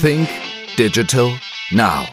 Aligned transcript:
Think 0.00 0.28
Digital 0.76 1.30
Now. 1.70 2.04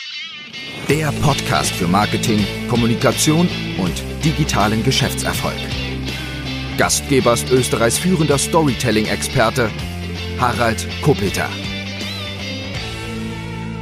Der 0.88 1.12
Podcast 1.22 1.74
für 1.74 1.86
Marketing, 1.86 2.40
Kommunikation 2.70 3.50
und 3.78 4.04
digitalen 4.24 4.82
Geschäftserfolg. 4.84 5.58
Gastgeber 6.78 7.34
ist 7.34 7.52
Österreichs 7.52 7.98
führender 7.98 8.38
Storytelling-Experte 8.38 9.70
Harald 10.40 10.88
Kopeter. 11.02 11.50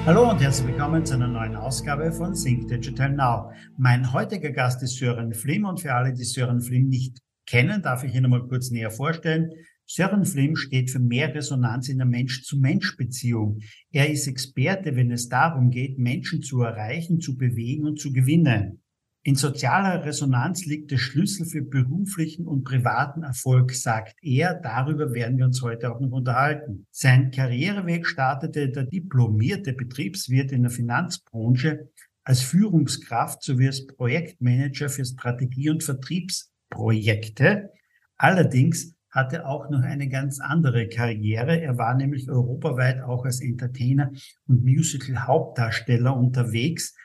Hallo 0.08 0.32
und 0.32 0.42
herzlich 0.42 0.70
willkommen 0.70 1.06
zu 1.06 1.14
einer 1.14 1.28
neuen 1.28 1.56
Ausgabe 1.56 2.12
von 2.12 2.34
Think 2.34 2.70
Digital 2.70 3.12
Now. 3.12 3.52
Mein 3.78 4.12
heutiger 4.12 4.50
Gast 4.50 4.82
ist 4.82 4.98
Sören 4.98 5.32
Flim 5.36 5.66
und 5.66 5.80
für 5.80 5.94
alle, 5.94 6.12
die 6.12 6.24
Sören 6.24 6.62
Flim 6.62 6.88
nicht 6.88 7.20
kennen, 7.46 7.84
darf 7.84 8.04
ich 8.04 8.16
ihn 8.16 8.26
einmal 8.26 8.48
kurz 8.48 8.72
näher 8.72 8.90
vorstellen. 8.90 9.52
Sören 9.94 10.24
Flim 10.24 10.56
steht 10.56 10.90
für 10.90 11.00
mehr 11.00 11.36
Resonanz 11.36 11.90
in 11.90 11.98
der 11.98 12.08
Mensch-zu-Mensch-Beziehung. 12.08 13.60
Er 13.92 14.10
ist 14.10 14.26
Experte, 14.26 14.96
wenn 14.96 15.12
es 15.12 15.28
darum 15.28 15.70
geht, 15.70 16.00
Menschen 16.00 16.42
zu 16.42 16.62
erreichen, 16.62 17.20
zu 17.20 17.36
bewegen 17.36 17.86
und 17.86 18.00
zu 18.00 18.14
gewinnen. 18.14 18.82
In 19.24 19.36
sozialer 19.36 20.06
Resonanz 20.06 20.66
liegt 20.66 20.92
der 20.92 20.98
Schlüssel 20.98 21.46
für 21.46 21.62
beruflichen 21.62 22.48
und 22.48 22.64
privaten 22.64 23.24
Erfolg, 23.24 23.74
sagt 23.74 24.16
er. 24.22 24.54
Darüber 24.54 25.14
werden 25.14 25.38
wir 25.38 25.44
uns 25.44 25.62
heute 25.62 25.94
auch 25.94 26.00
noch 26.00 26.12
unterhalten. 26.12 26.88
Sein 26.90 27.30
Karriereweg 27.30 28.08
startete 28.08 28.70
der 28.70 28.86
diplomierte 28.86 29.74
Betriebswirt 29.74 30.54
in 30.54 30.62
der 30.62 30.72
Finanzbranche 30.72 31.90
als 32.24 32.42
Führungskraft 32.42 33.44
sowie 33.44 33.68
als 33.68 33.86
Projektmanager 33.86 34.88
für 34.88 35.04
Strategie- 35.04 35.70
und 35.70 35.84
Vertriebsprojekte. 35.84 37.72
Allerdings 38.16 38.96
hatte 39.12 39.46
auch 39.46 39.70
noch 39.70 39.82
eine 39.82 40.08
ganz 40.08 40.40
andere 40.40 40.88
Karriere. 40.88 41.62
Er 41.62 41.78
war 41.78 41.96
nämlich 41.96 42.30
europaweit 42.30 43.02
auch 43.02 43.26
als 43.26 43.42
Entertainer 43.42 44.12
und 44.48 44.64
Musical-Hauptdarsteller 44.64 46.16
unterwegs. 46.16 46.96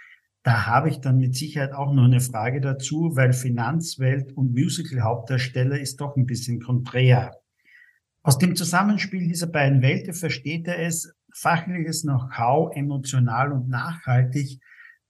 Da 0.44 0.66
habe 0.66 0.88
ich 0.88 1.00
dann 1.00 1.18
mit 1.18 1.34
Sicherheit 1.34 1.72
auch 1.72 1.92
noch 1.92 2.04
eine 2.04 2.20
Frage 2.20 2.60
dazu, 2.60 3.16
weil 3.16 3.32
Finanzwelt 3.32 4.32
und 4.32 4.52
Musical-Hauptdarsteller 4.52 5.78
ist 5.80 6.00
doch 6.00 6.16
ein 6.16 6.26
bisschen 6.26 6.60
konträr. 6.60 7.32
Aus 8.22 8.38
dem 8.38 8.54
Zusammenspiel 8.54 9.26
dieser 9.26 9.48
beiden 9.48 9.82
Welten 9.82 10.14
versteht 10.14 10.68
er 10.68 10.78
es, 10.78 11.12
fachliches 11.34 12.02
Know-how 12.02 12.74
emotional 12.74 13.52
und 13.52 13.68
nachhaltig 13.68 14.60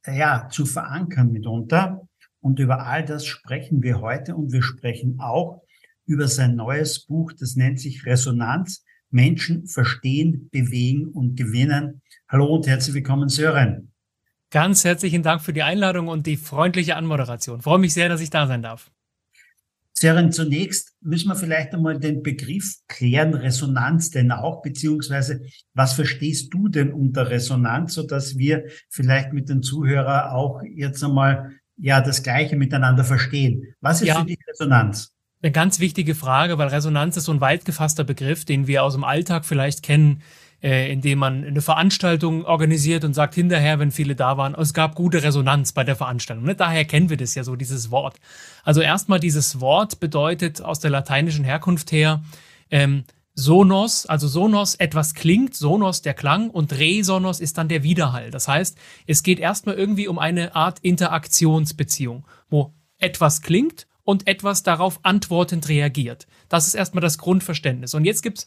ja, 0.06 0.48
zu 0.50 0.66
verankern 0.66 1.32
mitunter. 1.32 2.08
Und 2.40 2.58
über 2.58 2.86
all 2.86 3.04
das 3.04 3.26
sprechen 3.26 3.82
wir 3.82 4.00
heute 4.00 4.34
und 4.34 4.52
wir 4.52 4.62
sprechen 4.62 5.18
auch 5.20 5.62
über 6.06 6.28
sein 6.28 6.56
neues 6.56 7.04
Buch, 7.04 7.32
das 7.32 7.56
nennt 7.56 7.80
sich 7.80 8.06
Resonanz. 8.06 8.84
Menschen 9.10 9.66
verstehen, 9.66 10.48
bewegen 10.50 11.06
und 11.08 11.36
gewinnen. 11.36 12.02
Hallo 12.28 12.46
und 12.46 12.66
herzlich 12.66 12.94
willkommen, 12.94 13.28
Sören. 13.28 13.92
Ganz 14.50 14.84
herzlichen 14.84 15.22
Dank 15.22 15.42
für 15.42 15.52
die 15.52 15.62
Einladung 15.62 16.08
und 16.08 16.26
die 16.26 16.36
freundliche 16.36 16.96
Anmoderation. 16.96 17.60
freue 17.60 17.78
mich 17.78 17.94
sehr, 17.94 18.08
dass 18.08 18.20
ich 18.20 18.30
da 18.30 18.46
sein 18.46 18.62
darf. 18.62 18.90
Sören, 19.92 20.30
zunächst 20.30 20.94
müssen 21.00 21.28
wir 21.28 21.36
vielleicht 21.36 21.72
einmal 21.72 21.98
den 21.98 22.22
Begriff 22.22 22.76
klären, 22.86 23.32
Resonanz 23.32 24.10
denn 24.10 24.30
auch, 24.30 24.60
beziehungsweise 24.60 25.40
was 25.72 25.94
verstehst 25.94 26.52
du 26.52 26.68
denn 26.68 26.92
unter 26.92 27.30
Resonanz, 27.30 27.94
so 27.94 28.02
dass 28.06 28.36
wir 28.36 28.66
vielleicht 28.90 29.32
mit 29.32 29.48
den 29.48 29.62
Zuhörern 29.62 30.30
auch 30.30 30.60
jetzt 30.62 31.02
einmal 31.02 31.52
ja 31.78 32.02
das 32.02 32.22
Gleiche 32.22 32.56
miteinander 32.56 33.04
verstehen. 33.04 33.74
Was 33.80 34.02
ist 34.02 34.08
ja. 34.08 34.20
für 34.20 34.26
dich 34.26 34.38
Resonanz? 34.46 35.15
Eine 35.42 35.52
ganz 35.52 35.80
wichtige 35.80 36.14
Frage, 36.14 36.58
weil 36.58 36.68
Resonanz 36.68 37.16
ist 37.16 37.24
so 37.24 37.32
ein 37.32 37.40
weit 37.40 37.64
gefasster 37.64 38.04
Begriff, 38.04 38.44
den 38.44 38.66
wir 38.66 38.82
aus 38.82 38.94
dem 38.94 39.04
Alltag 39.04 39.44
vielleicht 39.44 39.82
kennen, 39.82 40.22
äh, 40.62 40.90
indem 40.90 41.18
man 41.18 41.44
eine 41.44 41.60
Veranstaltung 41.60 42.44
organisiert 42.46 43.04
und 43.04 43.12
sagt 43.12 43.34
hinterher, 43.34 43.78
wenn 43.78 43.90
viele 43.90 44.16
da 44.16 44.38
waren, 44.38 44.54
es 44.54 44.72
gab 44.72 44.94
gute 44.94 45.22
Resonanz 45.22 45.72
bei 45.72 45.84
der 45.84 45.94
Veranstaltung. 45.94 46.44
Ne? 46.44 46.54
Daher 46.54 46.86
kennen 46.86 47.10
wir 47.10 47.18
das 47.18 47.34
ja 47.34 47.44
so, 47.44 47.54
dieses 47.54 47.90
Wort. 47.90 48.16
Also 48.64 48.80
erstmal 48.80 49.20
dieses 49.20 49.60
Wort 49.60 50.00
bedeutet 50.00 50.62
aus 50.62 50.80
der 50.80 50.90
lateinischen 50.90 51.44
Herkunft 51.44 51.92
her 51.92 52.22
ähm, 52.70 53.04
Sonos, 53.34 54.06
also 54.06 54.28
Sonos 54.28 54.76
etwas 54.76 55.12
klingt, 55.12 55.54
Sonos 55.54 56.00
der 56.00 56.14
Klang 56.14 56.48
und 56.48 56.72
Resonos 56.72 57.40
ist 57.40 57.58
dann 57.58 57.68
der 57.68 57.82
Widerhall. 57.82 58.30
Das 58.30 58.48
heißt, 58.48 58.78
es 59.06 59.22
geht 59.22 59.38
erstmal 59.38 59.74
irgendwie 59.74 60.08
um 60.08 60.18
eine 60.18 60.56
Art 60.56 60.78
Interaktionsbeziehung, 60.80 62.26
wo 62.48 62.72
etwas 62.98 63.42
klingt 63.42 63.86
und 64.06 64.26
etwas 64.26 64.62
darauf 64.62 65.00
antwortend 65.02 65.68
reagiert. 65.68 66.26
Das 66.48 66.66
ist 66.66 66.74
erstmal 66.74 67.02
das 67.02 67.18
Grundverständnis. 67.18 67.92
Und 67.92 68.06
jetzt 68.06 68.22
gibt's 68.22 68.46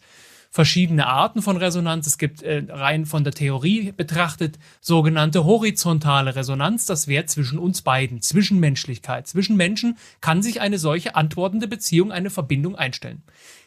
verschiedene 0.50 1.06
Arten 1.06 1.42
von 1.42 1.58
Resonanz. 1.58 2.08
Es 2.08 2.18
gibt 2.18 2.42
äh, 2.42 2.64
rein 2.70 3.06
von 3.06 3.24
der 3.24 3.34
Theorie 3.34 3.92
betrachtet 3.92 4.58
sogenannte 4.82 5.44
horizontale 5.44 6.36
Resonanz. 6.36 6.86
Das 6.86 7.08
wäre 7.08 7.26
zwischen 7.26 7.60
uns 7.60 7.82
beiden, 7.82 8.22
Zwischenmenschlichkeit. 8.22 9.28
Zwischen 9.28 9.58
Menschen 9.58 9.98
kann 10.22 10.42
sich 10.42 10.62
eine 10.62 10.80
solche 10.80 11.16
antwortende 11.16 11.68
Beziehung, 11.68 12.12
eine 12.12 12.30
Verbindung 12.30 12.76
einstellen. 12.76 13.22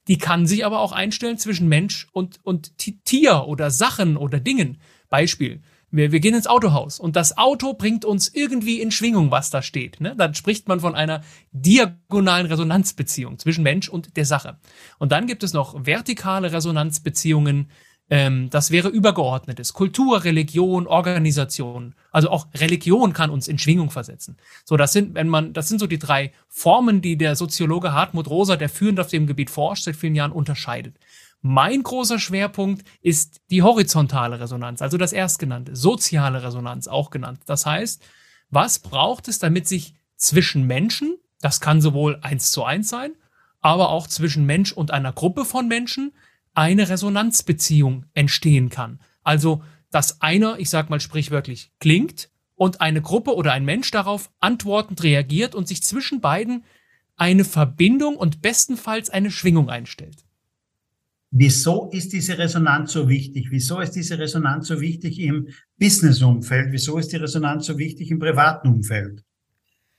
Die 0.09 0.19
kann 0.19 0.47
sich 0.47 0.65
aber 0.65 0.81
auch 0.81 0.93
einstellen 0.93 1.39
zwischen 1.39 1.69
Mensch 1.69 2.09
und, 2.13 2.41
und 2.43 2.73
Tier 3.05 3.45
oder 3.47 3.71
Sachen 3.71 4.17
oder 4.17 4.41
Dingen. 4.41 4.79
Beispiel. 5.11 5.61
Wir, 5.93 6.11
wir 6.11 6.21
gehen 6.21 6.35
ins 6.35 6.47
Autohaus 6.47 6.99
und 6.99 7.17
das 7.17 7.37
Auto 7.37 7.75
bringt 7.75 8.07
uns 8.07 8.29
irgendwie 8.29 8.81
in 8.81 8.91
Schwingung, 8.91 9.31
was 9.31 9.51
da 9.51 9.61
steht. 9.61 10.01
Ne? 10.01 10.15
Dann 10.17 10.35
spricht 10.35 10.67
man 10.67 10.81
von 10.81 10.95
einer 10.95 11.21
diagonalen 11.53 12.47
Resonanzbeziehung 12.47 13.39
zwischen 13.39 13.63
Mensch 13.63 13.91
und 13.91 14.17
der 14.17 14.25
Sache. 14.25 14.57
Und 14.99 15.13
dann 15.13 15.27
gibt 15.27 15.43
es 15.43 15.53
noch 15.53 15.85
vertikale 15.85 16.51
Resonanzbeziehungen. 16.51 17.69
Ähm, 18.09 18.49
das 18.49 18.71
wäre 18.71 18.89
übergeordnetes. 18.89 19.75
Kultur, 19.75 20.25
Religion, 20.25 20.87
Organisation. 20.87 21.95
Also 22.11 22.31
auch 22.31 22.47
Religion 22.55 23.13
kann 23.13 23.29
uns 23.29 23.47
in 23.47 23.59
Schwingung 23.59 23.91
versetzen. 23.91 24.39
So, 24.65 24.79
das 24.79 24.95
sind, 24.95 25.15
wenn 25.15 25.29
man, 25.29 25.53
das 25.53 25.69
sind 25.69 25.79
so 25.79 25.87
die 25.87 25.99
drei 25.99 26.33
Formen, 26.49 27.03
die 27.03 27.19
der 27.19 27.37
Soziologe 27.37 27.93
Hartmut 27.93 28.29
Rosa, 28.29 28.57
der 28.57 28.71
führend 28.71 28.99
auf 28.99 29.09
dem 29.09 29.27
Gebiet 29.27 29.51
forscht, 29.51 29.85
seit 29.85 29.97
vielen 29.97 30.15
Jahren 30.15 30.33
unterscheidet. 30.33 30.97
Mein 31.45 31.83
großer 31.83 32.21
Schwerpunkt 32.21 32.85
ist 33.01 33.41
die 33.51 33.63
horizontale 33.63 34.39
Resonanz, 34.39 34.81
also 34.81 34.97
das 34.97 35.13
erstgenannte, 35.13 35.75
soziale 35.75 36.45
Resonanz 36.45 36.87
auch 36.87 37.11
genannt. 37.11 37.41
Das 37.47 37.67
heißt, 37.67 38.01
was 38.51 38.79
braucht 38.79 39.27
es, 39.27 39.41
damit 39.41 39.67
sich 39.67 39.95
zwischen 40.15 40.69
Menschen, 40.69 41.17
das 41.41 41.61
kann 41.61 41.81
sowohl 41.81 42.19
eins 42.23 42.53
zu 42.53 42.63
eins 42.63 42.89
sein, 42.89 43.15
aber 43.61 43.89
auch 43.91 44.07
zwischen 44.07 44.47
Mensch 44.47 44.73
und 44.73 44.93
einer 44.93 45.13
Gruppe 45.13 45.45
von 45.45 45.67
Menschen 45.67 46.13
eine 46.55 46.89
Resonanzbeziehung 46.89 48.07
entstehen 48.15 48.71
kann. 48.71 49.01
Also, 49.25 49.65
dass 49.91 50.23
einer, 50.23 50.61
ich 50.61 50.71
sag 50.71 50.91
mal 50.91 51.01
sprichwörtlich, 51.01 51.73
klingt 51.81 52.31
und 52.55 52.81
eine 52.81 53.03
Gruppe 53.03 53.35
oder 53.35 53.53
ein 53.53 53.65
Mensch 53.65 53.91
darauf 53.91 54.31
antwortend 54.39 55.03
reagiert 55.03 55.57
und 55.57 55.67
sich 55.67 55.83
zwischen 55.83 56.21
beiden 56.21 56.65
eine 57.17 57.45
Verbindung 57.45 58.15
und 58.17 58.43
bestenfalls 58.43 59.11
eine 59.11 59.33
Schwingung 59.33 59.71
einstellt. 59.71 60.25
Wieso 61.35 61.89
ist 61.91 62.13
diese 62.13 62.37
Resonanz 62.37 62.93
so 62.93 63.09
wichtig? 63.09 63.47
Wieso 63.51 63.81
ist 63.81 63.93
diese 63.93 64.19
Resonanz 64.19 64.69
so 64.69 64.83
wichtig 64.83 65.19
im 65.19 65.49
Businessumfeld? 65.79 66.73
Wieso 66.73 66.99
ist 66.99 67.11
die 67.11 67.17
Resonanz 67.17 67.65
so 67.65 67.79
wichtig 67.79 68.11
im 68.11 68.19
privaten 68.19 68.69
Umfeld? 68.69 69.25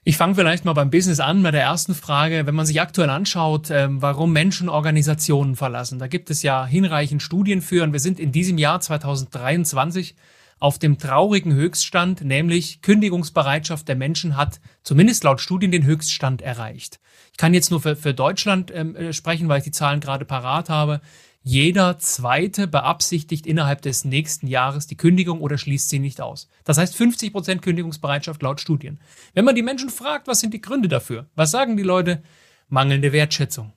Ich 0.04 0.16
fange 0.16 0.36
vielleicht 0.36 0.64
mal 0.64 0.74
beim 0.74 0.90
Business 0.90 1.18
an, 1.18 1.42
bei 1.42 1.50
der 1.50 1.62
ersten 1.62 1.96
Frage. 1.96 2.46
Wenn 2.46 2.54
man 2.54 2.66
sich 2.66 2.80
aktuell 2.80 3.10
anschaut, 3.10 3.68
ähm, 3.72 4.00
warum 4.00 4.32
Menschen 4.32 4.68
Organisationen 4.68 5.56
verlassen, 5.56 5.98
da 5.98 6.06
gibt 6.06 6.30
es 6.30 6.44
ja 6.44 6.64
hinreichend 6.64 7.20
Studien 7.20 7.62
für 7.62 7.82
und 7.82 7.92
wir 7.92 8.00
sind 8.00 8.20
in 8.20 8.30
diesem 8.30 8.56
Jahr 8.56 8.78
2023 8.78 10.14
auf 10.60 10.78
dem 10.78 10.98
traurigen 10.98 11.52
Höchststand, 11.52 12.22
nämlich 12.22 12.80
Kündigungsbereitschaft 12.80 13.88
der 13.88 13.96
Menschen 13.96 14.36
hat 14.36 14.60
zumindest 14.84 15.24
laut 15.24 15.40
Studien 15.40 15.72
den 15.72 15.84
Höchststand 15.84 16.42
erreicht. 16.42 17.00
Ich 17.34 17.38
kann 17.38 17.52
jetzt 17.52 17.72
nur 17.72 17.80
für, 17.80 17.96
für 17.96 18.14
Deutschland 18.14 18.70
ähm, 18.72 18.94
äh, 18.94 19.12
sprechen, 19.12 19.48
weil 19.48 19.58
ich 19.58 19.64
die 19.64 19.72
Zahlen 19.72 19.98
gerade 19.98 20.24
parat 20.24 20.70
habe. 20.70 21.00
Jeder 21.42 21.98
zweite 21.98 22.68
beabsichtigt 22.68 23.44
innerhalb 23.44 23.82
des 23.82 24.04
nächsten 24.04 24.46
Jahres 24.46 24.86
die 24.86 24.96
Kündigung 24.96 25.40
oder 25.40 25.58
schließt 25.58 25.88
sie 25.88 25.98
nicht 25.98 26.20
aus. 26.20 26.48
Das 26.62 26.78
heißt 26.78 26.94
50 26.94 27.32
Prozent 27.32 27.60
Kündigungsbereitschaft 27.62 28.40
laut 28.40 28.60
Studien. 28.60 29.00
Wenn 29.32 29.44
man 29.44 29.56
die 29.56 29.64
Menschen 29.64 29.90
fragt, 29.90 30.28
was 30.28 30.38
sind 30.38 30.54
die 30.54 30.60
Gründe 30.60 30.86
dafür? 30.86 31.26
Was 31.34 31.50
sagen 31.50 31.76
die 31.76 31.82
Leute? 31.82 32.22
Mangelnde 32.68 33.12
Wertschätzung. 33.12 33.72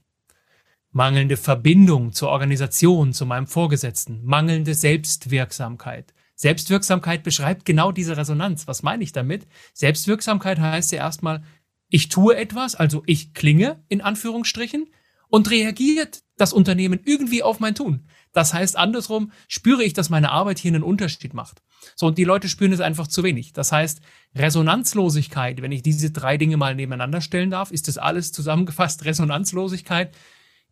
Mangelnde 0.92 1.36
Verbindung 1.36 2.13
zur 2.13 2.30
Organisation, 2.30 3.12
zu 3.12 3.25
meinem 3.25 3.48
Vorgesetzten. 3.48 4.24
Mangelnde 4.24 4.75
Selbstwirksamkeit. 4.75 6.13
Selbstwirksamkeit 6.36 7.24
beschreibt 7.24 7.65
genau 7.65 7.92
diese 7.92 8.15
Resonanz. 8.15 8.68
Was 8.68 8.83
meine 8.83 9.03
ich 9.03 9.13
damit? 9.13 9.48
Selbstwirksamkeit 9.74 10.60
heißt 10.60 10.92
ja 10.92 11.00
erstmal, 11.00 11.42
ich 11.89 12.10
tue 12.10 12.36
etwas, 12.36 12.75
also 12.75 13.04
ich 13.06 13.34
klinge 13.34 13.84
in 13.88 14.01
Anführungsstrichen 14.01 14.88
und 15.30 15.50
reagiert 15.50 16.24
das 16.38 16.54
Unternehmen 16.54 17.00
irgendwie 17.04 17.44
auf 17.44 17.60
mein 17.60 17.75
Tun. 17.75 18.07
Das 18.34 18.54
heißt, 18.54 18.78
andersrum 18.78 19.31
spüre 19.48 19.84
ich, 19.84 19.94
dass 19.94 20.10
meine 20.10 20.31
Arbeit 20.31 20.60
hier 20.60 20.72
einen 20.72 20.84
Unterschied 20.84 21.34
macht. 21.34 21.62
So, 21.95 22.07
und 22.07 22.18
die 22.18 22.24
Leute 22.24 22.50
spüren 22.50 22.72
es 22.72 22.80
einfach 22.80 23.07
zu 23.07 23.24
wenig. 23.24 23.54
Das 23.54 23.72
heißt, 23.72 24.01
Resonanzlosigkeit, 24.36 25.62
wenn 25.62 25.72
ich 25.72 25.81
diese 25.81 26.12
drei 26.12 26.38
Dinge 26.38 26.57
mal 26.57 26.75
nebeneinander 26.75 27.22
stellen 27.22 27.50
darf, 27.50 27.72
ist 27.72 27.88
das 27.88 27.98
alles 27.98 28.31
zusammengefasst. 28.31 29.06
Resonanzlosigkeit 29.06 30.16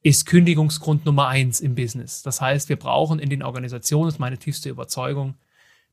ist 0.04 0.26
Kündigungsgrund 0.28 1.06
Nummer 1.06 1.28
eins 1.28 1.62
im 1.62 1.74
Business. 1.74 2.22
Das 2.22 2.42
heißt, 2.42 2.70
wir 2.70 2.76
brauchen 2.76 3.20
in 3.20 3.30
den 3.30 3.42
Organisationen, 3.42 4.06
das 4.06 4.16
ist 4.16 4.20
meine 4.20 4.38
tiefste 4.38 4.70
Überzeugung, 4.70 5.36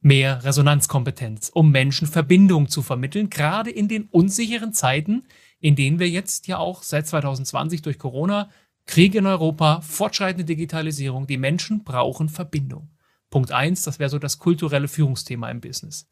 mehr 0.03 0.45
Resonanzkompetenz, 0.45 1.51
um 1.55 1.71
Menschen 1.71 2.07
Verbindung 2.09 2.69
zu 2.69 2.83
vermitteln, 2.83 3.31
gerade 3.31 3.71
in 3.71 3.89
den 3.89 4.05
unsicheren 4.05 4.73
Zeiten, 4.73 5.25
in 5.61 5.77
denen 5.77 6.01
wir 6.01 6.09
jetzt 6.09 6.49
ja 6.49 6.59
auch 6.59 6.83
seit 6.83 7.07
2020 7.07 7.83
durch 7.83 7.99
Corona, 7.99 8.51
Krieg 8.85 9.15
in 9.15 9.27
Europa, 9.27 9.81
fortschreitende 9.81 10.45
Digitalisierung, 10.45 11.29
die 11.29 11.39
Menschen 11.39 11.85
brauchen 11.85 12.29
Verbindung. 12.29 12.91
Punkt 13.31 13.53
eins, 13.53 13.83
das 13.83 14.01
wäre 14.01 14.11
so 14.11 14.19
das 14.19 14.39
kulturelle 14.39 14.89
Führungsthema 14.89 15.49
im 15.51 15.61
Business. 15.61 16.11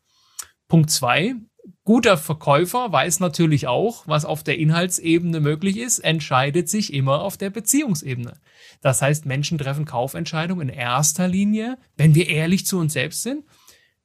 Punkt 0.69 0.91
zwei, 0.91 1.35
guter 1.83 2.17
Verkäufer 2.17 2.93
weiß 2.93 3.19
natürlich 3.19 3.67
auch, 3.67 4.07
was 4.07 4.25
auf 4.25 4.45
der 4.45 4.59
Inhaltsebene 4.59 5.41
möglich 5.41 5.79
ist, 5.79 5.99
entscheidet 5.99 6.69
sich 6.69 6.93
immer 6.95 7.23
auf 7.23 7.37
der 7.37 7.51
Beziehungsebene. 7.51 8.35
Das 8.81 9.03
heißt, 9.03 9.27
Menschen 9.27 9.59
treffen 9.59 9.85
Kaufentscheidungen 9.85 10.69
in 10.69 10.75
erster 10.75 11.27
Linie, 11.27 11.77
wenn 11.97 12.15
wir 12.15 12.29
ehrlich 12.29 12.67
zu 12.67 12.79
uns 12.79 12.93
selbst 12.93 13.25
sind 13.25 13.45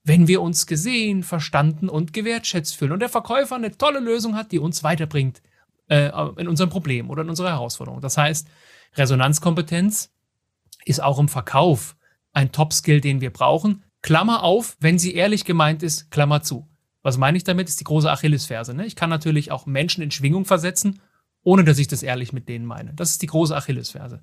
wenn 0.06 0.28
wir 0.28 0.42
uns 0.42 0.68
gesehen, 0.68 1.24
verstanden 1.24 1.90
und 1.90 2.14
gewertschätzt 2.14 2.78
fühlen 2.78 2.92
und 2.92 3.00
der 3.00 3.10
Verkäufer 3.10 3.56
eine 3.56 3.76
tolle 3.76 4.00
Lösung 4.00 4.36
hat, 4.36 4.52
die 4.52 4.60
uns 4.60 4.84
weiterbringt 4.84 5.42
äh, 5.90 6.12
in 6.38 6.48
unserem 6.48 6.70
Problem 6.70 7.10
oder 7.10 7.24
in 7.24 7.30
unserer 7.30 7.50
Herausforderung. 7.50 8.02
Das 8.02 8.18
heißt, 8.18 8.48
Resonanzkompetenz 8.96 10.12
ist 10.86 11.02
auch 11.02 11.18
im 11.20 11.28
Verkauf 11.28 11.96
ein 12.34 12.52
Top-Skill, 12.52 13.02
den 13.02 13.20
wir 13.20 13.34
brauchen. 13.34 13.84
Klammer 14.04 14.44
auf, 14.44 14.78
wenn 14.80 15.00
sie 15.00 15.16
ehrlich 15.16 15.44
gemeint 15.44 15.82
ist, 15.82 16.12
Klammer 16.12 16.44
zu. 16.44 16.68
Was 17.02 17.18
meine 17.18 17.38
ich 17.38 17.44
damit? 17.44 17.68
Ist 17.68 17.80
die 17.80 17.86
große 17.86 18.10
Achillesferse. 18.10 18.76
Ne? 18.76 18.86
Ich 18.86 18.96
kann 18.96 19.10
natürlich 19.10 19.52
auch 19.52 19.66
Menschen 19.66 20.04
in 20.04 20.12
Schwingung 20.12 20.46
versetzen, 20.46 21.02
ohne 21.44 21.64
dass 21.64 21.80
ich 21.80 21.88
das 21.88 22.04
ehrlich 22.04 22.32
mit 22.32 22.48
denen 22.48 22.66
meine. 22.66 22.94
Das 22.94 23.10
ist 23.10 23.24
die 23.24 23.28
große 23.28 23.56
Achillesferse. 23.56 24.22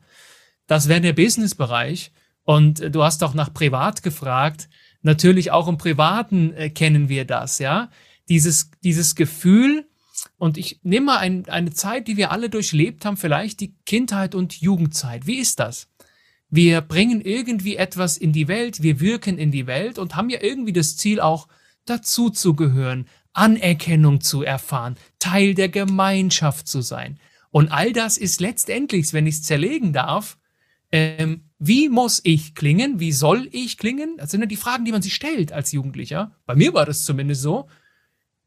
Das 0.69 0.89
wäre 0.89 1.01
der 1.01 1.13
Business-Bereich. 1.13 2.13
Und 2.45 2.81
äh, 2.81 2.91
du 2.91 3.03
hast 3.03 3.25
auch 3.25 3.35
nach 3.35 3.53
privat 3.53 4.05
gefragt. 4.05 4.69
Natürlich 5.03 5.51
auch 5.51 5.69
im 5.69 5.79
Privaten 5.79 6.55
äh, 6.55 6.71
kennen 6.71 7.09
wir 7.09 7.25
das, 7.25 7.59
ja. 7.59 7.91
Dieses, 8.29 8.71
dieses 8.83 9.15
Gefühl, 9.15 9.87
und 10.39 10.57
ich 10.57 10.81
nehme 10.83 11.07
mal 11.07 11.19
ein, 11.19 11.49
eine 11.49 11.73
Zeit, 11.73 12.09
die 12.09 12.17
wir 12.17 12.31
alle 12.31 12.49
durchlebt 12.49 13.05
haben, 13.05 13.17
vielleicht 13.17 13.61
die 13.61 13.75
Kindheit 13.85 14.35
und 14.35 14.61
Jugendzeit. 14.61 15.27
Wie 15.27 15.39
ist 15.39 15.59
das? 15.59 15.89
Wir 16.49 16.81
bringen 16.81 17.21
irgendwie 17.21 17.77
etwas 17.77 18.17
in 18.17 18.33
die 18.33 18.47
Welt, 18.47 18.83
wir 18.83 19.01
wirken 19.01 19.39
in 19.39 19.51
die 19.51 19.67
Welt 19.67 19.99
und 19.99 20.17
haben 20.17 20.31
ja 20.31 20.41
irgendwie 20.43 20.73
das 20.73 20.97
Ziel 20.97 21.21
auch 21.21 21.49
dazu 21.87 22.31
zu 22.31 22.55
gehören, 22.55 23.07
Anerkennung 23.33 24.21
zu 24.21 24.43
erfahren, 24.43 24.97
Teil 25.19 25.55
der 25.55 25.69
Gemeinschaft 25.69 26.69
zu 26.69 26.83
sein. 26.83 27.19
Und 27.51 27.73
all 27.73 27.93
das 27.93 28.19
ist 28.19 28.41
letztendlich, 28.41 29.13
wenn 29.13 29.27
ich 29.27 29.37
es 29.37 29.43
zerlegen 29.43 29.93
darf, 29.93 30.39
ähm, 30.91 31.51
wie 31.65 31.89
muss 31.89 32.21
ich 32.25 32.57
klingen? 32.57 32.99
Wie 32.99 33.13
soll 33.13 33.49
ich 33.53 33.79
klingen? 33.79 34.17
Das 34.17 34.33
sind 34.33 34.41
ja 34.41 34.47
die 34.47 34.57
Fragen, 34.57 34.85
die 34.85 34.91
man 34.91 35.01
sich 35.01 35.15
stellt 35.15 35.53
als 35.53 35.71
Jugendlicher. 35.71 36.33
Bei 36.45 36.57
mir 36.57 36.75
war 36.75 36.87
das 36.87 37.05
zumindest 37.05 37.43
so. 37.43 37.69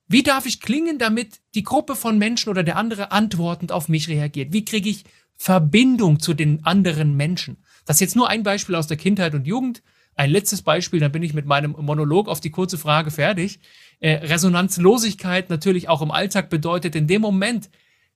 Wie 0.06 0.22
darf 0.22 0.46
ich 0.46 0.60
klingen, 0.60 1.00
damit 1.00 1.40
die 1.56 1.64
Gruppe 1.64 1.96
von 1.96 2.18
Menschen 2.18 2.50
oder 2.50 2.62
der 2.62 2.76
andere 2.76 3.14
antwortend 3.14 3.72
auf 3.72 3.88
mich 3.88 4.10
reagiert? 4.10 4.52
Wie 4.52 4.66
kriege 4.66 4.90
ich 4.90 5.06
Verbindung 5.38 6.20
zu 6.20 6.34
den 6.34 6.66
anderen 6.66 7.16
Menschen? 7.16 7.64
Das 7.86 7.96
ist 7.96 8.02
jetzt 8.02 8.16
nur 8.18 8.28
ein 8.28 8.44
Beispiel 8.44 8.76
aus 8.76 8.88
der 8.88 8.98
Kindheit 8.98 9.34
und 9.34 9.48
Jugend. 9.48 9.82
Ein 10.16 10.30
letztes 10.30 10.62
Beispiel, 10.62 11.00
dann 11.00 11.14
bin 11.14 11.24
ich 11.24 11.34
mit 11.34 11.46
meinem 11.46 11.72
Monolog 11.72 12.28
auf 12.28 12.42
die 12.42 12.52
kurze 12.52 12.78
Frage 12.78 13.12
fertig. 13.12 13.62
Äh, 14.02 14.28
Resonanzlosigkeit 14.28 15.50
natürlich 15.50 15.88
auch 15.88 16.02
im 16.02 16.12
Alltag 16.12 16.50
bedeutet 16.50 16.98
in 16.98 17.08
dem 17.08 17.22
Moment, 17.22 17.70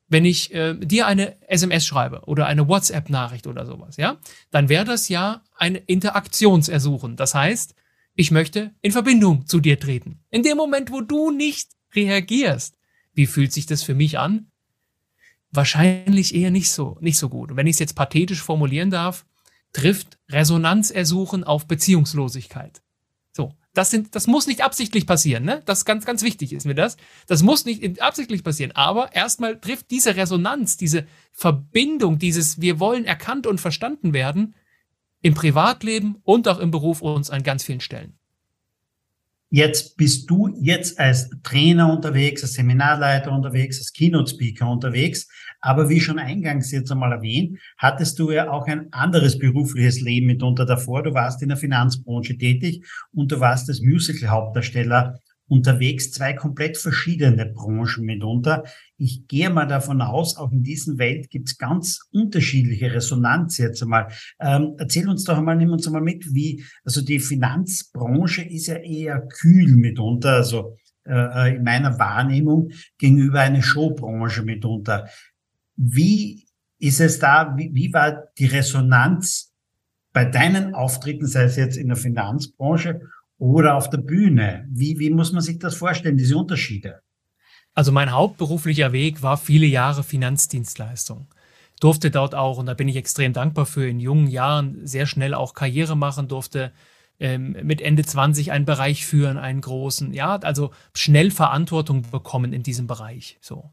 wenn 0.10 0.26
ich 0.26 0.54
äh, 0.54 0.74
dir 0.74 1.08
eine 1.08 1.42
SMS 1.48 1.86
schreibe 1.86 2.24
oder 2.26 2.48
eine 2.48 2.68
WhatsApp-Nachricht 2.68 3.48
oder 3.48 3.66
sowas, 3.66 3.98
ja, 3.98 4.18
dann 4.52 4.68
wäre 4.68 4.86
das 4.86 5.08
ja 5.08 5.44
ein 5.56 5.76
Interaktionsersuchen. 5.76 7.16
Das 7.16 7.36
heißt, 7.36 7.76
ich 8.16 8.32
möchte 8.32 8.74
in 8.82 8.92
Verbindung 8.92 9.46
zu 9.46 9.60
dir 9.60 9.80
treten. 9.80 10.20
In 10.30 10.44
dem 10.44 10.58
Moment, 10.58 10.92
wo 10.92 11.02
du 11.02 11.32
nicht 11.32 11.70
reagierst, 11.96 12.76
wie 13.14 13.28
fühlt 13.28 13.54
sich 13.54 13.66
das 13.66 13.84
für 13.84 13.96
mich 13.96 14.18
an? 14.20 14.52
Wahrscheinlich 15.52 16.36
eher 16.36 16.52
nicht 16.52 16.72
so, 16.72 16.98
nicht 17.02 17.18
so 17.18 17.30
gut. 17.30 17.52
Und 17.52 17.58
wenn 17.58 17.68
ich 17.68 17.76
es 17.76 17.80
jetzt 17.80 17.96
pathetisch 17.96 18.42
formulieren 18.42 18.90
darf, 18.90 19.26
trifft 19.74 20.20
Resonanzersuchen 20.30 21.44
auf 21.44 21.68
Beziehungslosigkeit. 21.68 22.82
Das, 23.74 23.92
sind, 23.92 24.16
das 24.16 24.28
muss 24.28 24.48
nicht 24.48 24.64
absichtlich 24.64 25.06
passieren, 25.06 25.46
ne? 25.46 25.62
Das 25.66 25.80
ist 25.80 25.86
ganz, 25.86 26.06
ganz 26.06 26.24
wichtig 26.24 26.54
ist 26.54 26.66
mir 26.66 26.76
das. 26.76 26.98
Das 27.28 27.44
muss 27.44 27.66
nicht 27.66 28.02
absichtlich 28.02 28.44
passieren. 28.44 28.72
Aber 28.74 29.16
erstmal 29.16 29.60
trifft 29.60 29.92
diese 29.92 30.16
Resonanz, 30.16 30.76
diese 30.76 31.06
Verbindung, 31.32 32.18
dieses 32.18 32.60
Wir 32.60 32.80
wollen 32.80 33.06
erkannt 33.06 33.46
und 33.46 33.62
verstanden 33.62 34.14
werden, 34.14 34.56
im 35.22 35.34
Privatleben 35.34 36.18
und 36.24 36.48
auch 36.48 36.60
im 36.60 36.72
Beruf 36.72 37.02
uns 37.02 37.30
an 37.30 37.44
ganz 37.44 37.64
vielen 37.64 37.82
Stellen. 37.82 38.19
Jetzt 39.52 39.98
bist 39.98 40.30
du 40.30 40.56
jetzt 40.62 41.00
als 41.00 41.30
Trainer 41.42 41.92
unterwegs, 41.92 42.44
als 42.44 42.54
Seminarleiter 42.54 43.32
unterwegs, 43.32 43.80
als 43.80 43.92
Keynote-Speaker 43.94 44.70
unterwegs. 44.70 45.28
Aber 45.60 45.90
wie 45.90 46.00
schon 46.00 46.20
eingangs 46.20 46.72
jetzt 46.72 46.92
einmal 46.92 47.14
erwähnt, 47.14 47.58
hattest 47.78 48.20
du 48.20 48.30
ja 48.30 48.52
auch 48.52 48.68
ein 48.68 48.94
anderes 48.94 49.40
berufliches 49.40 50.02
Leben 50.02 50.28
mitunter 50.28 50.66
davor. 50.66 51.02
Du 51.02 51.16
warst 51.16 51.42
in 51.42 51.50
der 51.50 51.58
Finanzbranche 51.58 52.38
tätig 52.38 52.86
und 53.12 53.32
du 53.32 53.40
warst 53.40 53.68
als 53.70 53.82
Musical-Hauptdarsteller 53.82 55.20
unterwegs, 55.48 56.12
zwei 56.12 56.34
komplett 56.34 56.78
verschiedene 56.78 57.48
Branchen 57.48 58.06
mitunter. 58.06 58.64
Ich 59.02 59.28
gehe 59.30 59.50
mal 59.50 59.66
davon 59.66 60.02
aus, 60.02 60.36
auch 60.36 60.52
in 60.52 60.62
dieser 60.62 60.98
Welt 60.98 61.30
gibt 61.30 61.48
es 61.48 61.58
ganz 61.58 62.02
unterschiedliche 62.12 62.94
Resonanz 62.94 63.58
jetzt 63.58 63.82
einmal. 63.82 64.12
Ähm, 64.42 64.76
erzähl 64.78 65.08
uns 65.08 65.24
doch 65.24 65.38
einmal, 65.38 65.56
nimm 65.56 65.72
uns 65.72 65.88
einmal 65.88 66.02
mit, 66.02 66.34
wie, 66.34 66.66
also 66.84 67.02
die 67.02 67.20
Finanzbranche 67.20 68.42
ist 68.42 68.68
ja 68.68 68.76
eher 68.76 69.22
kühl 69.22 69.78
mitunter, 69.78 70.34
also 70.34 70.76
äh, 71.08 71.56
in 71.56 71.64
meiner 71.64 71.98
Wahrnehmung 71.98 72.72
gegenüber 72.98 73.40
einer 73.40 73.62
Showbranche 73.62 74.44
mitunter. 74.44 75.08
Wie 75.78 76.46
ist 76.78 77.00
es 77.00 77.20
da, 77.20 77.56
wie, 77.56 77.74
wie 77.74 77.94
war 77.94 78.26
die 78.38 78.48
Resonanz 78.48 79.54
bei 80.12 80.26
deinen 80.26 80.76
Auftritten, 80.76 81.26
sei 81.26 81.44
es 81.44 81.56
jetzt 81.56 81.78
in 81.78 81.88
der 81.88 81.96
Finanzbranche 81.96 83.00
oder 83.38 83.76
auf 83.76 83.90
der 83.90 84.00
Bühne? 84.00 84.68
Wie, 84.70 85.00
wie 85.00 85.10
muss 85.10 85.32
man 85.32 85.42
sich 85.42 85.58
das 85.58 85.76
vorstellen, 85.76 86.18
diese 86.18 86.38
Unterschiede? 86.38 87.00
Also 87.80 87.94
mein 87.94 88.12
hauptberuflicher 88.12 88.92
Weg 88.92 89.22
war 89.22 89.38
viele 89.38 89.66
Jahre 89.66 90.04
Finanzdienstleistung. 90.04 91.28
Durfte 91.80 92.12
dort 92.12 92.36
auch, 92.36 92.58
und 92.58 92.66
da 92.66 92.74
bin 92.74 92.90
ich 92.90 92.98
extrem 92.98 93.32
dankbar 93.32 93.66
für, 93.66 93.88
in 93.88 94.02
jungen 94.02 94.28
Jahren 94.28 94.86
sehr 94.86 95.06
schnell 95.06 95.34
auch 95.34 95.54
Karriere 95.54 95.96
machen, 95.96 96.28
durfte 96.28 96.74
ähm, 97.22 97.56
mit 97.64 97.80
Ende 97.80 98.04
20 98.04 98.52
einen 98.52 98.66
Bereich 98.66 99.06
führen, 99.06 99.38
einen 99.38 99.62
großen, 99.62 100.14
ja, 100.14 100.36
also 100.40 100.72
schnell 100.94 101.32
Verantwortung 101.32 102.02
bekommen 102.12 102.52
in 102.52 102.64
diesem 102.64 102.86
Bereich. 102.86 103.38
So. 103.40 103.72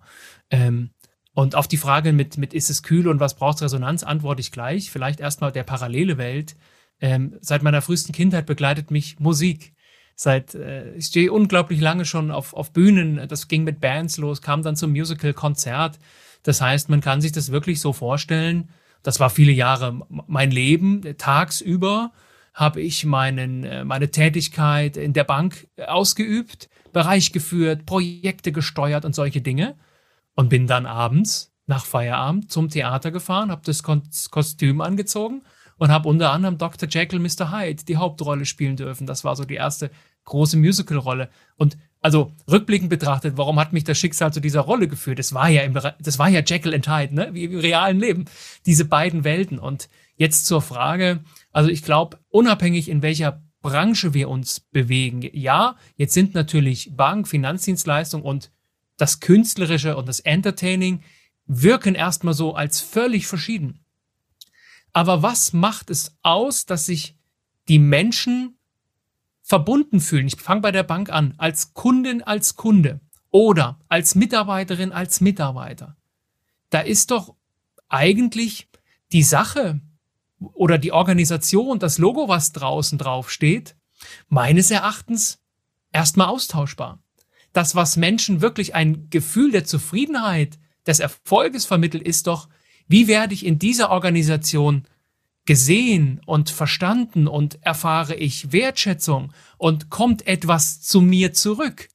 Ähm, 0.53 0.91
und 1.35 1.57
auf 1.57 1.67
die 1.67 1.77
Frage 1.77 2.13
mit, 2.13 2.39
mit 2.39 2.55
ist 2.55 2.71
es 2.71 2.85
kühl 2.85 3.09
und 3.09 3.19
was 3.19 3.35
braucht 3.35 3.61
Resonanz, 3.61 4.05
antworte 4.05 4.41
ich 4.41 4.53
gleich. 4.53 4.89
Vielleicht 4.89 5.19
erstmal 5.19 5.51
der 5.51 5.65
parallele 5.65 6.17
Welt. 6.17 6.55
Ähm, 7.01 7.39
seit 7.41 7.65
meiner 7.65 7.83
frühesten 7.83 8.13
Kindheit 8.13 8.47
begleitet 8.47 8.93
mich 8.93 9.19
Musik. 9.19 9.75
Seit 10.19 10.55
äh, 10.55 10.95
ich 10.95 11.07
stehe 11.07 11.31
unglaublich 11.31 11.79
lange 11.79 12.07
schon 12.07 12.31
auf, 12.31 12.55
auf 12.55 12.73
Bühnen. 12.73 13.29
Das 13.29 13.49
ging 13.49 13.65
mit 13.65 13.81
Bands 13.81 14.17
los, 14.17 14.41
kam 14.41 14.63
dann 14.63 14.75
zum 14.75 14.91
Musical-Konzert. 14.91 15.99
Das 16.43 16.61
heißt, 16.63 16.89
man 16.89 17.03
kann 17.03 17.21
sich 17.21 17.33
das 17.33 17.53
wirklich 17.53 17.81
so 17.81 17.93
vorstellen. 17.93 18.71
Das 19.03 19.21
war 19.21 19.29
viele 19.29 19.53
Jahre 19.53 20.01
mein 20.09 20.51
Leben. 20.51 21.03
Tagsüber 21.19 22.13
habe 22.55 22.81
ich 22.81 23.05
meinen, 23.05 23.65
äh, 23.65 23.85
meine 23.85 24.11
Tätigkeit 24.11 24.97
in 24.97 25.13
der 25.13 25.25
Bank 25.25 25.69
ausgeübt, 25.87 26.71
Bereich 26.95 27.31
geführt, 27.33 27.85
Projekte 27.85 28.53
gesteuert 28.53 29.05
und 29.05 29.15
solche 29.15 29.43
Dinge. 29.43 29.77
Und 30.35 30.49
bin 30.49 30.67
dann 30.67 30.87
abends 30.87 31.53
nach 31.67 31.85
Feierabend 31.85 32.51
zum 32.51 32.71
Theater 32.71 33.11
gefahren, 33.11 33.51
habe 33.51 33.63
das 33.65 33.83
Kostüm 33.83 34.81
angezogen 34.81 35.43
und 35.79 35.91
habe 35.91 36.09
unter 36.09 36.33
anderem 36.33 36.59
Dr. 36.59 36.89
Jekyll, 36.89 37.19
Mr. 37.19 37.53
Hyde 37.53 37.85
die 37.85 37.97
Hauptrolle 37.97 38.47
spielen 38.47 38.77
dürfen. 38.77 39.07
Das 39.07 39.25
war 39.25 39.37
so 39.37 39.45
die 39.45 39.55
erste 39.55 39.91
große 40.25 40.57
Musical-Rolle. 40.57 41.29
Und 41.57 41.77
also 42.01 42.33
rückblickend 42.51 42.91
betrachtet, 42.91 43.37
warum 43.37 43.59
hat 43.59 43.73
mich 43.73 43.85
das 43.85 43.99
Schicksal 43.99 44.33
zu 44.33 44.41
dieser 44.41 44.61
Rolle 44.61 44.89
geführt? 44.89 45.19
Das 45.19 45.33
war 45.33 45.49
ja 45.49 45.63
im, 45.63 45.75
das 45.75 46.19
war 46.19 46.29
ja 46.29 46.41
Jekyll 46.45 46.75
und 46.75 46.89
Hyde, 46.89 47.15
ne? 47.15 47.29
Wie 47.33 47.45
im 47.45 47.59
realen 47.59 47.99
Leben. 47.99 48.27
Diese 48.65 48.85
beiden 48.85 49.25
Welten. 49.25 49.59
Und 49.59 49.89
jetzt 50.17 50.47
zur 50.47 50.63
Frage, 50.63 51.21
also 51.53 51.71
ich 51.71 51.83
glaube, 51.83 52.19
unabhängig 52.29 52.89
in 52.89 53.03
welcher 53.03 53.43
Branche 53.61 54.15
wir 54.15 54.29
uns 54.29 54.61
bewegen, 54.61 55.29
ja, 55.33 55.77
jetzt 55.97 56.15
sind 56.15 56.35
natürlich 56.35 56.95
Bank, 56.95 57.27
Finanzdienstleistung 57.27 58.23
und 58.23 58.53
das 58.97 59.21
Künstlerische 59.21 59.97
und 59.97 60.09
das 60.09 60.21
Entertaining 60.21 61.03
wirken 61.47 61.95
erstmal 61.95 62.35
so 62.35 62.55
als 62.55 62.81
völlig 62.81 63.27
verschieden. 63.27 63.81
Aber 64.97 65.23
was 65.23 65.53
macht 65.53 65.91
es 65.91 66.17
aus, 66.23 66.65
dass 66.65 66.87
sich 66.87 67.19
die 67.69 67.79
Menschen 67.79 68.57
verbunden 69.43 70.01
fühlen? 70.01 70.27
Ich 70.27 70.37
fange 70.37 70.63
bei 70.63 70.73
der 70.73 70.85
Bank 70.85 71.11
an, 71.11 71.35
als 71.37 71.75
Kundin, 71.75 72.23
als 72.23 72.57
Kunde 72.57 73.01
oder 73.31 73.79
als 73.89 74.15
Mitarbeiterin, 74.15 74.93
als 74.93 75.21
Mitarbeiter. 75.21 75.99
Da 76.71 76.81
ist 76.81 77.11
doch 77.11 77.35
eigentlich 77.91 78.71
die 79.13 79.23
Sache 79.23 79.83
oder 80.41 80.79
die 80.79 80.93
Organisation, 80.93 81.79
das 81.79 81.99
Logo, 81.99 82.29
was 82.29 82.53
draußen 82.53 82.97
drauf 82.97 83.31
steht, 83.31 83.77
meines 84.31 84.71
Erachtens 84.71 85.43
erstmal 85.93 86.29
austauschbar. 86.29 87.03
Das, 87.53 87.75
was 87.75 87.99
Menschen 87.99 88.41
wirklich 88.41 88.75
ein 88.75 89.11
Gefühl 89.11 89.51
der 89.51 89.67
Zufriedenheit, 89.67 90.59
des 90.87 91.01
Erfolges 91.01 91.67
vermittelt, 91.67 92.03
ist 92.03 92.29
doch, 92.29 92.49
wie 92.89 93.09
werde 93.09 93.35
ich 93.35 93.45
in 93.45 93.59
dieser 93.59 93.91
Organisation 93.91 94.85
gesehen 95.45 96.21
und 96.27 96.51
verstanden 96.51 97.29
und 97.29 97.63
erfahre 97.63 98.15
ich 98.15 98.53
Wertschätzung 98.53 99.33
und 99.59 99.91
kommt 99.91 100.27
etwas 100.27 100.81
zu 100.83 101.01
mir 101.01 101.33
zurück? 101.33 101.89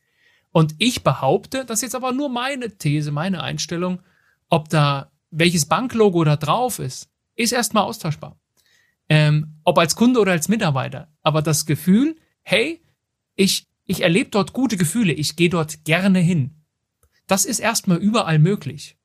Und 0.51 0.75
ich 0.79 1.03
behaupte, 1.03 1.65
das 1.65 1.79
ist 1.79 1.83
jetzt 1.83 1.95
aber 1.95 2.11
nur 2.11 2.29
meine 2.29 2.77
These, 2.77 3.11
meine 3.11 3.41
Einstellung, 3.41 3.99
ob 4.49 4.69
da 4.69 5.11
welches 5.29 5.65
Banklogo 5.65 6.23
da 6.25 6.35
drauf 6.35 6.79
ist, 6.79 7.09
ist 7.35 7.53
erstmal 7.53 7.83
austauschbar. 7.83 8.37
Ähm, 9.07 9.55
ob 9.63 9.77
als 9.77 9.95
Kunde 9.95 10.19
oder 10.19 10.33
als 10.33 10.49
Mitarbeiter. 10.49 11.11
Aber 11.21 11.41
das 11.41 11.65
Gefühl, 11.65 12.17
hey, 12.43 12.81
ich, 13.35 13.67
ich 13.85 14.01
erlebe 14.01 14.29
dort 14.29 14.53
gute 14.53 14.77
Gefühle, 14.77 15.13
ich 15.13 15.35
gehe 15.35 15.49
dort 15.49 15.85
gerne 15.85 16.19
hin. 16.19 16.61
Das 17.27 17.45
ist 17.45 17.59
erstmal 17.59 17.97
überall 17.97 18.39
möglich. 18.39 18.97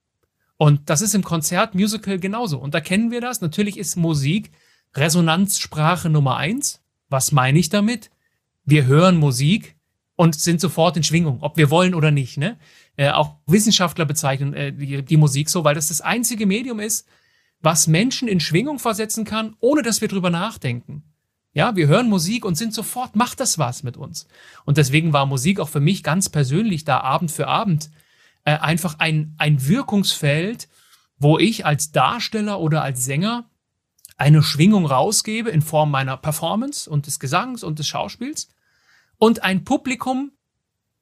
Und 0.58 0.88
das 0.88 1.02
ist 1.02 1.14
im 1.14 1.22
Konzert, 1.22 1.74
Musical 1.74 2.18
genauso. 2.18 2.58
Und 2.58 2.74
da 2.74 2.80
kennen 2.80 3.10
wir 3.10 3.20
das. 3.20 3.40
Natürlich 3.40 3.76
ist 3.76 3.96
Musik 3.96 4.50
Resonanzsprache 4.94 6.08
Nummer 6.08 6.36
eins. 6.36 6.82
Was 7.08 7.32
meine 7.32 7.58
ich 7.58 7.68
damit? 7.68 8.10
Wir 8.64 8.86
hören 8.86 9.16
Musik 9.18 9.76
und 10.16 10.34
sind 10.34 10.60
sofort 10.60 10.96
in 10.96 11.02
Schwingung, 11.02 11.42
ob 11.42 11.56
wir 11.56 11.70
wollen 11.70 11.94
oder 11.94 12.10
nicht. 12.10 12.38
Ne? 12.38 12.58
Äh, 12.96 13.10
auch 13.10 13.36
Wissenschaftler 13.46 14.06
bezeichnen 14.06 14.54
äh, 14.54 14.72
die, 14.72 15.02
die 15.02 15.16
Musik 15.16 15.50
so, 15.50 15.62
weil 15.62 15.74
das 15.74 15.88
das 15.88 16.00
einzige 16.00 16.46
Medium 16.46 16.80
ist, 16.80 17.06
was 17.60 17.86
Menschen 17.86 18.26
in 18.26 18.40
Schwingung 18.40 18.78
versetzen 18.78 19.24
kann, 19.24 19.56
ohne 19.60 19.82
dass 19.82 20.00
wir 20.00 20.08
drüber 20.08 20.30
nachdenken. 20.30 21.04
Ja, 21.52 21.74
wir 21.74 21.86
hören 21.86 22.08
Musik 22.08 22.44
und 22.44 22.56
sind 22.56 22.74
sofort, 22.74 23.16
macht 23.16 23.40
das 23.40 23.58
was 23.58 23.82
mit 23.82 23.96
uns. 23.96 24.26
Und 24.64 24.76
deswegen 24.76 25.12
war 25.12 25.26
Musik 25.26 25.60
auch 25.60 25.68
für 25.68 25.80
mich 25.80 26.02
ganz 26.02 26.28
persönlich 26.28 26.84
da 26.84 27.00
Abend 27.00 27.30
für 27.30 27.46
Abend 27.46 27.90
äh, 28.46 28.58
einfach 28.58 28.98
ein, 29.00 29.34
ein 29.38 29.66
Wirkungsfeld, 29.66 30.68
wo 31.18 31.36
ich 31.36 31.66
als 31.66 31.92
Darsteller 31.92 32.60
oder 32.60 32.82
als 32.82 33.04
Sänger 33.04 33.50
eine 34.16 34.42
Schwingung 34.42 34.86
rausgebe 34.86 35.50
in 35.50 35.60
Form 35.60 35.90
meiner 35.90 36.16
Performance 36.16 36.88
und 36.88 37.06
des 37.06 37.18
Gesangs 37.20 37.62
und 37.62 37.78
des 37.78 37.88
Schauspiels 37.88 38.48
und 39.18 39.42
ein 39.42 39.64
Publikum 39.64 40.30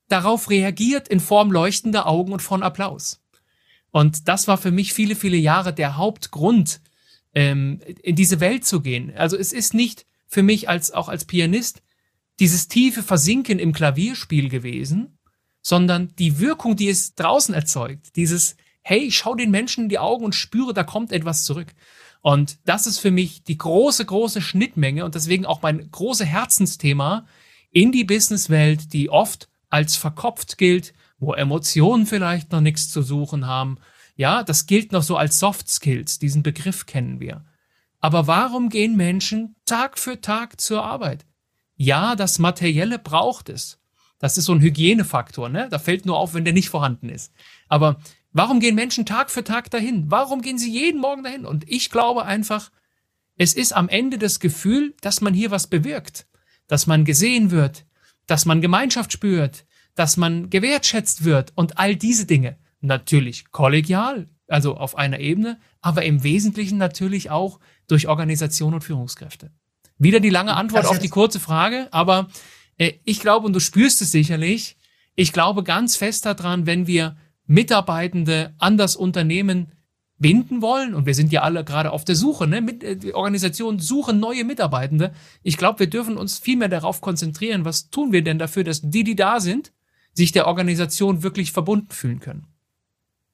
darauf 0.08 0.50
reagiert 0.50 1.06
in 1.06 1.20
Form 1.20 1.52
leuchtender 1.52 2.06
Augen 2.06 2.32
und 2.32 2.40
von 2.40 2.62
Applaus. 2.62 3.22
Und 3.90 4.26
das 4.26 4.48
war 4.48 4.56
für 4.56 4.72
mich 4.72 4.94
viele, 4.94 5.14
viele 5.14 5.36
Jahre 5.36 5.72
der 5.72 5.96
Hauptgrund, 5.96 6.80
ähm, 7.34 7.80
in 8.02 8.16
diese 8.16 8.40
Welt 8.40 8.64
zu 8.64 8.80
gehen. 8.80 9.12
Also 9.16 9.36
es 9.36 9.52
ist 9.52 9.74
nicht 9.74 10.06
für 10.26 10.42
mich 10.42 10.68
als 10.68 10.92
auch 10.92 11.08
als 11.08 11.26
Pianist 11.26 11.82
dieses 12.40 12.68
tiefe 12.68 13.02
Versinken 13.02 13.58
im 13.58 13.72
Klavierspiel 13.72 14.48
gewesen, 14.48 15.18
sondern 15.64 16.14
die 16.18 16.38
Wirkung, 16.38 16.76
die 16.76 16.90
es 16.90 17.14
draußen 17.14 17.54
erzeugt, 17.54 18.16
dieses, 18.16 18.56
hey, 18.82 18.98
ich 18.98 19.16
schau 19.16 19.34
den 19.34 19.50
Menschen 19.50 19.84
in 19.84 19.88
die 19.88 19.98
Augen 19.98 20.24
und 20.24 20.34
spüre, 20.34 20.74
da 20.74 20.84
kommt 20.84 21.10
etwas 21.10 21.44
zurück. 21.44 21.74
Und 22.20 22.58
das 22.66 22.86
ist 22.86 22.98
für 22.98 23.10
mich 23.10 23.44
die 23.44 23.56
große, 23.56 24.04
große 24.04 24.42
Schnittmenge 24.42 25.04
und 25.04 25.14
deswegen 25.14 25.46
auch 25.46 25.62
mein 25.62 25.90
großes 25.90 26.26
Herzensthema 26.26 27.26
in 27.70 27.92
die 27.92 28.04
Businesswelt, 28.04 28.92
die 28.92 29.08
oft 29.08 29.48
als 29.70 29.96
verkopft 29.96 30.58
gilt, 30.58 30.92
wo 31.18 31.32
Emotionen 31.32 32.06
vielleicht 32.06 32.52
noch 32.52 32.60
nichts 32.60 32.90
zu 32.90 33.00
suchen 33.00 33.46
haben. 33.46 33.78
Ja, 34.16 34.42
das 34.42 34.66
gilt 34.66 34.92
noch 34.92 35.02
so 35.02 35.16
als 35.16 35.38
Soft 35.38 35.70
Skills, 35.70 36.18
diesen 36.18 36.42
Begriff 36.42 36.84
kennen 36.84 37.20
wir. 37.20 37.44
Aber 38.00 38.26
warum 38.26 38.68
gehen 38.68 38.96
Menschen 38.96 39.56
Tag 39.64 39.98
für 39.98 40.20
Tag 40.20 40.60
zur 40.60 40.84
Arbeit? 40.84 41.24
Ja, 41.76 42.16
das 42.16 42.38
Materielle 42.38 42.98
braucht 42.98 43.48
es. 43.48 43.78
Das 44.18 44.38
ist 44.38 44.44
so 44.46 44.52
ein 44.52 44.60
Hygienefaktor, 44.60 45.48
ne? 45.48 45.68
Da 45.70 45.78
fällt 45.78 46.06
nur 46.06 46.18
auf, 46.18 46.34
wenn 46.34 46.44
der 46.44 46.54
nicht 46.54 46.70
vorhanden 46.70 47.08
ist. 47.08 47.32
Aber 47.68 47.98
warum 48.32 48.60
gehen 48.60 48.74
Menschen 48.74 49.06
Tag 49.06 49.30
für 49.30 49.44
Tag 49.44 49.70
dahin? 49.70 50.10
Warum 50.10 50.40
gehen 50.40 50.58
sie 50.58 50.70
jeden 50.70 51.00
Morgen 51.00 51.24
dahin? 51.24 51.44
Und 51.44 51.68
ich 51.68 51.90
glaube 51.90 52.24
einfach, 52.24 52.70
es 53.36 53.54
ist 53.54 53.72
am 53.74 53.88
Ende 53.88 54.18
das 54.18 54.40
Gefühl, 54.40 54.94
dass 55.00 55.20
man 55.20 55.34
hier 55.34 55.50
was 55.50 55.66
bewirkt, 55.66 56.26
dass 56.68 56.86
man 56.86 57.04
gesehen 57.04 57.50
wird, 57.50 57.84
dass 58.26 58.46
man 58.46 58.60
Gemeinschaft 58.60 59.12
spürt, 59.12 59.66
dass 59.94 60.16
man 60.16 60.50
gewertschätzt 60.50 61.24
wird 61.24 61.52
und 61.54 61.78
all 61.78 61.96
diese 61.96 62.26
Dinge. 62.26 62.56
Natürlich 62.80 63.50
kollegial, 63.50 64.28
also 64.48 64.76
auf 64.76 64.96
einer 64.96 65.20
Ebene, 65.20 65.58
aber 65.80 66.04
im 66.04 66.22
Wesentlichen 66.22 66.78
natürlich 66.78 67.30
auch 67.30 67.60
durch 67.88 68.08
Organisation 68.08 68.74
und 68.74 68.84
Führungskräfte. 68.84 69.50
Wieder 69.98 70.20
die 70.20 70.30
lange 70.30 70.54
Antwort 70.54 70.86
auf 70.86 70.98
die 70.98 71.08
kurze 71.08 71.40
Frage, 71.40 71.88
aber 71.92 72.28
ich 72.76 73.20
glaube, 73.20 73.46
und 73.46 73.52
du 73.52 73.60
spürst 73.60 74.02
es 74.02 74.10
sicherlich, 74.10 74.76
ich 75.14 75.32
glaube 75.32 75.62
ganz 75.62 75.96
fest 75.96 76.26
daran, 76.26 76.66
wenn 76.66 76.86
wir 76.86 77.16
Mitarbeitende 77.46 78.54
an 78.58 78.76
das 78.76 78.96
Unternehmen 78.96 79.72
binden 80.18 80.62
wollen, 80.62 80.94
und 80.94 81.06
wir 81.06 81.14
sind 81.14 81.32
ja 81.32 81.42
alle 81.42 81.64
gerade 81.64 81.90
auf 81.90 82.04
der 82.04 82.14
Suche, 82.14 82.46
ne? 82.46 82.58
Äh, 82.82 82.96
die 82.96 83.14
Organisationen 83.14 83.78
suchen 83.78 84.20
neue 84.20 84.44
Mitarbeitende. 84.44 85.12
Ich 85.42 85.56
glaube, 85.56 85.80
wir 85.80 85.90
dürfen 85.90 86.16
uns 86.16 86.38
viel 86.38 86.56
mehr 86.56 86.68
darauf 86.68 87.00
konzentrieren, 87.00 87.64
was 87.64 87.90
tun 87.90 88.12
wir 88.12 88.22
denn 88.22 88.38
dafür, 88.38 88.64
dass 88.64 88.80
die, 88.80 89.04
die 89.04 89.16
da 89.16 89.40
sind, 89.40 89.72
sich 90.12 90.32
der 90.32 90.46
Organisation 90.46 91.22
wirklich 91.22 91.52
verbunden 91.52 91.90
fühlen 91.90 92.20
können. 92.20 92.46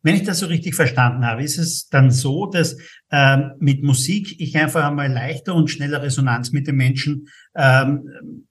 Wenn 0.03 0.17
ich 0.17 0.23
das 0.23 0.39
so 0.39 0.47
richtig 0.47 0.75
verstanden 0.75 1.27
habe, 1.27 1.43
ist 1.43 1.59
es 1.59 1.89
dann 1.89 2.11
so, 2.11 2.47
dass 2.47 2.79
ähm, 3.11 3.53
mit 3.59 3.83
Musik 3.83 4.41
ich 4.41 4.57
einfach 4.57 4.85
einmal 4.85 5.13
leichter 5.13 5.55
und 5.55 5.69
schneller 5.69 6.03
Resonanz 6.03 6.53
mit 6.53 6.67
den 6.67 6.77
Menschen 6.77 7.29
ähm, 7.55 8.47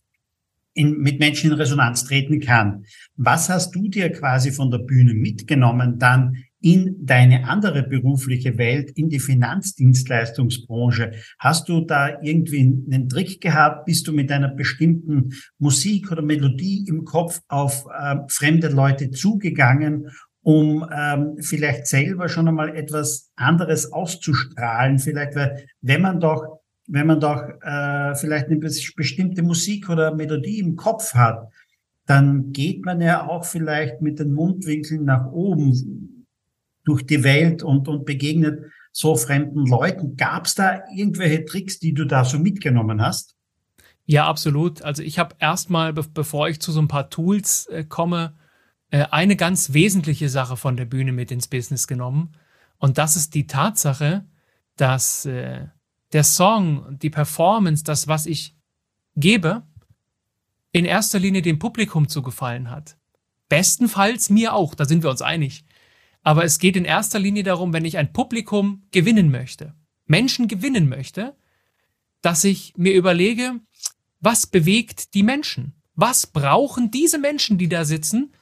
in, 0.74 1.00
mit 1.00 1.20
Menschen 1.20 1.52
in 1.52 1.58
Resonanz 1.58 2.06
treten 2.06 2.40
kann. 2.40 2.86
Was 3.16 3.50
hast 3.50 3.76
du 3.76 3.88
dir 3.88 4.12
quasi 4.12 4.52
von 4.52 4.72
der 4.72 4.80
Bühne 4.80 5.14
mitgenommen 5.14 6.00
dann 6.00 6.38
in 6.62 7.06
deine 7.06 7.48
andere 7.48 7.84
berufliche 7.84 8.58
Welt, 8.58 8.92
in 8.92 9.10
die 9.10 9.20
Finanzdienstleistungsbranche? 9.20 11.14
Hast 11.40 11.70
du 11.70 11.82
da 11.82 12.22
irgendwie 12.22 12.60
einen 12.60 13.10
Trick 13.10 13.42
gehabt? 13.42 13.86
Bist 13.86 14.08
du 14.08 14.14
mit 14.14 14.32
einer 14.32 14.50
bestimmten 14.50 15.34
Musik 15.58 16.12
oder 16.12 16.22
Melodie 16.22 16.86
im 16.88 17.06
Kopf 17.06 17.42
auf 17.48 17.86
äh, 17.86 18.18
fremde 18.28 18.68
Leute 18.70 19.12
zugegangen, 19.12 20.10
um 20.42 20.88
ähm, 20.96 21.38
vielleicht 21.40 21.88
selber 21.88 22.30
schon 22.30 22.48
einmal 22.48 22.76
etwas 22.76 23.32
anderes 23.36 23.92
auszustrahlen? 23.92 25.00
Vielleicht, 25.00 25.36
weil 25.36 25.66
wenn 25.82 26.02
man 26.02 26.20
doch 26.20 26.59
wenn 26.90 27.08
man 27.08 27.20
doch 27.20 27.42
äh, 27.62 28.16
vielleicht 28.16 28.48
eine 28.48 28.58
bestimmte 28.58 29.44
Musik 29.44 29.90
oder 29.90 30.14
Melodie 30.14 30.60
im 30.60 30.76
Kopf 30.76 31.14
hat, 31.14 31.48
dann 32.06 32.52
geht 32.52 32.84
man 32.84 33.00
ja 33.02 33.28
auch 33.28 33.46
vielleicht 33.46 34.02
mit 34.02 34.20
den 34.20 34.34
Mundwinkeln 34.34 35.06
nach 35.06 35.28
oben 35.28 36.26
durch 36.84 37.06
die 37.06 37.24
Welt 37.24 37.62
und, 37.62 37.88
und 37.88 38.06
begegnet 38.06 38.64
so 38.92 39.16
fremden 39.16 39.68
Leuten. 39.68 40.18
Gab 40.18 40.48
es 40.48 40.56
da 40.56 40.82
irgendwelche 40.96 41.46
Tricks, 41.46 41.78
die 41.78 41.94
du 41.94 42.06
da 42.06 42.26
so 42.26 42.40
mitgenommen 42.40 43.02
hast? 43.02 43.36
Ja, 44.06 44.28
absolut. 44.28 44.82
Also 44.82 45.04
ich 45.04 45.20
habe 45.20 45.36
erstmal, 45.38 45.94
be 45.94 46.04
bevor 46.12 46.50
ich 46.50 46.60
zu 46.60 46.72
so 46.72 46.82
ein 46.82 46.88
paar 46.88 47.12
Tools 47.12 47.68
äh, 47.68 47.84
komme, 47.84 48.36
äh, 48.90 49.06
eine 49.12 49.36
ganz 49.36 49.74
wesentliche 49.74 50.30
Sache 50.30 50.58
von 50.58 50.76
der 50.76 50.86
Bühne 50.86 51.12
mit 51.12 51.30
ins 51.30 51.48
Business 51.48 51.86
genommen. 51.86 52.32
Und 52.80 52.98
das 52.98 53.16
ist 53.16 53.36
die 53.36 53.46
Tatsache, 53.46 54.26
dass 54.78 55.26
äh, 55.26 55.68
der 56.14 56.24
Song, 56.24 56.98
die 57.00 57.10
Performance, 57.10 57.84
das, 57.84 58.08
was 58.08 58.26
ich 58.26 58.56
gebe, 59.16 59.64
in 60.72 60.86
erster 60.86 61.20
Linie 61.20 61.42
dem 61.42 61.60
Publikum 61.60 62.08
zu 62.08 62.22
gefallen 62.22 62.70
hat. 62.70 62.98
Bestenfalls 63.48 64.30
mir 64.30 64.54
auch, 64.54 64.76
da 64.76 64.86
sind 64.86 65.04
wir 65.04 65.10
uns 65.10 65.22
einig. 65.22 65.66
Aber 66.22 66.44
es 66.44 66.60
geht 66.60 66.76
in 66.76 66.86
erster 66.86 67.20
Linie 67.20 67.44
darum, 67.44 67.74
wenn 67.74 67.86
ich 67.86 67.98
ein 67.98 68.14
Publikum 68.14 68.84
gewinnen 68.92 69.32
möchte, 69.32 69.74
Menschen 70.06 70.48
gewinnen 70.48 70.90
möchte, 70.90 71.36
dass 72.22 72.44
ich 72.44 72.74
mir 72.76 72.94
überlege, 72.94 73.60
was 74.20 74.46
bewegt 74.46 75.14
die 75.14 75.24
Menschen? 75.24 75.74
Was 75.96 76.28
brauchen 76.28 76.92
diese 76.92 77.18
Menschen, 77.18 77.58
die 77.58 77.70
da 77.70 77.86
sitzen, 77.86 78.34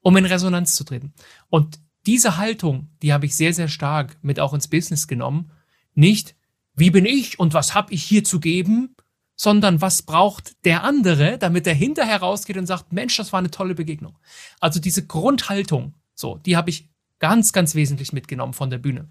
um 0.00 0.16
in 0.16 0.24
Resonanz 0.24 0.74
zu 0.74 0.84
treten? 0.84 1.14
Und 1.48 1.80
diese 2.06 2.36
Haltung, 2.36 2.88
die 3.02 3.12
habe 3.12 3.26
ich 3.26 3.34
sehr, 3.34 3.54
sehr 3.54 3.68
stark 3.68 4.18
mit 4.22 4.40
auch 4.40 4.54
ins 4.54 4.68
Business 4.68 5.06
genommen. 5.06 5.50
Nicht, 5.94 6.34
wie 6.74 6.90
bin 6.90 7.04
ich 7.04 7.38
und 7.38 7.54
was 7.54 7.74
habe 7.74 7.92
ich 7.92 8.02
hier 8.02 8.24
zu 8.24 8.40
geben, 8.40 8.94
sondern 9.36 9.80
was 9.80 10.02
braucht 10.02 10.64
der 10.64 10.84
andere, 10.84 11.38
damit 11.38 11.66
er 11.66 11.74
hinterher 11.74 12.18
rausgeht 12.18 12.56
und 12.56 12.66
sagt, 12.66 12.92
Mensch, 12.92 13.16
das 13.16 13.32
war 13.32 13.38
eine 13.38 13.50
tolle 13.50 13.74
Begegnung. 13.74 14.18
Also 14.60 14.80
diese 14.80 15.06
Grundhaltung, 15.06 15.94
so, 16.14 16.38
die 16.38 16.56
habe 16.56 16.70
ich 16.70 16.90
ganz, 17.18 17.52
ganz 17.52 17.74
wesentlich 17.74 18.12
mitgenommen 18.12 18.52
von 18.52 18.70
der 18.70 18.78
Bühne. 18.78 19.08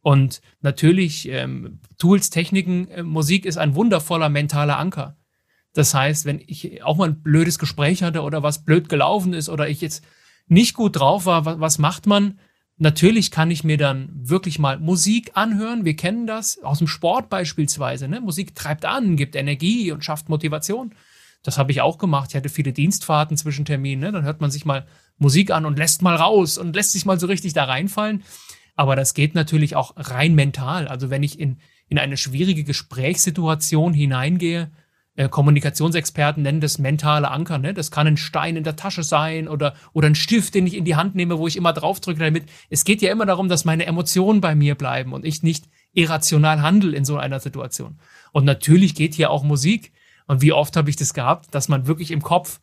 Und 0.00 0.40
natürlich 0.60 1.28
ähm, 1.28 1.80
Tools, 1.96 2.30
Techniken, 2.30 2.88
äh, 2.88 3.02
Musik 3.02 3.46
ist 3.46 3.56
ein 3.56 3.74
wundervoller 3.74 4.28
mentaler 4.28 4.78
Anker. 4.78 5.16
Das 5.72 5.94
heißt, 5.94 6.26
wenn 6.26 6.42
ich 6.46 6.82
auch 6.82 6.96
mal 6.96 7.08
ein 7.08 7.22
blödes 7.22 7.58
Gespräch 7.58 8.02
hatte 8.02 8.22
oder 8.22 8.42
was 8.42 8.64
blöd 8.64 8.88
gelaufen 8.88 9.32
ist 9.32 9.48
oder 9.48 9.68
ich 9.68 9.80
jetzt 9.80 10.04
nicht 10.48 10.74
gut 10.74 10.96
drauf 10.96 11.24
war, 11.24 11.44
was, 11.44 11.60
was 11.60 11.78
macht 11.78 12.06
man? 12.06 12.38
Natürlich 12.78 13.30
kann 13.30 13.50
ich 13.50 13.64
mir 13.64 13.76
dann 13.76 14.08
wirklich 14.12 14.58
mal 14.58 14.78
Musik 14.78 15.32
anhören. 15.34 15.84
Wir 15.84 15.94
kennen 15.94 16.26
das 16.26 16.62
aus 16.62 16.78
dem 16.78 16.88
Sport 16.88 17.28
beispielsweise. 17.28 18.08
Ne? 18.08 18.20
Musik 18.20 18.54
treibt 18.54 18.84
an, 18.84 19.16
gibt 19.16 19.36
Energie 19.36 19.92
und 19.92 20.04
schafft 20.04 20.28
Motivation. 20.28 20.94
Das 21.42 21.58
habe 21.58 21.72
ich 21.72 21.80
auch 21.80 21.98
gemacht. 21.98 22.30
Ich 22.30 22.36
hatte 22.36 22.48
viele 22.48 22.72
Dienstfahrten 22.72 23.36
zwischen 23.36 23.64
Terminen. 23.64 24.00
Ne? 24.00 24.12
Dann 24.12 24.24
hört 24.24 24.40
man 24.40 24.50
sich 24.50 24.64
mal 24.64 24.86
Musik 25.18 25.50
an 25.50 25.66
und 25.66 25.78
lässt 25.78 26.02
mal 26.02 26.16
raus 26.16 26.58
und 26.58 26.74
lässt 26.74 26.92
sich 26.92 27.04
mal 27.04 27.20
so 27.20 27.26
richtig 27.26 27.52
da 27.52 27.64
reinfallen. 27.64 28.22
Aber 28.74 28.96
das 28.96 29.14
geht 29.14 29.34
natürlich 29.34 29.76
auch 29.76 29.92
rein 29.96 30.34
mental. 30.34 30.88
Also 30.88 31.10
wenn 31.10 31.22
ich 31.22 31.38
in, 31.38 31.58
in 31.88 31.98
eine 31.98 32.16
schwierige 32.16 32.64
Gesprächssituation 32.64 33.92
hineingehe, 33.92 34.70
äh, 35.14 35.28
Kommunikationsexperten 35.28 36.42
nennen 36.42 36.60
das 36.60 36.78
mentale 36.78 37.30
Anker. 37.30 37.58
Ne? 37.58 37.74
Das 37.74 37.90
kann 37.90 38.06
ein 38.06 38.16
Stein 38.16 38.56
in 38.56 38.64
der 38.64 38.76
Tasche 38.76 39.02
sein 39.02 39.46
oder, 39.46 39.74
oder 39.92 40.08
ein 40.08 40.14
Stift, 40.14 40.54
den 40.54 40.66
ich 40.66 40.74
in 40.74 40.84
die 40.84 40.96
Hand 40.96 41.14
nehme, 41.14 41.38
wo 41.38 41.46
ich 41.46 41.56
immer 41.56 41.72
draufdrücke 41.72 42.20
damit. 42.20 42.46
Es 42.70 42.84
geht 42.84 43.02
ja 43.02 43.12
immer 43.12 43.26
darum, 43.26 43.48
dass 43.48 43.64
meine 43.64 43.86
Emotionen 43.86 44.40
bei 44.40 44.54
mir 44.54 44.74
bleiben 44.74 45.12
und 45.12 45.24
ich 45.24 45.42
nicht 45.42 45.66
irrational 45.92 46.62
handle 46.62 46.96
in 46.96 47.04
so 47.04 47.18
einer 47.18 47.40
Situation. 47.40 47.98
Und 48.32 48.44
natürlich 48.44 48.94
geht 48.94 49.14
hier 49.14 49.30
auch 49.30 49.42
Musik. 49.42 49.92
Und 50.26 50.40
wie 50.40 50.52
oft 50.52 50.76
habe 50.76 50.88
ich 50.88 50.96
das 50.96 51.12
gehabt, 51.12 51.54
dass 51.54 51.68
man 51.68 51.86
wirklich 51.86 52.10
im 52.10 52.22
Kopf 52.22 52.60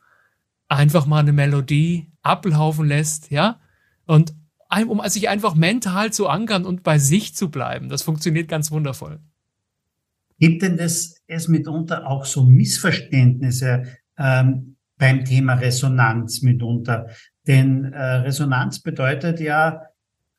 einfach 0.68 1.06
mal 1.06 1.20
eine 1.20 1.34
Melodie 1.34 2.12
ablaufen 2.22 2.88
lässt, 2.88 3.30
ja? 3.32 3.60
Und 4.06 4.34
um 4.88 5.02
sich 5.08 5.30
einfach 5.30 5.56
mental 5.56 6.14
zu 6.14 6.28
ankern 6.28 6.66
und 6.66 6.84
bei 6.84 7.00
sich 7.00 7.36
zu 7.36 7.50
bleiben. 7.50 7.90
Das 7.90 8.04
funktioniert 8.04 8.48
ganz 8.48 8.72
wundervoll. 8.72 9.20
Gibt 10.40 10.62
denn 10.62 10.78
das 10.78 11.22
es 11.28 11.48
mitunter 11.48 12.08
auch 12.08 12.26
so 12.26 12.44
Missverständnisse 12.44 13.84
ähm, 14.18 14.78
beim 14.98 15.26
Thema 15.26 15.56
Resonanz 15.56 16.42
mitunter? 16.42 17.08
Denn 17.46 17.86
äh, 17.86 18.02
Resonanz 18.02 18.82
bedeutet 18.82 19.40
ja 19.40 19.82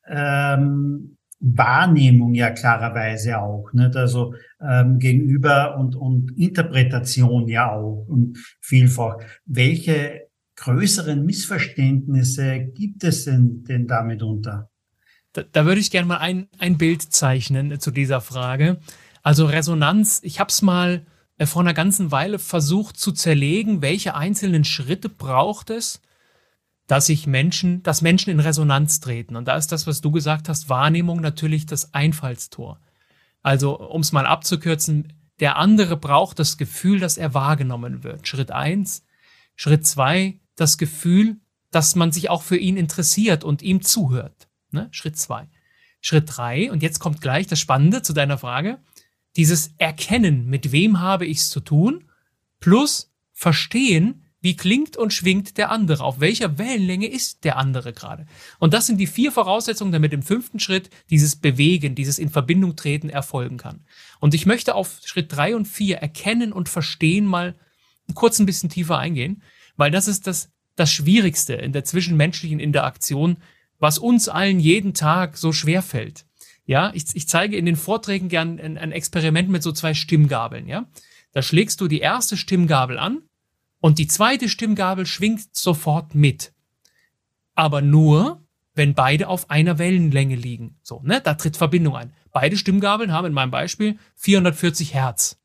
ähm, 0.07 1.17
Wahrnehmung 1.39 2.35
ja 2.35 2.51
klarerweise 2.51 3.39
auch, 3.39 3.73
nicht? 3.73 3.95
also 3.95 4.35
ähm, 4.61 4.99
gegenüber 4.99 5.77
und, 5.77 5.95
und 5.95 6.37
Interpretation 6.37 7.47
ja 7.47 7.71
auch 7.71 8.05
und 8.07 8.37
vielfach. 8.61 9.17
Welche 9.45 10.27
größeren 10.55 11.25
Missverständnisse 11.25 12.59
gibt 12.73 13.03
es 13.03 13.25
denn, 13.25 13.63
denn 13.63 13.87
damit 13.87 14.21
unter? 14.21 14.69
Da, 15.33 15.43
da 15.51 15.65
würde 15.65 15.81
ich 15.81 15.89
gerne 15.89 16.07
mal 16.07 16.17
ein, 16.17 16.47
ein 16.59 16.77
Bild 16.77 17.01
zeichnen 17.01 17.79
zu 17.79 17.89
dieser 17.89 18.21
Frage. 18.21 18.79
Also 19.23 19.45
Resonanz, 19.45 20.19
ich 20.23 20.39
habe 20.39 20.49
es 20.49 20.61
mal 20.61 21.05
äh, 21.37 21.45
vor 21.45 21.61
einer 21.61 21.73
ganzen 21.73 22.11
Weile 22.11 22.39
versucht 22.39 22.97
zu 22.97 23.11
zerlegen, 23.11 23.81
welche 23.81 24.15
einzelnen 24.15 24.63
Schritte 24.63 25.09
braucht 25.09 25.69
es, 25.69 26.01
dass 26.87 27.05
sich 27.05 27.27
Menschen, 27.27 27.83
dass 27.83 28.01
Menschen 28.01 28.31
in 28.31 28.39
Resonanz 28.39 28.99
treten. 28.99 29.35
Und 29.35 29.47
da 29.47 29.55
ist 29.55 29.71
das, 29.71 29.87
was 29.87 30.01
du 30.01 30.11
gesagt 30.11 30.49
hast, 30.49 30.69
Wahrnehmung 30.69 31.21
natürlich 31.21 31.65
das 31.65 31.93
Einfallstor. 31.93 32.79
Also, 33.41 33.79
um 33.79 34.01
es 34.01 34.11
mal 34.11 34.25
abzukürzen, 34.25 35.13
der 35.39 35.57
andere 35.57 35.97
braucht 35.97 36.37
das 36.37 36.57
Gefühl, 36.57 36.99
dass 36.99 37.17
er 37.17 37.33
wahrgenommen 37.33 38.03
wird. 38.03 38.27
Schritt 38.27 38.51
eins. 38.51 39.05
Schritt 39.55 39.87
zwei, 39.87 40.39
das 40.55 40.77
Gefühl, 40.77 41.37
dass 41.71 41.95
man 41.95 42.11
sich 42.11 42.29
auch 42.29 42.43
für 42.43 42.57
ihn 42.57 42.77
interessiert 42.77 43.43
und 43.43 43.61
ihm 43.61 43.81
zuhört. 43.81 44.49
Ne? 44.71 44.89
Schritt 44.91 45.17
zwei. 45.17 45.47
Schritt 46.01 46.25
drei, 46.27 46.71
und 46.71 46.83
jetzt 46.83 46.99
kommt 46.99 47.21
gleich 47.21 47.47
das 47.47 47.59
Spannende 47.59 48.01
zu 48.01 48.13
deiner 48.13 48.37
Frage 48.37 48.79
dieses 49.35 49.73
Erkennen, 49.77 50.47
mit 50.47 50.71
wem 50.71 50.99
habe 50.99 51.25
ich 51.25 51.39
es 51.39 51.49
zu 51.49 51.59
tun, 51.59 52.05
plus 52.59 53.11
Verstehen, 53.33 54.23
wie 54.41 54.55
klingt 54.55 54.97
und 54.97 55.13
schwingt 55.13 55.57
der 55.57 55.71
andere, 55.71 56.03
auf 56.03 56.19
welcher 56.19 56.57
Wellenlänge 56.57 57.07
ist 57.07 57.43
der 57.43 57.57
andere 57.57 57.93
gerade. 57.93 58.25
Und 58.59 58.73
das 58.73 58.87
sind 58.87 58.97
die 58.97 59.07
vier 59.07 59.31
Voraussetzungen, 59.31 59.91
damit 59.91 60.13
im 60.13 60.23
fünften 60.23 60.59
Schritt 60.59 60.89
dieses 61.09 61.35
Bewegen, 61.35 61.95
dieses 61.95 62.17
in 62.17 62.29
Verbindung 62.29 62.75
treten 62.75 63.09
erfolgen 63.09 63.57
kann. 63.57 63.85
Und 64.19 64.33
ich 64.33 64.47
möchte 64.47 64.75
auf 64.75 64.99
Schritt 65.05 65.31
drei 65.31 65.55
und 65.55 65.67
vier 65.67 65.97
erkennen 65.97 66.53
und 66.53 66.69
verstehen 66.69 67.25
mal 67.25 67.55
kurz 68.15 68.39
ein 68.39 68.47
bisschen 68.47 68.69
tiefer 68.69 68.97
eingehen, 68.97 69.43
weil 69.77 69.91
das 69.91 70.07
ist 70.07 70.27
das, 70.27 70.49
das 70.75 70.91
Schwierigste 70.91 71.53
in 71.53 71.71
der 71.71 71.83
zwischenmenschlichen 71.83 72.59
Interaktion, 72.59 73.37
was 73.79 73.99
uns 73.99 74.27
allen 74.27 74.59
jeden 74.59 74.93
Tag 74.93 75.37
so 75.37 75.53
schwer 75.53 75.81
fällt. 75.81 76.25
Ja, 76.65 76.91
ich, 76.93 77.05
ich 77.13 77.27
zeige 77.27 77.57
in 77.57 77.65
den 77.65 77.75
Vorträgen 77.75 78.29
gern 78.29 78.59
ein, 78.59 78.77
ein 78.77 78.91
Experiment 78.91 79.49
mit 79.49 79.63
so 79.63 79.71
zwei 79.71 79.93
Stimmgabeln, 79.93 80.67
ja. 80.67 80.87
Da 81.33 81.41
schlägst 81.41 81.81
du 81.81 81.87
die 81.87 81.99
erste 81.99 82.37
Stimmgabel 82.37 82.97
an 82.97 83.23
und 83.79 83.99
die 83.99 84.07
zweite 84.07 84.49
Stimmgabel 84.49 85.05
schwingt 85.05 85.55
sofort 85.55 86.13
mit. 86.13 86.53
Aber 87.55 87.81
nur, 87.81 88.45
wenn 88.75 88.93
beide 88.93 89.27
auf 89.27 89.49
einer 89.49 89.77
Wellenlänge 89.77 90.35
liegen. 90.35 90.77
So, 90.81 91.01
ne? 91.03 91.21
Da 91.21 91.33
tritt 91.33 91.57
Verbindung 91.57 91.95
ein. 91.95 92.13
Beide 92.31 92.57
Stimmgabeln 92.57 93.11
haben 93.11 93.27
in 93.27 93.33
meinem 93.33 93.51
Beispiel 93.51 93.97
440 94.15 94.93
Hertz. 94.93 95.41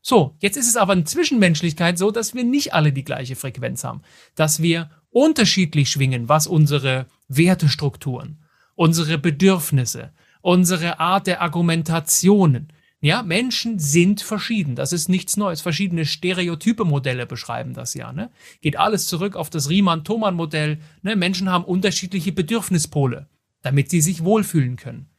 So, 0.00 0.36
jetzt 0.40 0.56
ist 0.56 0.68
es 0.68 0.76
aber 0.76 0.92
in 0.92 1.06
Zwischenmenschlichkeit 1.06 1.98
so, 1.98 2.10
dass 2.10 2.34
wir 2.34 2.44
nicht 2.44 2.72
alle 2.72 2.92
die 2.92 3.04
gleiche 3.04 3.36
Frequenz 3.36 3.84
haben. 3.84 4.02
Dass 4.34 4.62
wir 4.62 4.90
unterschiedlich 5.10 5.90
schwingen, 5.90 6.28
was 6.28 6.46
unsere 6.46 7.06
Wertestrukturen, 7.28 8.42
unsere 8.74 9.18
Bedürfnisse, 9.18 10.12
unsere 10.40 11.00
Art 11.00 11.26
der 11.26 11.42
Argumentationen. 11.42 12.72
Ja, 13.00 13.22
Menschen 13.22 13.78
sind 13.78 14.22
verschieden. 14.22 14.74
Das 14.74 14.92
ist 14.92 15.08
nichts 15.08 15.36
Neues. 15.36 15.60
Verschiedene 15.60 16.04
Stereotype-Modelle 16.04 17.26
beschreiben 17.26 17.72
das 17.72 17.94
ja. 17.94 18.12
Ne? 18.12 18.30
Geht 18.60 18.76
alles 18.76 19.06
zurück 19.06 19.36
auf 19.36 19.50
das 19.50 19.68
Riemann-Thomann-Modell. 19.68 20.78
Ne? 21.02 21.14
Menschen 21.14 21.48
haben 21.48 21.64
unterschiedliche 21.64 22.32
Bedürfnispole, 22.32 23.28
damit 23.62 23.90
sie 23.90 24.00
sich 24.00 24.24
wohlfühlen 24.24 24.76
können. 24.76 25.10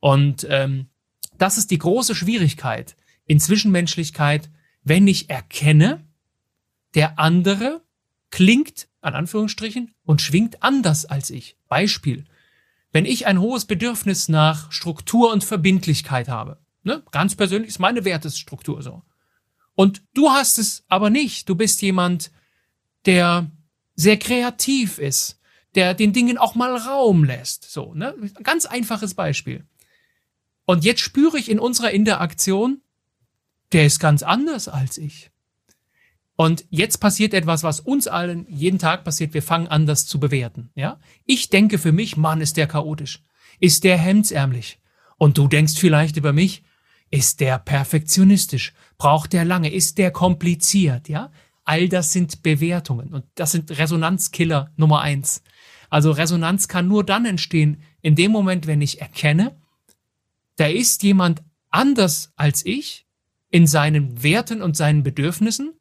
Und 0.00 0.46
ähm, 0.48 0.86
das 1.38 1.58
ist 1.58 1.72
die 1.72 1.78
große 1.78 2.14
Schwierigkeit 2.14 2.96
in 3.26 3.40
Zwischenmenschlichkeit, 3.40 4.50
wenn 4.84 5.08
ich 5.08 5.30
erkenne, 5.30 6.04
der 6.94 7.18
andere 7.18 7.82
klingt, 8.30 8.88
an 9.00 9.14
Anführungsstrichen, 9.14 9.92
und 10.04 10.22
schwingt 10.22 10.62
anders 10.62 11.04
als 11.04 11.30
ich. 11.30 11.56
Beispiel. 11.68 12.26
Wenn 12.94 13.06
ich 13.06 13.26
ein 13.26 13.40
hohes 13.40 13.64
Bedürfnis 13.64 14.28
nach 14.28 14.70
Struktur 14.70 15.32
und 15.32 15.42
Verbindlichkeit 15.42 16.28
habe, 16.28 16.60
ne, 16.84 17.02
ganz 17.10 17.34
persönlich 17.34 17.70
ist 17.70 17.80
meine 17.80 18.04
Wertesstruktur 18.04 18.82
so. 18.82 19.02
Und 19.74 20.04
du 20.14 20.30
hast 20.30 20.60
es 20.60 20.84
aber 20.86 21.10
nicht. 21.10 21.48
Du 21.48 21.56
bist 21.56 21.82
jemand, 21.82 22.30
der 23.04 23.50
sehr 23.96 24.16
kreativ 24.16 24.98
ist, 24.98 25.40
der 25.74 25.94
den 25.94 26.12
Dingen 26.12 26.38
auch 26.38 26.54
mal 26.54 26.76
Raum 26.76 27.24
lässt. 27.24 27.68
So, 27.68 27.94
ne? 27.94 28.14
Ganz 28.44 28.64
einfaches 28.64 29.14
Beispiel. 29.14 29.66
Und 30.64 30.84
jetzt 30.84 31.00
spüre 31.00 31.36
ich 31.36 31.50
in 31.50 31.58
unserer 31.58 31.90
Interaktion, 31.90 32.80
der 33.72 33.86
ist 33.86 33.98
ganz 33.98 34.22
anders 34.22 34.68
als 34.68 34.98
ich. 34.98 35.32
Und 36.36 36.64
jetzt 36.70 36.98
passiert 36.98 37.32
etwas, 37.32 37.62
was 37.62 37.80
uns 37.80 38.08
allen 38.08 38.46
jeden 38.48 38.78
Tag 38.78 39.04
passiert. 39.04 39.34
Wir 39.34 39.42
fangen 39.42 39.68
an, 39.68 39.86
das 39.86 40.06
zu 40.06 40.18
bewerten. 40.18 40.70
Ja? 40.74 40.98
Ich 41.26 41.48
denke 41.48 41.78
für 41.78 41.92
mich, 41.92 42.16
Mann, 42.16 42.40
ist 42.40 42.56
der 42.56 42.66
chaotisch. 42.66 43.22
Ist 43.60 43.84
der 43.84 43.96
hemdsärmlich. 43.96 44.80
Und 45.16 45.38
du 45.38 45.46
denkst 45.46 45.74
vielleicht 45.78 46.16
über 46.16 46.32
mich, 46.32 46.64
ist 47.10 47.38
der 47.38 47.58
perfektionistisch? 47.58 48.72
Braucht 48.98 49.32
der 49.32 49.44
lange? 49.44 49.72
Ist 49.72 49.98
der 49.98 50.10
kompliziert? 50.10 51.08
Ja? 51.08 51.30
All 51.64 51.88
das 51.88 52.12
sind 52.12 52.42
Bewertungen. 52.42 53.14
Und 53.14 53.24
das 53.36 53.52
sind 53.52 53.70
Resonanzkiller 53.78 54.72
Nummer 54.76 55.02
eins. 55.02 55.42
Also 55.88 56.10
Resonanz 56.10 56.66
kann 56.66 56.88
nur 56.88 57.04
dann 57.04 57.24
entstehen, 57.24 57.80
in 58.02 58.16
dem 58.16 58.32
Moment, 58.32 58.66
wenn 58.66 58.82
ich 58.82 59.00
erkenne, 59.00 59.56
da 60.56 60.66
ist 60.66 61.04
jemand 61.04 61.42
anders 61.70 62.32
als 62.34 62.66
ich 62.66 63.06
in 63.50 63.68
seinen 63.68 64.24
Werten 64.24 64.62
und 64.62 64.76
seinen 64.76 65.04
Bedürfnissen 65.04 65.74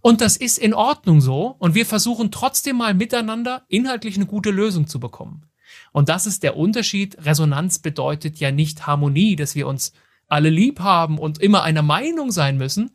und 0.00 0.20
das 0.20 0.36
ist 0.36 0.58
in 0.58 0.74
Ordnung 0.74 1.20
so. 1.20 1.56
Und 1.58 1.74
wir 1.74 1.86
versuchen 1.86 2.30
trotzdem 2.30 2.76
mal 2.76 2.94
miteinander 2.94 3.64
inhaltlich 3.68 4.16
eine 4.16 4.26
gute 4.26 4.50
Lösung 4.50 4.86
zu 4.86 4.98
bekommen. 4.98 5.46
Und 5.92 6.08
das 6.08 6.26
ist 6.26 6.42
der 6.42 6.56
Unterschied. 6.56 7.16
Resonanz 7.24 7.78
bedeutet 7.78 8.38
ja 8.38 8.50
nicht 8.50 8.86
Harmonie, 8.86 9.36
dass 9.36 9.54
wir 9.54 9.66
uns 9.66 9.92
alle 10.26 10.50
lieb 10.50 10.80
haben 10.80 11.18
und 11.18 11.40
immer 11.40 11.62
einer 11.62 11.82
Meinung 11.82 12.30
sein 12.30 12.56
müssen. 12.56 12.90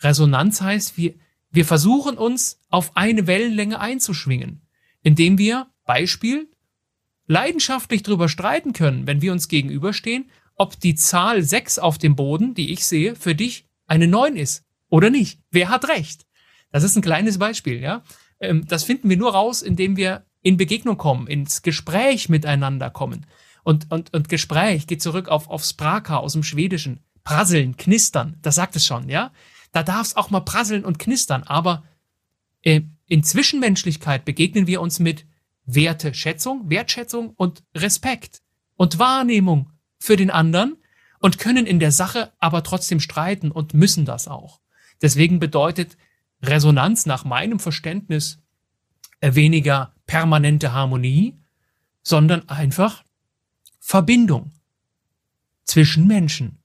Resonanz 0.00 0.60
heißt, 0.60 0.96
wir, 0.96 1.14
wir 1.50 1.64
versuchen 1.64 2.16
uns 2.16 2.60
auf 2.70 2.96
eine 2.96 3.26
Wellenlänge 3.26 3.78
einzuschwingen, 3.80 4.62
indem 5.02 5.36
wir, 5.38 5.66
Beispiel, 5.84 6.48
leidenschaftlich 7.26 8.02
darüber 8.02 8.28
streiten 8.28 8.72
können, 8.72 9.06
wenn 9.06 9.22
wir 9.22 9.32
uns 9.32 9.48
gegenüberstehen, 9.48 10.30
ob 10.56 10.78
die 10.80 10.94
Zahl 10.94 11.42
6 11.42 11.78
auf 11.78 11.98
dem 11.98 12.16
Boden, 12.16 12.54
die 12.54 12.72
ich 12.72 12.86
sehe, 12.86 13.14
für 13.14 13.34
dich 13.34 13.66
eine 13.86 14.08
9 14.08 14.36
ist 14.36 14.64
oder 14.88 15.10
nicht. 15.10 15.40
Wer 15.50 15.68
hat 15.68 15.88
recht? 15.88 16.26
Das 16.70 16.84
ist 16.84 16.96
ein 16.96 17.02
kleines 17.02 17.38
Beispiel, 17.38 17.80
ja. 17.80 18.02
Ähm, 18.40 18.66
das 18.66 18.84
finden 18.84 19.08
wir 19.08 19.16
nur 19.16 19.32
raus, 19.32 19.62
indem 19.62 19.96
wir 19.96 20.24
in 20.42 20.56
Begegnung 20.56 20.96
kommen, 20.96 21.26
ins 21.26 21.62
Gespräch 21.62 22.28
miteinander 22.28 22.90
kommen. 22.90 23.26
Und, 23.62 23.90
und, 23.90 24.14
und 24.14 24.28
Gespräch 24.28 24.86
geht 24.86 25.02
zurück 25.02 25.28
auf, 25.28 25.48
auf 25.48 25.64
Spraka 25.64 26.16
aus 26.16 26.32
dem 26.32 26.42
Schwedischen. 26.42 27.00
Prasseln, 27.24 27.76
knistern, 27.76 28.38
das 28.40 28.54
sagt 28.54 28.76
es 28.76 28.86
schon, 28.86 29.08
ja. 29.08 29.32
Da 29.72 29.82
darf 29.82 30.06
es 30.06 30.16
auch 30.16 30.30
mal 30.30 30.40
prasseln 30.40 30.84
und 30.84 30.98
knistern, 30.98 31.42
aber 31.44 31.84
äh, 32.62 32.80
in 33.06 33.22
Zwischenmenschlichkeit 33.22 34.24
begegnen 34.24 34.66
wir 34.66 34.80
uns 34.80 34.98
mit 34.98 35.26
Werte, 35.64 36.14
Schätzung, 36.14 36.68
Wertschätzung 36.70 37.30
und 37.36 37.62
Respekt 37.74 38.42
und 38.76 38.98
Wahrnehmung 38.98 39.70
für 39.98 40.16
den 40.16 40.30
anderen 40.30 40.76
und 41.20 41.38
können 41.38 41.66
in 41.66 41.78
der 41.78 41.92
Sache 41.92 42.32
aber 42.38 42.62
trotzdem 42.62 42.98
streiten 42.98 43.50
und 43.50 43.74
müssen 43.74 44.04
das 44.04 44.26
auch. 44.26 44.60
Deswegen 45.02 45.38
bedeutet 45.38 45.96
Resonanz 46.42 47.06
nach 47.06 47.24
meinem 47.24 47.58
Verständnis 47.60 48.38
weniger 49.20 49.94
permanente 50.06 50.72
Harmonie, 50.72 51.38
sondern 52.02 52.48
einfach 52.48 53.04
Verbindung 53.78 54.52
zwischen 55.64 56.06
Menschen. 56.06 56.58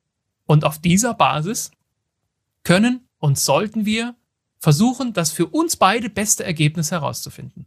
Und 0.45 0.63
auf 0.63 0.79
dieser 0.79 1.13
Basis 1.13 1.71
können 2.63 3.07
und 3.17 3.38
sollten 3.38 3.85
wir 3.85 4.15
versuchen, 4.59 5.13
das 5.13 5.31
für 5.31 5.47
uns 5.47 5.75
beide 5.75 6.09
beste 6.09 6.43
Ergebnis 6.43 6.91
herauszufinden. 6.91 7.65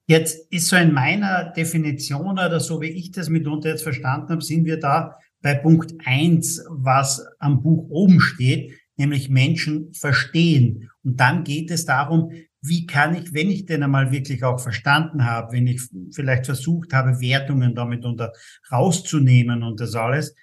Jetzt 0.07 0.51
ist 0.51 0.69
so 0.69 0.77
in 0.77 0.95
meiner 0.95 1.53
Definition 1.53 2.39
oder 2.39 2.61
so 2.61 2.81
wie 2.81 2.89
ich 2.89 3.11
das 3.13 3.29
mitunter 3.29 3.69
jetzt 3.69 3.83
verstanden 3.83 4.31
habe, 4.31 4.43
sind 4.43 4.65
wir 4.65 4.81
da 4.81 5.19
bei 5.43 5.55
Punkt 5.55 5.93
eins, 6.07 6.65
was 6.71 7.23
am 7.39 7.63
Buch 7.63 7.91
oben 7.91 8.21
steht, 8.21 8.73
nämlich 8.97 9.29
Menschen 9.29 9.93
verstehen. 9.93 10.89
Und 11.05 11.21
dann 11.21 11.45
geht 11.45 11.71
es 11.71 11.85
darum, 11.85 12.33
wie 12.63 12.87
kann 12.87 13.15
ich, 13.15 13.35
wenn 13.35 13.51
ich 13.51 13.67
den 13.67 13.83
einmal 13.83 14.13
wirklich 14.13 14.45
auch 14.45 14.61
verstanden 14.61 15.27
habe, 15.27 15.53
wenn 15.53 15.67
ich 15.67 15.83
vielleicht 16.13 16.47
versucht 16.47 16.95
habe, 16.95 17.21
Wertungen 17.21 17.75
damit 17.75 18.07
unter 18.07 18.33
rauszunehmen 18.71 19.63
und 19.63 19.79
das 19.79 19.95
alles, 19.95 20.35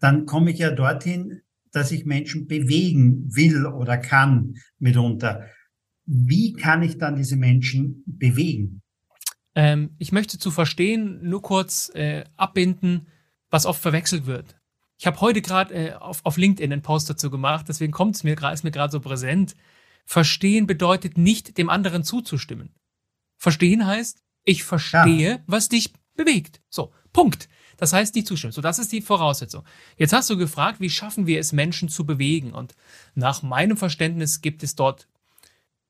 dann 0.00 0.24
komme 0.24 0.50
ich 0.50 0.60
ja 0.60 0.70
dorthin, 0.70 1.42
dass 1.74 1.90
ich 1.90 2.04
Menschen 2.04 2.46
bewegen 2.46 3.34
will 3.34 3.66
oder 3.66 3.98
kann 3.98 4.54
mitunter. 4.78 5.46
Wie 6.06 6.52
kann 6.52 6.82
ich 6.82 6.98
dann 6.98 7.16
diese 7.16 7.36
Menschen 7.36 8.02
bewegen? 8.06 8.82
Ähm, 9.54 9.90
ich 9.98 10.12
möchte 10.12 10.38
zu 10.38 10.50
verstehen 10.50 11.20
nur 11.22 11.42
kurz 11.42 11.90
äh, 11.94 12.24
abbinden, 12.36 13.08
was 13.50 13.66
oft 13.66 13.80
verwechselt 13.80 14.26
wird. 14.26 14.56
Ich 14.98 15.06
habe 15.06 15.20
heute 15.20 15.42
gerade 15.42 15.74
äh, 15.74 15.92
auf, 15.94 16.24
auf 16.24 16.36
LinkedIn 16.36 16.72
einen 16.72 16.82
Post 16.82 17.10
dazu 17.10 17.30
gemacht, 17.30 17.66
deswegen 17.68 17.92
kommt 17.92 18.16
es 18.16 18.24
mir 18.24 18.36
gerade, 18.36 18.54
ist 18.54 18.64
mir 18.64 18.70
gerade 18.70 18.92
so 18.92 19.00
präsent. 19.00 19.54
Verstehen 20.04 20.66
bedeutet 20.66 21.18
nicht, 21.18 21.56
dem 21.58 21.70
anderen 21.70 22.04
zuzustimmen. 22.04 22.74
Verstehen 23.36 23.86
heißt, 23.86 24.22
ich 24.44 24.62
verstehe, 24.64 25.30
ja. 25.30 25.38
was 25.46 25.68
dich 25.68 25.92
bewegt. 26.14 26.60
So, 26.68 26.92
Punkt. 27.12 27.48
Das 27.76 27.92
heißt, 27.92 28.14
die 28.14 28.24
zustimmen. 28.24 28.52
So, 28.52 28.60
das 28.60 28.78
ist 28.78 28.92
die 28.92 29.02
Voraussetzung. 29.02 29.64
Jetzt 29.96 30.12
hast 30.12 30.30
du 30.30 30.36
gefragt, 30.36 30.80
wie 30.80 30.90
schaffen 30.90 31.26
wir 31.26 31.40
es, 31.40 31.52
Menschen 31.52 31.88
zu 31.88 32.06
bewegen? 32.06 32.52
Und 32.52 32.74
nach 33.14 33.42
meinem 33.42 33.76
Verständnis 33.76 34.40
gibt 34.40 34.62
es 34.62 34.74
dort 34.74 35.08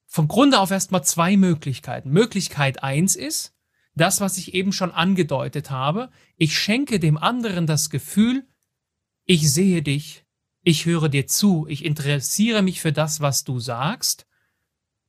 vom 0.07 0.29
Grunde 0.29 0.61
auf 0.61 0.70
erstmal 0.70 1.05
zwei 1.05 1.37
Möglichkeiten. 1.37 2.11
Möglichkeit 2.11 2.83
eins 2.83 3.16
ist, 3.16 3.53
das, 3.94 4.20
was 4.20 4.38
ich 4.38 4.55
eben 4.55 4.73
schon 4.73 4.90
angedeutet 4.90 5.70
habe. 5.70 6.11
Ich 6.37 6.59
schenke 6.59 6.99
dem 6.99 7.16
anderen 7.16 7.66
das 7.66 7.90
Gefühl, 7.90 8.47
ich 9.25 9.53
sehe 9.53 9.83
dich, 9.83 10.25
ich 10.62 10.87
höre 10.87 11.09
dir 11.09 11.27
zu, 11.27 11.66
ich 11.68 11.85
interessiere 11.85 12.62
mich 12.62 12.81
für 12.81 12.92
das, 12.92 13.20
was 13.20 13.44
du 13.44 13.61
sagst 13.61 14.27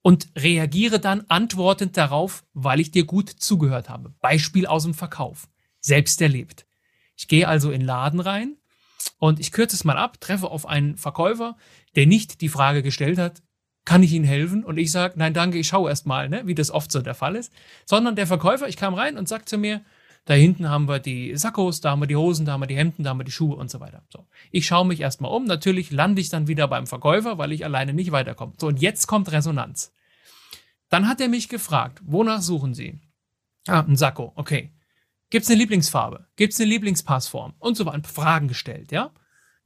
und 0.01 0.29
reagiere 0.35 0.99
dann 0.99 1.25
antwortend 1.29 1.97
darauf, 1.97 2.45
weil 2.53 2.79
ich 2.79 2.91
dir 2.91 3.05
gut 3.05 3.29
zugehört 3.29 3.89
habe. 3.89 4.13
Beispiel 4.21 4.67
aus 4.67 4.83
dem 4.83 4.93
Verkauf 4.93 5.47
selbst 5.85 6.21
erlebt. 6.21 6.65
Ich 7.15 7.27
gehe 7.27 7.47
also 7.47 7.71
in 7.71 7.81
den 7.81 7.87
Laden 7.87 8.19
rein 8.19 8.57
und 9.19 9.39
ich 9.39 9.51
kürze 9.51 9.75
es 9.75 9.83
mal 9.83 9.97
ab, 9.97 10.19
treffe 10.19 10.49
auf 10.49 10.65
einen 10.65 10.97
Verkäufer, 10.97 11.57
der 11.95 12.07
nicht 12.07 12.41
die 12.41 12.49
Frage 12.49 12.81
gestellt 12.83 13.17
hat, 13.17 13.41
kann 13.85 14.01
ich 14.01 14.13
Ihnen 14.13 14.25
helfen? 14.25 14.63
Und 14.63 14.77
ich 14.77 14.91
sage, 14.91 15.13
nein, 15.17 15.35
danke, 15.35 15.59
ich 15.59 15.67
schaue 15.67 15.89
erst 15.89 16.07
mal, 16.07 16.27
ne, 16.27 16.41
wie 16.45 16.55
das 16.55 16.71
oft 16.71 16.91
so 16.91 17.01
der 17.01 17.13
Fall 17.13 17.35
ist. 17.35 17.53
Sondern 17.85 18.15
der 18.15 18.25
Verkäufer, 18.25 18.67
ich 18.67 18.77
kam 18.77 18.95
rein 18.95 19.15
und 19.15 19.29
sagt 19.29 19.47
zu 19.47 19.59
mir, 19.59 19.81
da 20.25 20.33
hinten 20.33 20.69
haben 20.69 20.87
wir 20.87 20.97
die 20.97 21.37
Sakkos, 21.37 21.81
da 21.81 21.91
haben 21.91 22.01
wir 22.01 22.07
die 22.07 22.15
Hosen, 22.15 22.47
da 22.47 22.53
haben 22.53 22.61
wir 22.61 22.67
die 22.67 22.75
Hemden, 22.75 23.03
da 23.03 23.11
haben 23.11 23.19
wir 23.19 23.25
die 23.25 23.31
Schuhe 23.31 23.55
und 23.55 23.69
so 23.69 23.79
weiter. 23.79 24.01
So. 24.11 24.25
Ich 24.51 24.65
schaue 24.65 24.87
mich 24.87 25.01
erstmal 25.01 25.31
um. 25.31 25.45
Natürlich 25.45 25.91
lande 25.91 26.19
ich 26.19 26.29
dann 26.29 26.47
wieder 26.47 26.67
beim 26.67 26.87
Verkäufer, 26.87 27.37
weil 27.37 27.51
ich 27.51 27.63
alleine 27.63 27.93
nicht 27.93 28.11
weiterkomme. 28.11 28.53
So, 28.57 28.67
und 28.67 28.81
jetzt 28.81 29.05
kommt 29.05 29.31
Resonanz. 29.31 29.93
Dann 30.89 31.07
hat 31.07 31.21
er 31.21 31.27
mich 31.27 31.47
gefragt, 31.47 32.01
wonach 32.03 32.41
suchen 32.41 32.73
Sie? 32.73 32.99
Ah, 33.67 33.81
ein 33.81 33.95
Sakko, 33.95 34.31
okay. 34.35 34.71
Gibt 35.29 35.43
es 35.43 35.49
eine 35.49 35.59
Lieblingsfarbe? 35.59 36.27
Gibt 36.35 36.53
es 36.53 36.59
eine 36.59 36.69
Lieblingspassform? 36.69 37.55
Und 37.59 37.75
so 37.75 37.85
weiter. 37.85 38.07
Fragen 38.07 38.47
gestellt, 38.47 38.91
ja? 38.91 39.11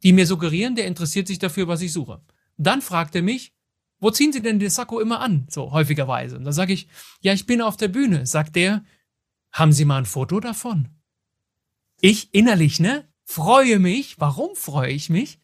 Die 0.04 0.14
mir 0.14 0.26
suggerieren, 0.26 0.76
der 0.76 0.88
interessiert 0.88 1.28
sich 1.28 1.40
dafür, 1.40 1.68
was 1.68 1.82
ich 1.82 1.92
suche. 1.92 2.22
Dann 2.58 2.82
fragt 2.82 3.16
er 3.16 3.22
mich, 3.22 3.54
wo 4.00 4.12
ziehen 4.12 4.32
Sie 4.32 4.42
denn 4.42 4.60
den 4.60 4.70
Sakko 4.70 5.00
immer 5.00 5.20
an? 5.20 5.46
So 5.50 5.72
häufigerweise. 5.72 6.38
Und 6.38 6.46
dann 6.46 6.54
sage 6.54 6.74
ich, 6.74 6.88
ja, 7.22 7.34
ich 7.34 7.46
bin 7.46 7.62
auf 7.62 7.76
der 7.76 7.90
Bühne. 7.90 8.26
Sagt 8.26 8.56
der, 8.56 8.84
haben 9.52 9.74
Sie 9.74 9.86
mal 9.86 9.98
ein 9.98 10.06
Foto 10.06 10.40
davon? 10.40 10.88
Ich 12.00 12.34
innerlich, 12.34 12.80
ne? 12.80 13.08
Freue 13.26 13.80
mich. 13.80 14.20
Warum 14.20 14.56
freue 14.56 14.92
ich 14.92 15.10
mich? 15.10 15.40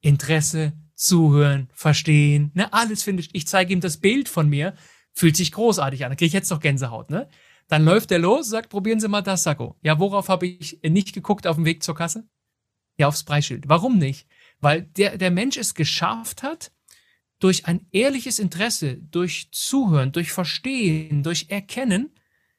Interesse, 0.00 0.74
zuhören, 0.94 1.68
verstehen, 1.74 2.52
ne? 2.54 2.72
Alles 2.72 3.02
finde 3.02 3.22
ich. 3.22 3.34
Ich 3.34 3.48
zeige 3.48 3.72
ihm 3.72 3.80
das 3.80 3.96
Bild 3.96 4.28
von 4.28 4.48
mir. 4.48 4.74
Fühlt 5.12 5.36
sich 5.36 5.50
großartig 5.50 6.04
an. 6.04 6.10
Da 6.10 6.16
kriege 6.16 6.28
ich 6.28 6.32
jetzt 6.32 6.50
noch 6.50 6.60
Gänsehaut, 6.60 7.10
ne? 7.10 7.28
Dann 7.68 7.84
läuft 7.84 8.10
er 8.10 8.18
los, 8.18 8.48
sagt, 8.48 8.70
probieren 8.70 8.98
Sie 8.98 9.08
mal 9.08 9.22
das 9.22 9.42
Sakko. 9.42 9.76
Ja, 9.82 9.98
worauf 9.98 10.28
habe 10.28 10.46
ich 10.46 10.80
nicht 10.82 11.12
geguckt 11.12 11.46
auf 11.46 11.56
dem 11.56 11.66
Weg 11.66 11.82
zur 11.82 11.94
Kasse? 11.94 12.26
Ja, 12.96 13.08
aufs 13.08 13.22
Preisschild. 13.24 13.68
Warum 13.68 13.98
nicht? 13.98 14.26
Weil 14.60 14.82
der, 14.82 15.18
der 15.18 15.30
Mensch 15.30 15.56
es 15.56 15.74
geschafft 15.74 16.42
hat, 16.42 16.72
durch 17.38 17.66
ein 17.66 17.86
ehrliches 17.92 18.38
Interesse, 18.38 18.96
durch 18.96 19.50
Zuhören, 19.52 20.12
durch 20.12 20.32
Verstehen, 20.32 21.22
durch 21.22 21.46
Erkennen, 21.50 22.10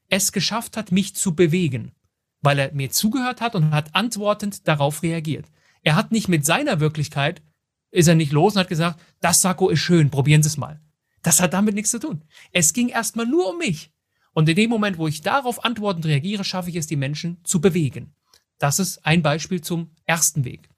es 0.08 0.32
geschafft 0.32 0.76
hat, 0.76 0.92
mich 0.92 1.14
zu 1.14 1.34
bewegen. 1.34 1.92
Weil 2.40 2.58
er 2.58 2.72
mir 2.72 2.90
zugehört 2.90 3.40
hat 3.40 3.54
und 3.54 3.72
hat 3.72 3.94
antwortend 3.94 4.66
darauf 4.66 5.02
reagiert. 5.02 5.46
Er 5.82 5.96
hat 5.96 6.12
nicht 6.12 6.28
mit 6.28 6.46
seiner 6.46 6.80
Wirklichkeit, 6.80 7.42
ist 7.90 8.08
er 8.08 8.14
nicht 8.14 8.32
los 8.32 8.54
und 8.54 8.60
hat 8.60 8.68
gesagt, 8.68 9.00
das 9.20 9.42
Sakko 9.42 9.68
ist 9.68 9.80
schön, 9.80 10.10
probieren 10.10 10.42
Sie 10.42 10.48
es 10.48 10.56
mal. 10.56 10.80
Das 11.22 11.40
hat 11.40 11.52
damit 11.52 11.74
nichts 11.74 11.90
zu 11.90 11.98
tun. 11.98 12.24
Es 12.52 12.72
ging 12.72 12.88
erstmal 12.88 13.26
nur 13.26 13.50
um 13.50 13.58
mich. 13.58 13.92
Und 14.32 14.48
in 14.48 14.56
dem 14.56 14.70
Moment, 14.70 14.98
wo 14.98 15.08
ich 15.08 15.22
darauf 15.22 15.64
antwortend 15.64 16.06
reagiere, 16.06 16.44
schaffe 16.44 16.70
ich 16.70 16.76
es, 16.76 16.86
die 16.86 16.96
Menschen 16.96 17.38
zu 17.44 17.60
bewegen. 17.60 18.14
Das 18.58 18.78
ist 18.78 19.04
ein 19.06 19.22
Beispiel 19.22 19.60
zum 19.60 19.90
ersten 20.04 20.44
Weg. 20.44 20.68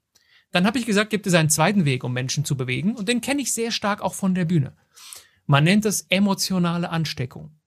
Dann 0.51 0.65
habe 0.65 0.79
ich 0.79 0.85
gesagt, 0.85 1.09
gibt 1.09 1.27
es 1.27 1.33
einen 1.33 1.49
zweiten 1.49 1.85
Weg, 1.85 2.03
um 2.03 2.13
Menschen 2.13 2.45
zu 2.45 2.55
bewegen, 2.55 2.95
und 2.95 3.09
den 3.09 3.21
kenne 3.21 3.41
ich 3.41 3.51
sehr 3.51 3.71
stark 3.71 4.01
auch 4.01 4.13
von 4.13 4.35
der 4.35 4.45
Bühne. 4.45 4.75
Man 5.45 5.63
nennt 5.63 5.85
es 5.85 6.05
emotionale 6.09 6.89
Ansteckung. 6.89 7.59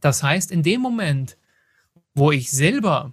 Das 0.00 0.22
heißt, 0.22 0.50
in 0.50 0.62
dem 0.62 0.80
Moment, 0.80 1.36
wo 2.14 2.32
ich 2.32 2.50
selber 2.50 3.12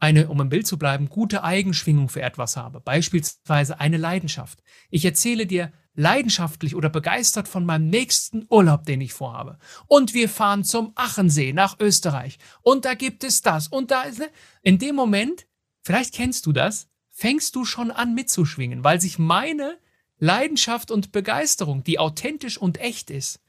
eine, 0.00 0.28
um 0.28 0.40
im 0.40 0.48
Bild 0.48 0.66
zu 0.66 0.78
bleiben, 0.78 1.08
gute 1.08 1.44
Eigenschwingung 1.44 2.08
für 2.08 2.22
etwas 2.22 2.56
habe, 2.56 2.80
beispielsweise 2.80 3.78
eine 3.78 3.98
Leidenschaft. 3.98 4.62
Ich 4.90 5.04
erzähle 5.04 5.46
dir 5.46 5.72
leidenschaftlich 5.94 6.74
oder 6.74 6.88
begeistert 6.88 7.48
von 7.48 7.66
meinem 7.66 7.88
nächsten 7.88 8.46
Urlaub, 8.48 8.84
den 8.84 9.00
ich 9.00 9.12
vorhabe. 9.12 9.58
Und 9.86 10.14
wir 10.14 10.28
fahren 10.28 10.64
zum 10.64 10.92
Achensee 10.94 11.52
nach 11.52 11.78
Österreich. 11.78 12.38
Und 12.62 12.86
da 12.86 12.94
gibt 12.94 13.22
es 13.24 13.42
das. 13.42 13.68
Und 13.68 13.90
da 13.90 14.02
ist, 14.02 14.18
ne? 14.18 14.30
in 14.62 14.78
dem 14.78 14.96
Moment, 14.96 15.46
vielleicht 15.82 16.14
kennst 16.14 16.46
du 16.46 16.52
das, 16.52 16.88
fängst 17.10 17.54
du 17.54 17.64
schon 17.64 17.90
an 17.90 18.14
mitzuschwingen, 18.14 18.82
weil 18.82 19.00
sich 19.00 19.18
meine 19.18 19.78
Leidenschaft 20.18 20.90
und 20.90 21.12
Begeisterung, 21.12 21.84
die 21.84 21.98
authentisch 21.98 22.56
und 22.56 22.78
echt 22.78 23.10
ist, 23.10 23.40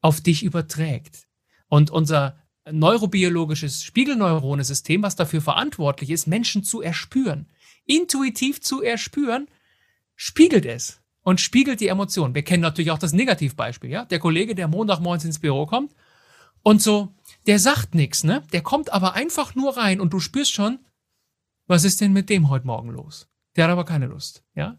auf 0.00 0.20
dich 0.20 0.44
überträgt. 0.44 1.26
Und 1.66 1.90
unser 1.90 2.38
neurobiologisches 2.72 3.82
Spiegelneuronensystem, 3.82 5.02
was 5.02 5.16
dafür 5.16 5.40
verantwortlich 5.40 6.10
ist, 6.10 6.26
Menschen 6.26 6.64
zu 6.64 6.80
erspüren, 6.80 7.48
intuitiv 7.86 8.60
zu 8.60 8.82
erspüren, 8.82 9.48
spiegelt 10.16 10.66
es 10.66 11.00
und 11.22 11.40
spiegelt 11.40 11.80
die 11.80 11.88
Emotionen. 11.88 12.34
Wir 12.34 12.42
kennen 12.42 12.62
natürlich 12.62 12.90
auch 12.90 12.98
das 12.98 13.12
Negativbeispiel, 13.12 13.90
ja? 13.90 14.04
Der 14.04 14.18
Kollege, 14.18 14.54
der 14.54 14.68
Montagmorgens 14.68 15.24
ins 15.24 15.38
Büro 15.38 15.66
kommt 15.66 15.94
und 16.62 16.82
so, 16.82 17.14
der 17.46 17.58
sagt 17.58 17.94
nichts, 17.94 18.24
ne? 18.24 18.42
Der 18.52 18.62
kommt 18.62 18.92
aber 18.92 19.14
einfach 19.14 19.54
nur 19.54 19.76
rein 19.76 20.00
und 20.00 20.12
du 20.12 20.20
spürst 20.20 20.52
schon, 20.52 20.78
was 21.66 21.84
ist 21.84 22.00
denn 22.00 22.12
mit 22.12 22.28
dem 22.28 22.48
heute 22.48 22.66
Morgen 22.66 22.90
los? 22.90 23.28
Der 23.56 23.64
hat 23.64 23.70
aber 23.70 23.84
keine 23.84 24.06
Lust, 24.06 24.44
ja? 24.54 24.78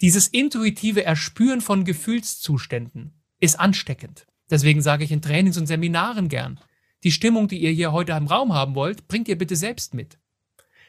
Dieses 0.00 0.28
intuitive 0.28 1.04
Erspüren 1.04 1.60
von 1.60 1.84
Gefühlszuständen 1.84 3.14
ist 3.40 3.58
ansteckend. 3.58 4.26
Deswegen 4.50 4.82
sage 4.82 5.04
ich 5.04 5.12
in 5.12 5.22
Trainings 5.22 5.56
und 5.56 5.66
Seminaren 5.66 6.28
gern, 6.28 6.60
die 7.04 7.12
Stimmung, 7.12 7.48
die 7.48 7.58
ihr 7.58 7.70
hier 7.70 7.92
heute 7.92 8.12
im 8.12 8.26
Raum 8.26 8.52
haben 8.52 8.74
wollt, 8.74 9.08
bringt 9.08 9.28
ihr 9.28 9.38
bitte 9.38 9.56
selbst 9.56 9.94
mit. 9.94 10.18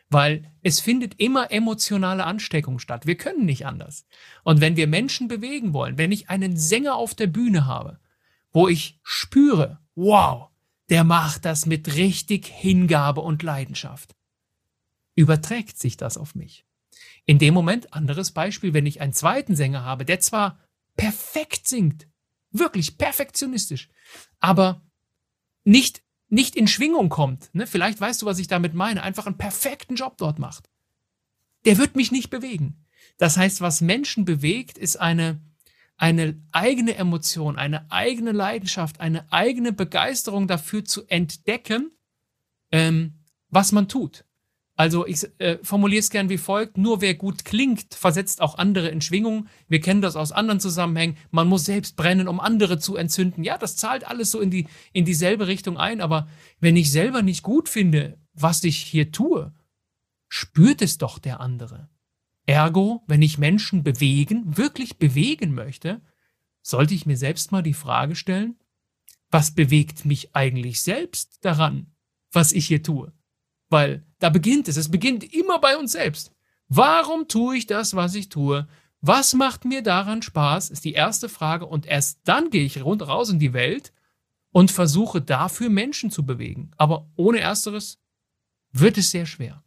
Weil 0.09 0.51
es 0.61 0.79
findet 0.79 1.19
immer 1.19 1.51
emotionale 1.51 2.25
Ansteckung 2.25 2.77
statt. 2.79 3.07
Wir 3.07 3.17
können 3.17 3.45
nicht 3.45 3.65
anders. 3.65 4.05
Und 4.43 4.61
wenn 4.61 4.75
wir 4.75 4.87
Menschen 4.87 5.27
bewegen 5.27 5.73
wollen, 5.73 5.97
wenn 5.97 6.11
ich 6.11 6.29
einen 6.29 6.55
Sänger 6.57 6.95
auf 6.95 7.15
der 7.15 7.27
Bühne 7.27 7.65
habe, 7.65 7.99
wo 8.51 8.67
ich 8.67 8.99
spüre, 9.01 9.79
wow, 9.95 10.49
der 10.89 11.03
macht 11.03 11.45
das 11.45 11.65
mit 11.65 11.95
richtig 11.95 12.45
Hingabe 12.45 13.21
und 13.21 13.41
Leidenschaft, 13.41 14.15
überträgt 15.15 15.79
sich 15.79 15.97
das 15.97 16.17
auf 16.17 16.35
mich. 16.35 16.65
In 17.25 17.39
dem 17.39 17.53
Moment, 17.53 17.93
anderes 17.93 18.31
Beispiel, 18.31 18.73
wenn 18.73 18.85
ich 18.85 19.01
einen 19.01 19.13
zweiten 19.13 19.55
Sänger 19.55 19.83
habe, 19.83 20.05
der 20.05 20.19
zwar 20.19 20.59
perfekt 20.95 21.67
singt, 21.67 22.07
wirklich 22.51 22.97
perfektionistisch, 22.97 23.89
aber 24.39 24.81
nicht 25.63 26.02
nicht 26.33 26.55
in 26.55 26.67
Schwingung 26.67 27.09
kommt, 27.09 27.53
ne, 27.53 27.67
vielleicht 27.67 28.01
weißt 28.01 28.23
du, 28.23 28.25
was 28.25 28.39
ich 28.39 28.47
damit 28.47 28.73
meine, 28.73 29.03
einfach 29.03 29.27
einen 29.27 29.37
perfekten 29.37 29.93
Job 29.95 30.17
dort 30.17 30.39
macht, 30.39 30.67
der 31.65 31.77
wird 31.77 31.95
mich 31.95 32.11
nicht 32.11 32.31
bewegen. 32.31 32.85
Das 33.19 33.37
heißt, 33.37 33.61
was 33.61 33.81
Menschen 33.81 34.25
bewegt, 34.25 34.79
ist 34.79 34.95
eine, 34.95 35.39
eine 35.95 36.41
eigene 36.51 36.95
Emotion, 36.95 37.55
eine 37.55 37.91
eigene 37.91 38.31
Leidenschaft, 38.31 38.99
eine 38.99 39.31
eigene 39.31 39.73
Begeisterung 39.73 40.47
dafür 40.47 40.83
zu 40.83 41.05
entdecken, 41.05 41.91
ähm, 42.71 43.19
was 43.49 43.71
man 43.71 43.87
tut. 43.87 44.25
Also 44.75 45.05
ich 45.05 45.27
äh, 45.37 45.59
formuliere 45.61 45.99
es 45.99 46.09
gern 46.09 46.29
wie 46.29 46.39
folgt, 46.39 46.77
nur 46.77 46.99
wer 47.01 47.13
gut 47.13 47.45
klingt, 47.45 47.93
versetzt 47.93 48.41
auch 48.41 48.57
andere 48.57 48.89
in 48.89 49.01
Schwingung. 49.01 49.47
Wir 49.67 49.79
kennen 49.79 50.01
das 50.01 50.15
aus 50.15 50.31
anderen 50.31 50.59
Zusammenhängen. 50.59 51.17
Man 51.29 51.47
muss 51.47 51.65
selbst 51.65 51.95
brennen, 51.95 52.27
um 52.27 52.39
andere 52.39 52.79
zu 52.79 52.95
entzünden. 52.95 53.43
Ja, 53.43 53.59
das 53.59 53.75
zahlt 53.75 54.07
alles 54.07 54.31
so 54.31 54.39
in, 54.39 54.49
die, 54.49 54.67
in 54.91 55.05
dieselbe 55.05 55.45
Richtung 55.45 55.77
ein. 55.77 56.01
Aber 56.01 56.27
wenn 56.59 56.75
ich 56.75 56.91
selber 56.91 57.21
nicht 57.21 57.43
gut 57.43 57.69
finde, 57.69 58.17
was 58.33 58.63
ich 58.63 58.77
hier 58.77 59.11
tue, 59.11 59.53
spürt 60.27 60.81
es 60.81 60.97
doch 60.97 61.19
der 61.19 61.39
andere. 61.39 61.89
Ergo, 62.47 63.03
wenn 63.05 63.21
ich 63.21 63.37
Menschen 63.37 63.83
bewegen, 63.83 64.57
wirklich 64.57 64.97
bewegen 64.97 65.53
möchte, 65.53 66.01
sollte 66.63 66.95
ich 66.95 67.05
mir 67.05 67.17
selbst 67.17 67.51
mal 67.51 67.61
die 67.61 67.75
Frage 67.75 68.15
stellen, 68.15 68.57
was 69.29 69.51
bewegt 69.51 70.05
mich 70.05 70.35
eigentlich 70.35 70.81
selbst 70.81 71.45
daran, 71.45 71.93
was 72.31 72.51
ich 72.51 72.65
hier 72.67 72.81
tue? 72.81 73.13
Weil 73.69 74.05
da 74.23 74.29
beginnt 74.29 74.69
es. 74.69 74.77
Es 74.77 74.89
beginnt 74.89 75.33
immer 75.33 75.59
bei 75.59 75.75
uns 75.75 75.91
selbst. 75.91 76.31
Warum 76.69 77.27
tue 77.27 77.57
ich 77.57 77.67
das, 77.67 77.93
was 77.93 78.15
ich 78.15 78.29
tue? 78.29 78.67
Was 79.01 79.33
macht 79.33 79.65
mir 79.65 79.83
daran 79.83 80.21
Spaß? 80.21 80.69
Ist 80.69 80.85
die 80.85 80.93
erste 80.93 81.27
Frage. 81.27 81.65
Und 81.65 81.85
erst 81.85 82.21
dann 82.23 82.49
gehe 82.49 82.63
ich 82.63 82.81
rund 82.85 83.05
raus 83.05 83.29
in 83.29 83.39
die 83.39 83.51
Welt 83.51 83.91
und 84.53 84.71
versuche 84.71 85.19
dafür 85.21 85.69
Menschen 85.69 86.09
zu 86.09 86.25
bewegen. 86.25 86.71
Aber 86.77 87.09
ohne 87.17 87.41
Ersteres 87.41 87.99
wird 88.71 88.97
es 88.97 89.11
sehr 89.11 89.25
schwer. 89.25 89.61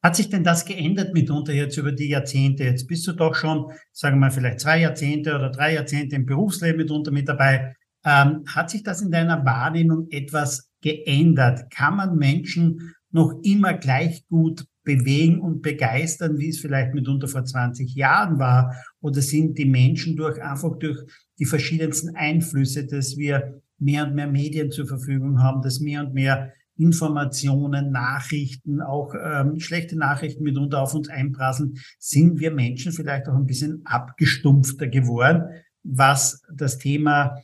Hat 0.00 0.14
sich 0.14 0.30
denn 0.30 0.44
das 0.44 0.64
geändert 0.64 1.12
mitunter 1.12 1.52
jetzt 1.52 1.76
über 1.76 1.90
die 1.90 2.08
Jahrzehnte? 2.08 2.62
Jetzt 2.62 2.86
bist 2.86 3.04
du 3.08 3.14
doch 3.14 3.34
schon, 3.34 3.72
sagen 3.90 4.18
wir 4.18 4.26
mal, 4.26 4.30
vielleicht 4.30 4.60
zwei 4.60 4.78
Jahrzehnte 4.78 5.34
oder 5.34 5.50
drei 5.50 5.74
Jahrzehnte 5.74 6.14
im 6.14 6.24
Berufsleben 6.24 6.76
mitunter 6.76 7.10
mit 7.10 7.28
dabei. 7.28 7.74
Ähm, 8.04 8.44
hat 8.46 8.70
sich 8.70 8.84
das 8.84 9.02
in 9.02 9.10
deiner 9.10 9.44
Wahrnehmung 9.44 10.06
etwas 10.10 10.70
geändert? 10.82 11.68
Kann 11.72 11.96
man 11.96 12.14
Menschen 12.14 12.94
noch 13.10 13.40
immer 13.42 13.74
gleich 13.74 14.26
gut 14.28 14.66
bewegen 14.82 15.40
und 15.40 15.62
begeistern, 15.62 16.38
wie 16.38 16.50
es 16.50 16.60
vielleicht 16.60 16.94
mitunter 16.94 17.28
vor 17.28 17.44
20 17.44 17.94
Jahren 17.94 18.38
war? 18.38 18.74
Oder 19.00 19.20
sind 19.20 19.58
die 19.58 19.64
Menschen 19.64 20.16
durch 20.16 20.42
einfach 20.42 20.78
durch 20.78 20.98
die 21.38 21.44
verschiedensten 21.44 22.14
Einflüsse, 22.14 22.86
dass 22.86 23.16
wir 23.16 23.60
mehr 23.78 24.06
und 24.06 24.14
mehr 24.14 24.28
Medien 24.28 24.70
zur 24.70 24.86
Verfügung 24.86 25.42
haben, 25.42 25.62
dass 25.62 25.80
mehr 25.80 26.00
und 26.00 26.14
mehr 26.14 26.52
Informationen, 26.78 27.90
Nachrichten, 27.90 28.82
auch 28.82 29.14
ähm, 29.14 29.58
schlechte 29.60 29.96
Nachrichten 29.96 30.44
mitunter 30.44 30.82
auf 30.82 30.94
uns 30.94 31.08
einprasseln, 31.08 31.78
sind 31.98 32.38
wir 32.38 32.50
Menschen 32.50 32.92
vielleicht 32.92 33.28
auch 33.28 33.34
ein 33.34 33.46
bisschen 33.46 33.80
abgestumpfter 33.84 34.86
geworden, 34.86 35.44
was 35.82 36.42
das 36.52 36.78
Thema 36.78 37.36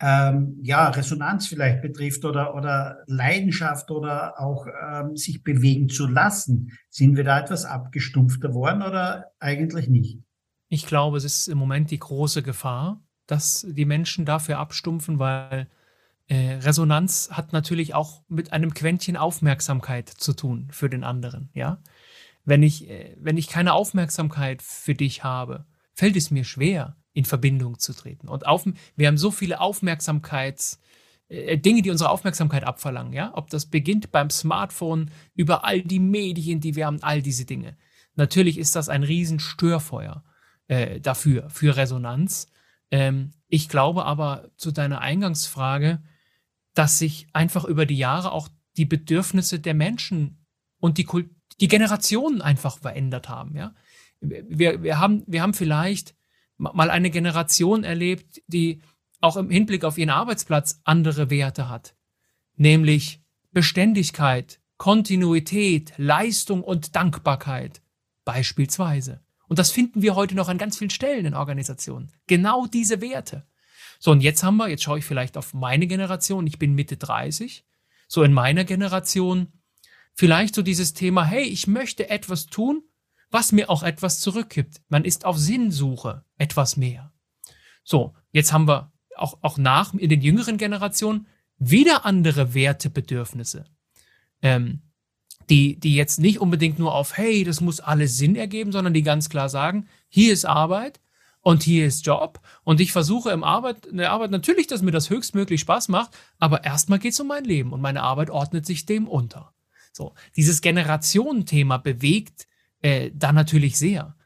ähm, 0.00 0.58
ja, 0.62 0.88
Resonanz 0.90 1.48
vielleicht 1.48 1.82
betrifft 1.82 2.24
oder, 2.24 2.54
oder 2.54 2.98
Leidenschaft 3.06 3.90
oder 3.90 4.40
auch 4.40 4.66
ähm, 4.66 5.16
sich 5.16 5.42
bewegen 5.42 5.88
zu 5.88 6.06
lassen. 6.06 6.78
Sind 6.88 7.16
wir 7.16 7.24
da 7.24 7.40
etwas 7.40 7.64
abgestumpfter 7.64 8.54
worden 8.54 8.82
oder 8.82 9.32
eigentlich 9.40 9.88
nicht? 9.88 10.20
Ich 10.68 10.86
glaube, 10.86 11.16
es 11.16 11.24
ist 11.24 11.48
im 11.48 11.58
Moment 11.58 11.90
die 11.90 11.98
große 11.98 12.42
Gefahr, 12.42 13.02
dass 13.26 13.66
die 13.68 13.86
Menschen 13.86 14.24
dafür 14.24 14.58
abstumpfen, 14.58 15.18
weil 15.18 15.68
äh, 16.28 16.54
Resonanz 16.60 17.30
hat 17.32 17.52
natürlich 17.52 17.94
auch 17.94 18.22
mit 18.28 18.52
einem 18.52 18.74
Quäntchen 18.74 19.16
Aufmerksamkeit 19.16 20.08
zu 20.08 20.34
tun 20.34 20.68
für 20.70 20.88
den 20.88 21.02
anderen, 21.02 21.50
ja. 21.54 21.82
Wenn 22.44 22.62
ich, 22.62 22.88
äh, 22.88 23.16
wenn 23.18 23.36
ich 23.36 23.48
keine 23.48 23.72
Aufmerksamkeit 23.72 24.62
für 24.62 24.94
dich 24.94 25.24
habe, 25.24 25.66
fällt 25.94 26.16
es 26.16 26.30
mir 26.30 26.44
schwer, 26.44 26.96
in 27.18 27.24
Verbindung 27.24 27.80
zu 27.80 27.92
treten. 27.94 28.28
Und 28.28 28.46
auf, 28.46 28.64
wir 28.94 29.08
haben 29.08 29.18
so 29.18 29.32
viele 29.32 29.60
Aufmerksamkeits, 29.60 30.78
äh, 31.28 31.58
Dinge, 31.58 31.82
die 31.82 31.90
unsere 31.90 32.10
Aufmerksamkeit 32.10 32.62
abverlangen, 32.62 33.12
ja. 33.12 33.32
Ob 33.34 33.50
das 33.50 33.66
beginnt 33.66 34.12
beim 34.12 34.30
Smartphone, 34.30 35.10
über 35.34 35.64
all 35.64 35.82
die 35.82 35.98
Medien, 35.98 36.60
die 36.60 36.76
wir 36.76 36.86
haben, 36.86 37.02
all 37.02 37.20
diese 37.20 37.44
Dinge. 37.44 37.76
Natürlich 38.14 38.56
ist 38.56 38.76
das 38.76 38.88
ein 38.88 39.02
Riesenstörfeuer 39.02 40.22
äh, 40.68 41.00
dafür, 41.00 41.50
für 41.50 41.76
Resonanz. 41.76 42.52
Ähm, 42.92 43.32
ich 43.48 43.68
glaube 43.68 44.04
aber 44.04 44.52
zu 44.56 44.70
deiner 44.70 45.00
Eingangsfrage, 45.00 46.00
dass 46.74 47.00
sich 47.00 47.26
einfach 47.32 47.64
über 47.64 47.84
die 47.84 47.98
Jahre 47.98 48.30
auch 48.30 48.48
die 48.76 48.86
Bedürfnisse 48.86 49.58
der 49.58 49.74
Menschen 49.74 50.46
und 50.78 50.98
die, 50.98 51.04
Kult 51.04 51.30
die 51.60 51.66
Generationen 51.66 52.42
einfach 52.42 52.78
verändert 52.78 53.28
haben, 53.28 53.56
ja. 53.56 53.74
Wir, 54.20 54.82
wir, 54.82 54.98
haben, 54.98 55.24
wir 55.26 55.42
haben 55.42 55.54
vielleicht 55.54 56.17
mal 56.58 56.90
eine 56.90 57.10
Generation 57.10 57.84
erlebt, 57.84 58.42
die 58.46 58.82
auch 59.20 59.36
im 59.36 59.50
Hinblick 59.50 59.84
auf 59.84 59.98
ihren 59.98 60.10
Arbeitsplatz 60.10 60.80
andere 60.84 61.30
Werte 61.30 61.68
hat, 61.68 61.94
nämlich 62.56 63.22
Beständigkeit, 63.52 64.60
Kontinuität, 64.76 65.92
Leistung 65.96 66.62
und 66.62 66.94
Dankbarkeit 66.94 67.82
beispielsweise. 68.24 69.20
Und 69.48 69.58
das 69.58 69.70
finden 69.70 70.02
wir 70.02 70.14
heute 70.14 70.34
noch 70.34 70.48
an 70.48 70.58
ganz 70.58 70.78
vielen 70.78 70.90
Stellen 70.90 71.24
in 71.24 71.34
Organisationen. 71.34 72.12
Genau 72.26 72.66
diese 72.66 73.00
Werte. 73.00 73.46
So, 73.98 74.12
und 74.12 74.20
jetzt 74.20 74.42
haben 74.42 74.56
wir, 74.58 74.68
jetzt 74.68 74.82
schaue 74.82 74.98
ich 74.98 75.04
vielleicht 75.04 75.36
auf 75.36 75.54
meine 75.54 75.86
Generation, 75.86 76.46
ich 76.46 76.58
bin 76.58 76.74
Mitte 76.74 76.96
30, 76.96 77.64
so 78.06 78.22
in 78.22 78.32
meiner 78.32 78.64
Generation 78.64 79.52
vielleicht 80.14 80.54
so 80.54 80.62
dieses 80.62 80.94
Thema, 80.94 81.24
hey, 81.24 81.44
ich 81.44 81.66
möchte 81.66 82.10
etwas 82.10 82.46
tun, 82.46 82.82
was 83.30 83.52
mir 83.52 83.70
auch 83.70 83.82
etwas 83.82 84.20
zurückgibt. 84.20 84.80
Man 84.88 85.04
ist 85.04 85.24
auf 85.24 85.38
Sinnsuche 85.38 86.24
etwas 86.36 86.76
mehr. 86.76 87.12
So, 87.84 88.14
jetzt 88.32 88.52
haben 88.52 88.68
wir 88.68 88.92
auch, 89.16 89.38
auch 89.42 89.58
nach 89.58 89.94
in 89.94 90.08
den 90.08 90.20
jüngeren 90.20 90.58
Generationen 90.58 91.26
wieder 91.58 92.04
andere 92.04 92.54
Wertebedürfnisse, 92.54 93.64
ähm, 94.42 94.82
die, 95.50 95.78
die 95.80 95.94
jetzt 95.94 96.20
nicht 96.20 96.40
unbedingt 96.40 96.78
nur 96.78 96.94
auf, 96.94 97.16
hey, 97.16 97.44
das 97.44 97.60
muss 97.60 97.80
alles 97.80 98.16
Sinn 98.16 98.36
ergeben, 98.36 98.72
sondern 98.72 98.94
die 98.94 99.02
ganz 99.02 99.28
klar 99.28 99.48
sagen, 99.48 99.88
hier 100.08 100.32
ist 100.32 100.44
Arbeit 100.44 101.00
und 101.40 101.62
hier 101.62 101.86
ist 101.86 102.06
Job 102.06 102.40
und 102.64 102.80
ich 102.80 102.92
versuche 102.92 103.30
im 103.30 103.44
Arbeit, 103.44 103.86
in 103.86 103.96
der 103.96 104.12
Arbeit 104.12 104.30
natürlich, 104.30 104.66
dass 104.66 104.82
mir 104.82 104.90
das 104.90 105.10
höchstmöglich 105.10 105.60
Spaß 105.62 105.88
macht, 105.88 106.16
aber 106.38 106.64
erstmal 106.64 106.98
geht 106.98 107.12
es 107.12 107.20
um 107.20 107.28
mein 107.28 107.44
Leben 107.44 107.72
und 107.72 107.80
meine 107.80 108.02
Arbeit 108.02 108.30
ordnet 108.30 108.66
sich 108.66 108.86
dem 108.86 109.08
unter. 109.08 109.54
So, 109.92 110.14
dieses 110.36 110.60
Generationenthema 110.60 111.78
bewegt 111.78 112.46
äh, 112.82 113.10
da 113.14 113.32
natürlich 113.32 113.78
sehr. 113.78 114.16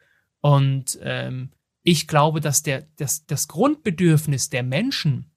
Und 0.40 0.98
ähm, 1.02 1.50
ich 1.82 2.08
glaube, 2.08 2.40
dass 2.40 2.62
der, 2.62 2.86
das, 2.96 3.26
das 3.26 3.48
Grundbedürfnis 3.48 4.50
der 4.50 4.62
Menschen 4.62 5.30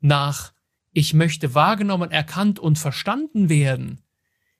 nach 0.00 0.52
ich 0.92 1.14
möchte 1.14 1.54
wahrgenommen, 1.54 2.10
erkannt 2.10 2.58
und 2.58 2.78
verstanden 2.78 3.48
werden, 3.48 4.02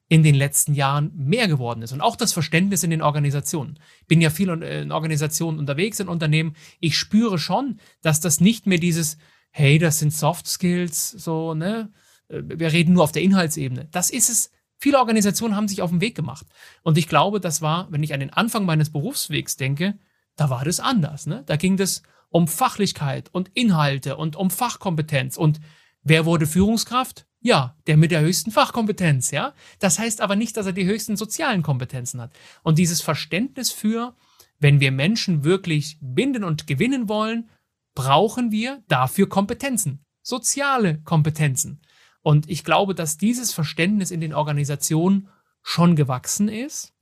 in 0.09 0.22
den 0.22 0.35
letzten 0.35 0.75
Jahren 0.75 1.11
mehr 1.14 1.48
geworden 1.48 1.81
ist. 1.83 1.92
Und 1.92 2.03
auch 2.03 2.16
das 2.16 2.33
Verständnis 2.33 2.83
in 2.83 2.90
den 2.90 3.01
Organisationen. 3.01 3.79
Bin 4.09 4.20
ja 4.20 4.29
viel 4.29 4.48
in 4.48 4.92
Organisationen 4.92 5.59
unterwegs, 5.59 6.01
in 6.01 6.09
Unternehmen. 6.09 6.55
Ich 6.81 6.98
spüre 6.98 7.38
schon, 7.38 7.79
dass 8.03 8.20
das 8.20 8.40
nicht 8.40 8.66
mehr 8.66 8.79
dieses, 8.79 9.16
hey, 9.51 9.79
das 9.79 10.01
sind 10.01 10.12
Soft 10.12 10.46
Skills, 10.46 11.11
so, 11.11 11.55
ne? 11.55 11.90
Wir 12.29 12.72
reden 12.72 12.94
nur 12.94 13.05
auf 13.05 13.12
der 13.12 13.22
Inhaltsebene. 13.22 13.88
Das 13.90 14.11
ist 14.11 14.31
es. 14.31 14.51
Viele 14.83 14.99
Organisationen 14.99 15.55
haben 15.55 15.68
sich 15.68 15.81
auf 15.81 15.90
den 15.90 16.01
Weg 16.01 16.16
gemacht. 16.16 16.45
Und 16.83 16.99
ich 16.99 17.07
glaube, 17.07 17.38
das 17.38 17.62
war, 17.62 17.87
wenn 17.92 18.03
ich 18.03 18.14
an 18.14 18.18
den 18.18 18.33
Anfang 18.33 18.64
meines 18.64 18.90
Berufswegs 18.90 19.57
denke, 19.57 19.97
da 20.35 20.51
war 20.51 20.64
das 20.64 20.81
anders. 20.81 21.29
Ne? 21.29 21.45
Da 21.47 21.55
ging 21.55 21.79
es 21.79 22.03
um 22.31 22.49
Fachlichkeit 22.49 23.29
und 23.33 23.49
Inhalte 23.55 24.16
und 24.16 24.35
um 24.35 24.51
Fachkompetenz. 24.51 25.37
Und 25.37 25.61
wer 26.03 26.27
wurde 26.27 26.49
Führungskraft? 26.49 27.29
Ja, 27.38 27.77
der 27.87 27.97
mit 27.97 28.11
der 28.11 28.23
höchsten 28.23 28.51
Fachkompetenz, 28.51 29.31
ja. 29.31 29.55
Das 29.79 30.01
heißt 30.01 30.21
aber 30.21 30.35
nicht, 30.35 30.57
dass 30.57 30.66
er 30.66 30.73
die 30.73 30.85
höchsten 30.85 31.16
sozialen 31.16 31.62
Kompetenzen 31.62 32.21
hat. 32.21 32.33
Und 32.64 32.77
dieses 32.77 33.03
Verständnis 33.03 33.71
für, 33.71 34.16
wenn 34.59 34.81
wir 34.81 34.90
Menschen 34.90 35.45
wirklich 35.45 35.97
binden 36.01 36.42
und 36.42 36.66
gewinnen 36.66 37.09
wollen, 37.09 37.49
brauchen 37.95 38.51
wir 38.51 38.83
dafür 38.88 39.29
Kompetenzen, 39.29 40.05
soziale 40.23 41.01
Kompetenzen. 41.03 41.81
Und 42.23 42.49
ich 42.49 42.65
glaube, 42.65 42.95
dass 42.95 43.19
dieses 43.19 43.53
Verständnis 43.53 44.11
in 44.11 44.21
den 44.21 44.35
Organisationen 44.35 45.29
schon 45.63 45.97
gewachsen 45.97 46.49
ist. 46.49 46.93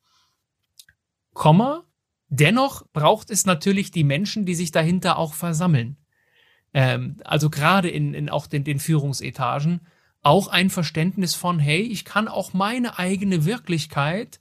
Komma, 1.33 1.85
dennoch 2.29 2.87
braucht 2.93 3.31
es 3.31 3.47
natürlich 3.47 3.91
die 3.91 4.05
Menschen, 4.05 4.45
die 4.45 4.55
sich 4.55 4.73
dahinter 4.73 5.19
auch 5.19 5.35
versammeln. 5.35 5.97
Ähm, 6.73 7.21
also 7.25 7.51
gerade 7.51 7.89
in, 7.89 8.15
in 8.15 8.29
auch 8.29 8.47
den, 8.47 8.65
den 8.65 8.79
Führungsetagen 8.79 9.81
auch 10.23 10.49
ein 10.49 10.71
Verständnis 10.71 11.35
von, 11.35 11.59
hey, 11.59 11.81
ich 11.81 12.05
kann 12.05 12.29
auch 12.29 12.53
meine 12.53 12.99
eigene 12.99 13.45
Wirklichkeit 13.45 14.41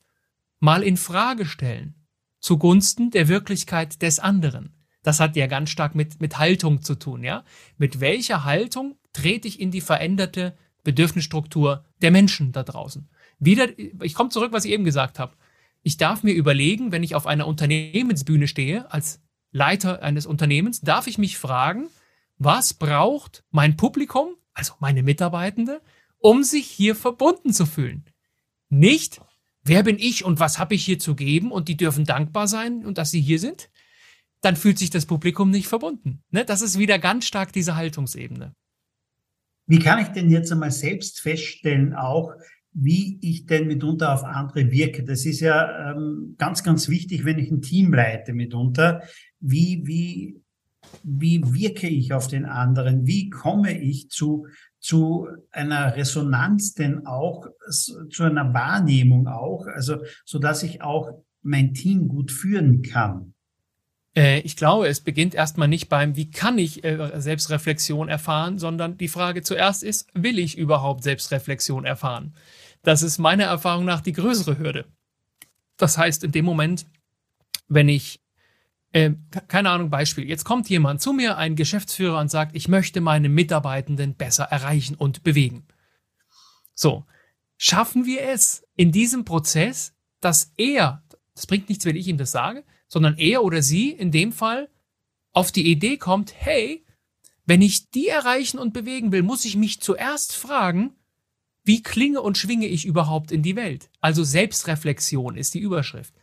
mal 0.60 0.84
in 0.84 0.98
Frage 0.98 1.46
stellen, 1.46 1.96
zugunsten 2.40 3.12
der 3.12 3.28
Wirklichkeit 3.30 4.02
des 4.02 4.20
anderen. 4.20 4.76
Das 5.04 5.22
hat 5.22 5.38
ja 5.38 5.48
ganz 5.48 5.70
stark 5.70 5.96
mit, 5.96 6.20
mit 6.20 6.38
Haltung 6.38 6.82
zu 6.82 6.96
tun, 6.96 7.24
ja? 7.24 7.46
Mit 7.78 8.02
welcher 8.02 8.44
Haltung 8.44 8.98
trete 9.14 9.48
ich 9.48 9.62
in 9.62 9.72
die 9.72 9.80
veränderte 9.80 10.58
Bedürfnisstruktur 10.84 11.86
der 12.02 12.12
Menschen 12.12 12.52
da 12.52 12.64
draußen? 12.64 13.10
Wieder, 13.40 13.68
ich 13.78 14.14
komme 14.14 14.30
zurück, 14.30 14.52
was 14.52 14.66
ich 14.66 14.72
eben 14.72 14.84
gesagt 14.84 15.20
habe. 15.20 15.34
Ich 15.82 15.98
darf 15.98 16.24
mir 16.24 16.34
überlegen, 16.34 16.92
wenn 16.92 17.04
ich 17.04 17.16
auf 17.16 17.26
einer 17.26 17.48
Unternehmensbühne 17.48 18.48
stehe, 18.48 18.92
als 18.92 19.22
Leiter 19.52 20.04
eines 20.04 20.26
Unternehmens, 20.26 20.82
darf 20.82 21.08
ich 21.08 21.18
mich 21.18 21.38
fragen, 21.38 21.88
was 22.38 22.74
braucht 22.74 23.44
mein 23.52 23.78
Publikum 23.78 24.36
also 24.60 24.74
meine 24.80 25.04
Mitarbeitende, 25.04 25.82
um 26.20 26.44
sich 26.44 26.68
hier 26.68 26.96
verbunden 26.96 27.54
zu 27.54 27.66
fühlen. 27.66 28.06
Nicht, 28.70 29.22
wer 29.64 29.84
bin 29.84 29.98
ich 29.98 30.26
und 30.26 30.40
was 30.40 30.60
habe 30.60 30.76
ich 30.76 30.86
hier 30.86 31.00
zu 31.00 31.16
geben 31.16 31.52
und 31.52 31.70
die 31.70 31.78
dürfen 31.78 32.06
dankbar 32.06 32.48
sein 32.48 32.86
und 32.86 32.98
dass 32.98 33.10
sie 33.10 33.22
hier 33.22 33.40
sind, 33.40 33.70
dann 34.42 34.56
fühlt 34.56 34.78
sich 34.78 34.90
das 34.90 35.06
Publikum 35.06 35.50
nicht 35.50 35.68
verbunden. 35.68 36.22
Ne? 36.30 36.46
Das 36.46 36.62
ist 36.62 36.78
wieder 36.78 37.00
ganz 37.00 37.26
stark 37.26 37.54
diese 37.54 37.76
Haltungsebene. 37.76 38.54
Wie 39.70 39.80
kann 39.80 40.00
ich 40.00 40.10
denn 40.10 40.30
jetzt 40.30 40.52
einmal 40.52 40.72
selbst 40.72 41.22
feststellen, 41.22 41.94
auch 41.94 42.34
wie 42.74 43.20
ich 43.22 43.46
denn 43.46 43.68
mitunter 43.68 44.14
auf 44.14 44.24
andere 44.24 44.72
wirke? 44.72 45.04
Das 45.04 45.26
ist 45.26 45.40
ja 45.40 45.92
ähm, 45.92 46.36
ganz, 46.38 46.64
ganz 46.64 46.90
wichtig, 46.90 47.24
wenn 47.24 47.40
ich 47.40 47.52
ein 47.52 47.62
Team 47.62 47.94
leite 47.94 48.34
mitunter. 48.34 49.02
Wie, 49.40 49.84
wie 49.86 50.42
wie 51.04 51.42
wirke 51.54 51.88
ich 51.88 52.14
auf 52.14 52.28
den 52.28 52.46
anderen? 52.46 53.06
Wie 53.06 53.30
komme 53.30 53.80
ich 53.80 54.10
zu, 54.10 54.48
zu 54.80 55.28
einer 55.52 55.96
Resonanz 55.96 56.74
denn 56.74 57.06
auch, 57.06 57.48
zu 57.70 58.24
einer 58.24 58.54
Wahrnehmung 58.54 59.28
auch, 59.28 59.68
also, 59.68 59.98
so 60.26 60.40
dass 60.40 60.64
ich 60.64 60.82
auch 60.82 61.12
mein 61.42 61.74
Team 61.74 62.08
gut 62.08 62.32
führen 62.32 62.82
kann? 62.82 63.34
Äh, 64.20 64.42
ich 64.42 64.58
glaube, 64.58 64.90
es 64.90 65.00
beginnt 65.00 65.34
erstmal 65.34 65.70
nicht 65.70 65.88
beim, 65.88 66.18
wie 66.18 66.30
kann 66.30 66.58
ich 66.58 66.84
äh, 66.84 67.22
Selbstreflexion 67.22 68.10
erfahren, 68.10 68.60
sondern 68.60 68.98
die 68.98 69.08
Frage 69.08 69.44
zuerst 69.44 69.82
ist, 69.82 70.10
will 70.14 70.40
ich 70.40 70.58
überhaupt 70.58 71.04
Selbstreflexion 71.04 71.86
erfahren? 71.86 72.36
Das 72.84 73.02
ist 73.02 73.18
meiner 73.18 73.46
Erfahrung 73.46 73.86
nach 73.86 74.02
die 74.02 74.12
größere 74.12 74.58
Hürde. 74.58 74.86
Das 75.78 75.98
heißt, 75.98 76.26
in 76.26 76.34
dem 76.34 76.44
Moment, 76.44 76.86
wenn 77.70 77.88
ich 77.88 78.20
äh, 78.92 79.12
keine 79.48 79.70
Ahnung, 79.70 79.90
Beispiel. 79.90 80.28
Jetzt 80.28 80.44
kommt 80.44 80.68
jemand 80.68 81.00
zu 81.00 81.14
mir, 81.14 81.38
ein 81.38 81.56
Geschäftsführer, 81.56 82.20
und 82.20 82.32
sagt, 82.32 82.56
ich 82.56 82.68
möchte 82.68 83.02
meine 83.02 83.30
Mitarbeitenden 83.30 84.16
besser 84.16 84.46
erreichen 84.46 84.96
und 84.96 85.24
bewegen. 85.24 85.68
So, 86.74 87.06
schaffen 87.56 88.06
wir 88.06 88.24
es 88.24 88.66
in 88.76 88.92
diesem 88.92 89.26
Prozess, 89.26 89.94
dass 90.20 90.54
er, 90.58 91.04
das 91.36 91.46
bringt 91.46 91.70
nichts, 91.70 91.86
wenn 91.86 91.96
ich 91.96 92.08
ihm 92.08 92.18
das 92.18 92.32
sage, 92.32 92.66
sondern 92.90 93.18
er 93.18 93.44
oder 93.44 93.62
sie 93.62 93.92
in 93.92 94.12
dem 94.12 94.34
Fall 94.34 94.70
auf 95.32 95.52
die 95.54 95.72
Idee 95.72 95.98
kommt, 95.98 96.34
hey, 96.36 96.86
wenn 97.46 97.62
ich 97.62 97.90
die 97.92 98.10
erreichen 98.10 98.60
und 98.60 98.74
bewegen 98.74 99.12
will, 99.12 99.24
muss 99.24 99.46
ich 99.46 99.56
mich 99.56 99.80
zuerst 99.80 100.36
fragen, 100.36 100.96
wie 101.64 101.82
klinge 101.82 102.22
und 102.22 102.38
schwinge 102.38 102.68
ich 102.68 102.86
überhaupt 102.86 103.32
in 103.32 103.44
die 103.44 103.56
Welt? 103.56 103.90
Also 104.02 104.24
Selbstreflexion 104.24 105.36
ist 105.38 105.54
die 105.54 105.60
Überschrift. 105.60 106.14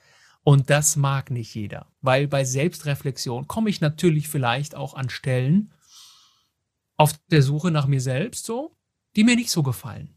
Und 0.43 0.71
das 0.71 0.97
mag 0.97 1.31
nicht 1.31 1.55
jeder, 1.55 1.87
weil 2.03 2.29
bei 2.29 2.45
Selbstreflexion 2.45 3.49
komme 3.49 3.71
ich 3.71 3.81
natürlich 3.81 4.29
vielleicht 4.29 4.75
auch 4.75 4.95
an 4.95 5.09
Stellen 5.09 5.73
auf 6.97 7.19
der 7.31 7.43
Suche 7.43 7.71
nach 7.71 7.87
mir 7.87 8.01
selbst 8.01 8.47
so, 8.47 8.77
die 9.17 9.25
mir 9.25 9.35
nicht 9.35 9.51
so 9.51 9.63
gefallen. 9.63 10.17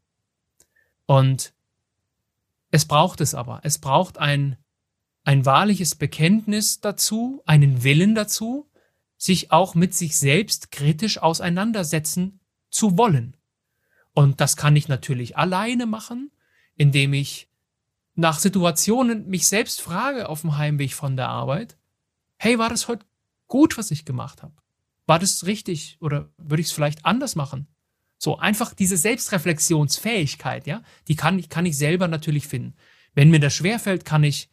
Und 1.05 1.53
es 2.69 2.85
braucht 2.85 3.21
es 3.21 3.33
aber. 3.33 3.61
Es 3.63 3.79
braucht 3.79 4.19
ein, 4.19 4.57
ein 5.29 5.45
wahrliches 5.45 5.93
Bekenntnis 5.93 6.81
dazu, 6.81 7.43
einen 7.45 7.83
Willen 7.83 8.15
dazu, 8.15 8.67
sich 9.15 9.51
auch 9.51 9.75
mit 9.75 9.93
sich 9.93 10.17
selbst 10.17 10.71
kritisch 10.71 11.19
auseinandersetzen 11.19 12.39
zu 12.71 12.97
wollen. 12.97 13.37
Und 14.15 14.41
das 14.41 14.57
kann 14.57 14.75
ich 14.75 14.87
natürlich 14.87 15.37
alleine 15.37 15.85
machen, 15.85 16.31
indem 16.75 17.13
ich 17.13 17.47
nach 18.15 18.39
Situationen 18.39 19.27
mich 19.27 19.47
selbst 19.47 19.81
frage 19.81 20.29
auf 20.29 20.41
dem 20.41 20.57
Heimweg 20.57 20.95
von 20.95 21.15
der 21.15 21.29
Arbeit, 21.29 21.77
hey, 22.37 22.57
war 22.57 22.69
das 22.69 22.87
heute 22.87 23.05
gut, 23.47 23.77
was 23.77 23.91
ich 23.91 24.05
gemacht 24.05 24.41
habe? 24.41 24.55
War 25.05 25.19
das 25.19 25.45
richtig 25.45 25.99
oder 26.01 26.31
würde 26.37 26.61
ich 26.61 26.69
es 26.69 26.73
vielleicht 26.73 27.05
anders 27.05 27.35
machen? 27.35 27.67
So, 28.17 28.39
einfach 28.39 28.73
diese 28.73 28.97
Selbstreflexionsfähigkeit, 28.97 30.65
ja, 30.65 30.81
die 31.07 31.15
kann 31.15 31.37
ich, 31.37 31.49
kann 31.49 31.67
ich 31.67 31.77
selber 31.77 32.07
natürlich 32.07 32.47
finden. 32.47 32.73
Wenn 33.13 33.29
mir 33.29 33.39
das 33.39 33.53
schwerfällt, 33.53 34.05
kann 34.05 34.23
ich 34.23 34.49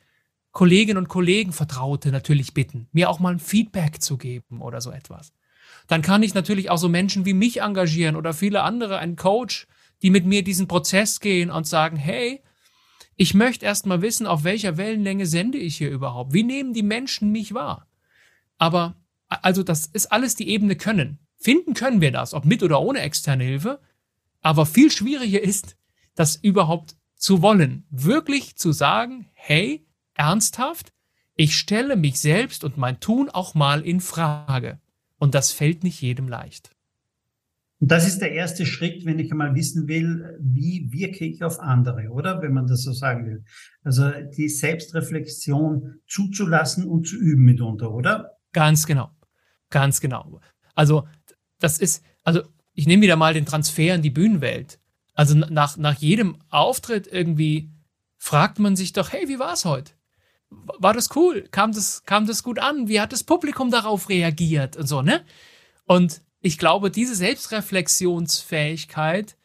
Kolleginnen 0.56 0.96
und 0.96 1.08
Kollegen, 1.08 1.52
Vertraute 1.52 2.10
natürlich 2.10 2.54
bitten, 2.54 2.88
mir 2.90 3.10
auch 3.10 3.18
mal 3.18 3.34
ein 3.34 3.38
Feedback 3.38 4.00
zu 4.00 4.16
geben 4.16 4.62
oder 4.62 4.80
so 4.80 4.90
etwas. 4.90 5.34
Dann 5.86 6.00
kann 6.00 6.22
ich 6.22 6.32
natürlich 6.32 6.70
auch 6.70 6.78
so 6.78 6.88
Menschen 6.88 7.26
wie 7.26 7.34
mich 7.34 7.60
engagieren 7.60 8.16
oder 8.16 8.32
viele 8.32 8.62
andere, 8.62 8.96
einen 8.96 9.16
Coach, 9.16 9.66
die 10.00 10.08
mit 10.08 10.24
mir 10.24 10.42
diesen 10.42 10.66
Prozess 10.66 11.20
gehen 11.20 11.50
und 11.50 11.66
sagen, 11.66 11.98
hey, 11.98 12.40
ich 13.16 13.34
möchte 13.34 13.66
erst 13.66 13.84
mal 13.84 14.00
wissen, 14.00 14.26
auf 14.26 14.44
welcher 14.44 14.78
Wellenlänge 14.78 15.26
sende 15.26 15.58
ich 15.58 15.76
hier 15.76 15.90
überhaupt? 15.90 16.32
Wie 16.32 16.42
nehmen 16.42 16.72
die 16.72 16.82
Menschen 16.82 17.32
mich 17.32 17.52
wahr? 17.52 17.86
Aber, 18.56 18.96
also 19.28 19.62
das 19.62 19.84
ist 19.84 20.10
alles 20.10 20.36
die 20.36 20.48
Ebene 20.48 20.74
können. 20.74 21.18
Finden 21.36 21.74
können 21.74 22.00
wir 22.00 22.12
das, 22.12 22.32
ob 22.32 22.46
mit 22.46 22.62
oder 22.62 22.80
ohne 22.80 23.00
externe 23.00 23.44
Hilfe. 23.44 23.78
Aber 24.40 24.64
viel 24.64 24.90
schwieriger 24.90 25.42
ist, 25.42 25.76
das 26.14 26.34
überhaupt 26.34 26.96
zu 27.14 27.42
wollen. 27.42 27.84
Wirklich 27.90 28.56
zu 28.56 28.72
sagen, 28.72 29.28
hey, 29.34 29.85
ernsthaft, 30.16 30.92
ich 31.34 31.56
stelle 31.56 31.96
mich 31.96 32.18
selbst 32.18 32.64
und 32.64 32.76
mein 32.76 32.98
Tun 33.00 33.28
auch 33.28 33.54
mal 33.54 33.82
in 33.82 34.00
Frage. 34.00 34.80
Und 35.18 35.34
das 35.34 35.52
fällt 35.52 35.84
nicht 35.84 36.00
jedem 36.00 36.28
leicht. 36.28 36.70
Und 37.78 37.90
das 37.90 38.06
ist 38.06 38.20
der 38.20 38.32
erste 38.32 38.64
Schritt, 38.64 39.04
wenn 39.04 39.18
ich 39.18 39.30
einmal 39.30 39.54
wissen 39.54 39.86
will, 39.86 40.38
wie 40.40 40.90
wirke 40.92 41.26
ich 41.26 41.44
auf 41.44 41.60
andere, 41.60 42.08
oder? 42.08 42.40
Wenn 42.40 42.54
man 42.54 42.66
das 42.66 42.82
so 42.82 42.92
sagen 42.92 43.26
will. 43.26 43.44
Also 43.84 44.10
die 44.36 44.48
Selbstreflexion 44.48 46.00
zuzulassen 46.06 46.86
und 46.86 47.06
zu 47.06 47.16
üben 47.16 47.44
mitunter, 47.44 47.92
oder? 47.92 48.38
Ganz 48.52 48.86
genau. 48.86 49.10
Ganz 49.68 50.00
genau. 50.00 50.40
Also 50.74 51.06
das 51.58 51.78
ist, 51.78 52.02
also 52.24 52.42
ich 52.72 52.86
nehme 52.86 53.02
wieder 53.02 53.16
mal 53.16 53.34
den 53.34 53.46
Transfer 53.46 53.94
in 53.94 54.02
die 54.02 54.10
Bühnenwelt. 54.10 54.78
Also 55.14 55.34
nach, 55.34 55.76
nach 55.76 55.94
jedem 55.94 56.38
Auftritt 56.48 57.06
irgendwie 57.06 57.70
fragt 58.16 58.58
man 58.58 58.76
sich 58.76 58.94
doch, 58.94 59.12
hey, 59.12 59.28
wie 59.28 59.38
war's 59.38 59.66
heute? 59.66 59.92
War 60.78 60.92
das 60.92 61.16
cool? 61.16 61.48
Kam 61.50 61.72
das, 61.72 62.04
kam 62.04 62.26
das 62.26 62.42
gut 62.42 62.58
an? 62.58 62.88
Wie 62.88 63.00
hat 63.00 63.12
das 63.12 63.24
Publikum 63.24 63.70
darauf 63.70 64.08
reagiert 64.08 64.76
und 64.76 64.86
so, 64.86 65.02
ne? 65.02 65.24
Und 65.84 66.22
ich 66.40 66.58
glaube, 66.58 66.90
diese 66.90 67.14
Selbstreflexionsfähigkeit 67.14 69.36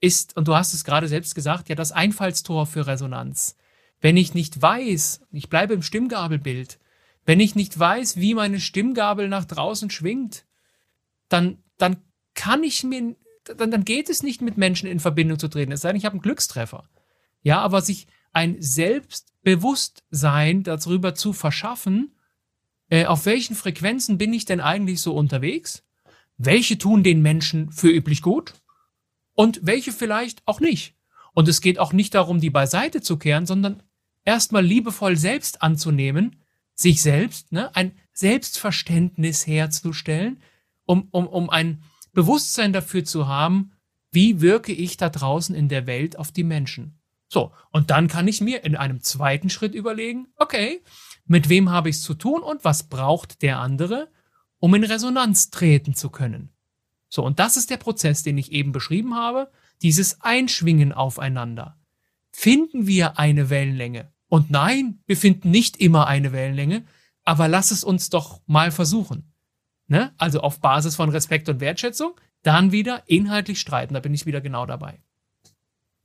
ist, 0.00 0.36
und 0.36 0.48
du 0.48 0.54
hast 0.54 0.74
es 0.74 0.84
gerade 0.84 1.08
selbst 1.08 1.34
gesagt, 1.34 1.68
ja 1.68 1.74
das 1.74 1.92
Einfallstor 1.92 2.66
für 2.66 2.86
Resonanz. 2.86 3.56
Wenn 4.00 4.16
ich 4.16 4.34
nicht 4.34 4.60
weiß, 4.60 5.20
ich 5.32 5.50
bleibe 5.50 5.74
im 5.74 5.82
Stimmgabelbild, 5.82 6.78
wenn 7.26 7.40
ich 7.40 7.54
nicht 7.54 7.78
weiß, 7.78 8.16
wie 8.16 8.34
meine 8.34 8.60
Stimmgabel 8.60 9.28
nach 9.28 9.44
draußen 9.44 9.90
schwingt, 9.90 10.46
dann, 11.28 11.62
dann 11.76 11.98
kann 12.34 12.64
ich 12.64 12.82
mir, 12.82 13.14
dann, 13.44 13.70
dann 13.70 13.84
geht 13.84 14.08
es 14.08 14.22
nicht 14.22 14.40
mit 14.40 14.56
Menschen 14.56 14.88
in 14.88 15.00
Verbindung 15.00 15.38
zu 15.38 15.48
treten. 15.48 15.72
Es 15.72 15.82
sei 15.82 15.90
denn, 15.90 15.96
ich 15.96 16.06
habe 16.06 16.14
einen 16.14 16.22
Glückstreffer. 16.22 16.88
Ja, 17.42 17.60
aber 17.60 17.82
sich 17.82 18.06
ein 18.32 18.56
Selbstbewusstsein 18.60 20.62
darüber 20.62 21.14
zu 21.14 21.32
verschaffen, 21.32 22.14
äh, 22.88 23.06
auf 23.06 23.26
welchen 23.26 23.56
Frequenzen 23.56 24.18
bin 24.18 24.32
ich 24.32 24.44
denn 24.44 24.60
eigentlich 24.60 25.00
so 25.00 25.14
unterwegs? 25.14 25.84
Welche 26.36 26.78
tun 26.78 27.02
den 27.02 27.22
Menschen 27.22 27.70
für 27.70 27.90
üblich 27.90 28.22
gut? 28.22 28.54
Und 29.34 29.60
welche 29.62 29.92
vielleicht 29.92 30.42
auch 30.46 30.60
nicht? 30.60 30.94
Und 31.32 31.48
es 31.48 31.60
geht 31.60 31.78
auch 31.78 31.92
nicht 31.92 32.14
darum, 32.14 32.40
die 32.40 32.50
beiseite 32.50 33.00
zu 33.00 33.16
kehren, 33.16 33.46
sondern 33.46 33.82
erstmal 34.24 34.64
liebevoll 34.64 35.16
selbst 35.16 35.62
anzunehmen, 35.62 36.36
sich 36.74 37.02
selbst, 37.02 37.52
ne, 37.52 37.74
ein 37.76 37.92
Selbstverständnis 38.12 39.46
herzustellen, 39.46 40.42
um, 40.84 41.08
um, 41.10 41.26
um 41.26 41.50
ein 41.50 41.82
Bewusstsein 42.12 42.72
dafür 42.72 43.04
zu 43.04 43.28
haben, 43.28 43.72
wie 44.12 44.40
wirke 44.40 44.72
ich 44.72 44.96
da 44.96 45.08
draußen 45.08 45.54
in 45.54 45.68
der 45.68 45.86
Welt 45.86 46.18
auf 46.18 46.32
die 46.32 46.42
Menschen. 46.42 46.99
So, 47.32 47.52
und 47.70 47.90
dann 47.90 48.08
kann 48.08 48.26
ich 48.26 48.40
mir 48.40 48.64
in 48.64 48.74
einem 48.74 49.02
zweiten 49.02 49.50
Schritt 49.50 49.72
überlegen, 49.72 50.26
okay, 50.34 50.82
mit 51.26 51.48
wem 51.48 51.70
habe 51.70 51.88
ich 51.88 51.96
es 51.96 52.02
zu 52.02 52.14
tun 52.14 52.42
und 52.42 52.64
was 52.64 52.88
braucht 52.88 53.42
der 53.42 53.60
andere, 53.60 54.10
um 54.58 54.74
in 54.74 54.82
Resonanz 54.82 55.50
treten 55.50 55.94
zu 55.94 56.10
können. 56.10 56.52
So, 57.08 57.24
und 57.24 57.38
das 57.38 57.56
ist 57.56 57.70
der 57.70 57.76
Prozess, 57.76 58.24
den 58.24 58.36
ich 58.36 58.50
eben 58.50 58.72
beschrieben 58.72 59.14
habe, 59.14 59.48
dieses 59.80 60.20
Einschwingen 60.22 60.92
aufeinander. 60.92 61.78
Finden 62.32 62.88
wir 62.88 63.16
eine 63.16 63.48
Wellenlänge? 63.48 64.12
Und 64.26 64.50
nein, 64.50 64.98
wir 65.06 65.16
finden 65.16 65.52
nicht 65.52 65.76
immer 65.76 66.08
eine 66.08 66.32
Wellenlänge, 66.32 66.84
aber 67.22 67.46
lass 67.46 67.70
es 67.70 67.84
uns 67.84 68.10
doch 68.10 68.40
mal 68.46 68.72
versuchen. 68.72 69.32
Ne? 69.86 70.12
Also 70.18 70.40
auf 70.40 70.60
Basis 70.60 70.96
von 70.96 71.10
Respekt 71.10 71.48
und 71.48 71.60
Wertschätzung, 71.60 72.20
dann 72.42 72.72
wieder 72.72 73.04
inhaltlich 73.06 73.60
streiten, 73.60 73.94
da 73.94 74.00
bin 74.00 74.14
ich 74.14 74.26
wieder 74.26 74.40
genau 74.40 74.66
dabei. 74.66 75.00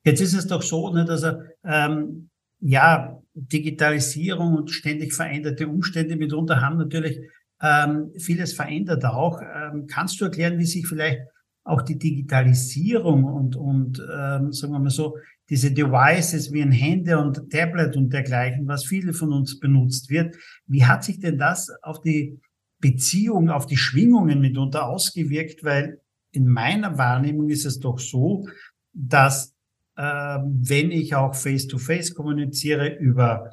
Jetzt 0.05 0.21
ist 0.21 0.35
es 0.35 0.47
doch 0.47 0.61
so, 0.61 0.93
ne, 0.93 1.03
dass 1.03 1.23
er, 1.23 1.43
ähm, 1.63 2.29
ja, 2.61 3.19
Digitalisierung 3.33 4.55
und 4.55 4.71
ständig 4.71 5.13
veränderte 5.13 5.67
Umstände 5.67 6.15
mitunter 6.15 6.61
haben 6.61 6.77
natürlich 6.77 7.19
ähm, 7.61 8.11
vieles 8.17 8.53
verändert 8.53 9.03
auch. 9.03 9.41
Ähm, 9.41 9.87
kannst 9.87 10.21
du 10.21 10.25
erklären, 10.25 10.57
wie 10.57 10.65
sich 10.65 10.87
vielleicht 10.87 11.19
auch 11.63 11.81
die 11.81 11.97
Digitalisierung 11.97 13.23
und, 13.25 13.55
und 13.55 13.99
ähm, 13.99 14.53
sagen 14.53 14.73
wir 14.73 14.79
mal 14.79 14.89
so, 14.89 15.17
diese 15.49 15.71
Devices 15.71 16.53
wie 16.53 16.61
ein 16.61 16.71
Handy 16.71 17.13
und 17.13 17.49
Tablet 17.49 17.97
und 17.97 18.13
dergleichen, 18.13 18.67
was 18.67 18.85
viele 18.85 19.13
von 19.13 19.33
uns 19.33 19.59
benutzt 19.59 20.09
wird, 20.09 20.35
wie 20.67 20.85
hat 20.85 21.03
sich 21.03 21.19
denn 21.19 21.37
das 21.37 21.71
auf 21.81 22.01
die 22.01 22.39
Beziehung, 22.79 23.49
auf 23.49 23.65
die 23.65 23.77
Schwingungen 23.77 24.39
mitunter 24.39 24.87
ausgewirkt? 24.87 25.63
Weil 25.63 25.99
in 26.31 26.47
meiner 26.47 26.97
Wahrnehmung 26.97 27.49
ist 27.49 27.65
es 27.65 27.79
doch 27.79 27.99
so, 27.99 28.47
dass 28.93 29.54
wenn 29.95 30.91
ich 30.91 31.15
auch 31.15 31.35
face-to-face 31.35 32.11
-face 32.11 32.15
kommuniziere 32.15 32.95
über, 32.95 33.51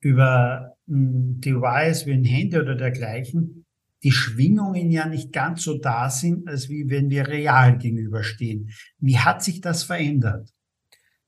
über 0.00 0.74
ein 0.88 1.40
Device 1.40 2.06
wie 2.06 2.12
ein 2.12 2.24
Handy 2.24 2.58
oder 2.58 2.74
dergleichen, 2.74 3.64
die 4.02 4.12
Schwingungen 4.12 4.90
ja 4.90 5.06
nicht 5.06 5.32
ganz 5.32 5.64
so 5.64 5.78
da 5.78 6.08
sind, 6.10 6.46
als 6.48 6.68
wie 6.68 6.88
wenn 6.88 7.10
wir 7.10 7.26
real 7.26 7.78
gegenüberstehen. 7.78 8.70
Wie 8.98 9.18
hat 9.18 9.42
sich 9.42 9.60
das 9.60 9.82
verändert? 9.82 10.50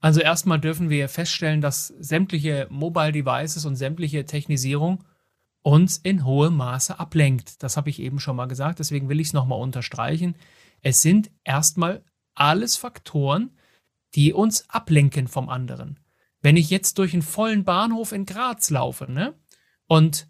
Also 0.01 0.21
erstmal 0.21 0.61
dürfen 0.61 0.89
wir 0.89 1.09
feststellen, 1.09 1.61
dass 1.61 1.89
sämtliche 1.99 2.67
Mobile 2.71 3.13
Devices 3.13 3.67
und 3.67 3.77
sämtliche 3.77 4.25
Technisierung 4.25 5.05
uns 5.63 5.99
in 5.99 6.25
hohem 6.25 6.57
Maße 6.57 6.99
ablenkt. 6.99 7.63
Das 7.63 7.77
habe 7.77 7.91
ich 7.91 8.01
eben 8.01 8.19
schon 8.19 8.37
mal 8.37 8.47
gesagt, 8.47 8.79
deswegen 8.79 9.09
will 9.11 9.21
ich 9.21 9.29
es 9.29 9.33
nochmal 9.35 9.61
unterstreichen. 9.61 10.37
Es 10.81 11.03
sind 11.03 11.31
erstmal 11.45 12.03
alles 12.35 12.77
Faktoren, 12.77 13.51
die 14.15 14.33
uns 14.33 14.69
ablenken 14.69 15.29
vom 15.29 15.49
anderen. 15.49 16.01
Wenn 16.43 16.57
ich 16.57 16.71
jetzt 16.71 16.99
durch 16.99 17.13
einen 17.13 17.23
vollen 17.23 17.65
Bahnhof 17.65 18.13
in 18.13 18.27
Graz 18.27 18.71
laufe, 18.71 19.11
ne, 19.11 19.39
und 19.87 20.29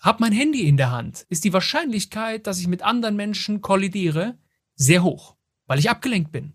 habe 0.00 0.18
mein 0.20 0.32
Handy 0.32 0.66
in 0.66 0.76
der 0.76 0.90
Hand, 0.90 1.26
ist 1.28 1.44
die 1.44 1.52
Wahrscheinlichkeit, 1.52 2.46
dass 2.46 2.58
ich 2.58 2.66
mit 2.66 2.82
anderen 2.82 3.16
Menschen 3.16 3.60
kollidiere, 3.60 4.38
sehr 4.74 5.02
hoch, 5.02 5.36
weil 5.66 5.78
ich 5.78 5.88
abgelenkt 5.90 6.32
bin. 6.32 6.54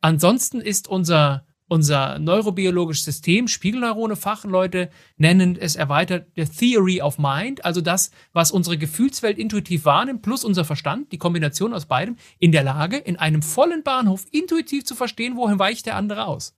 Ansonsten 0.00 0.60
ist 0.60 0.88
unser 0.88 1.46
unser 1.72 2.18
neurobiologisches 2.18 3.06
System, 3.06 3.48
Spiegelneurone, 3.48 4.14
Fachleute 4.14 4.90
nennen 5.16 5.56
es 5.56 5.74
erweitert 5.74 6.36
der 6.36 6.46
Theory 6.46 7.00
of 7.00 7.18
Mind, 7.18 7.64
also 7.64 7.80
das, 7.80 8.10
was 8.34 8.50
unsere 8.50 8.76
Gefühlswelt 8.76 9.38
intuitiv 9.38 9.86
wahrnimmt, 9.86 10.20
plus 10.20 10.44
unser 10.44 10.66
Verstand, 10.66 11.12
die 11.12 11.18
Kombination 11.18 11.72
aus 11.72 11.86
beidem, 11.86 12.16
in 12.38 12.52
der 12.52 12.62
Lage, 12.62 12.98
in 12.98 13.16
einem 13.16 13.40
vollen 13.40 13.82
Bahnhof 13.82 14.26
intuitiv 14.32 14.84
zu 14.84 14.94
verstehen, 14.94 15.34
wohin 15.36 15.58
weicht 15.58 15.86
der 15.86 15.96
andere 15.96 16.26
aus. 16.26 16.54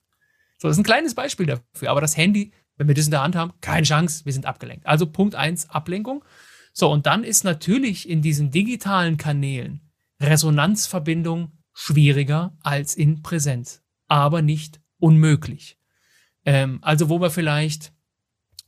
So, 0.59 0.67
das 0.67 0.77
ist 0.77 0.81
ein 0.81 0.85
kleines 0.85 1.15
Beispiel 1.15 1.47
dafür, 1.47 1.91
aber 1.91 2.01
das 2.01 2.17
Handy, 2.17 2.53
wenn 2.77 2.89
wir 2.89 2.97
das 2.97 3.05
in 3.05 3.13
der 3.13 3.23
Hand 3.23 3.37
haben, 3.37 3.53
keine 3.61 3.87
Chance, 3.87 4.25
wir 4.25 4.33
sind 4.33 4.47
abgelenkt. 4.47 4.85
Also 4.85 5.07
Punkt 5.07 5.37
eins 5.37 5.71
Ablenkung. 5.71 6.25
So, 6.73 6.91
und 6.91 7.07
dann 7.07 7.23
ist 7.23 7.45
natürlich 7.45 8.09
in 8.09 8.21
diesen 8.21 8.51
digitalen 8.51 9.17
Kanälen 9.17 9.81
Resonanzverbindung 10.21 11.53
schwieriger 11.73 12.57
als 12.65 12.97
in 12.97 13.23
Präsenz, 13.23 13.85
aber 14.09 14.43
nicht 14.43 14.81
unmöglich. 15.05 15.79
Ähm, 16.47 16.79
also 16.81 17.11
wo 17.11 17.21
wir 17.21 17.31
vielleicht 17.31 17.93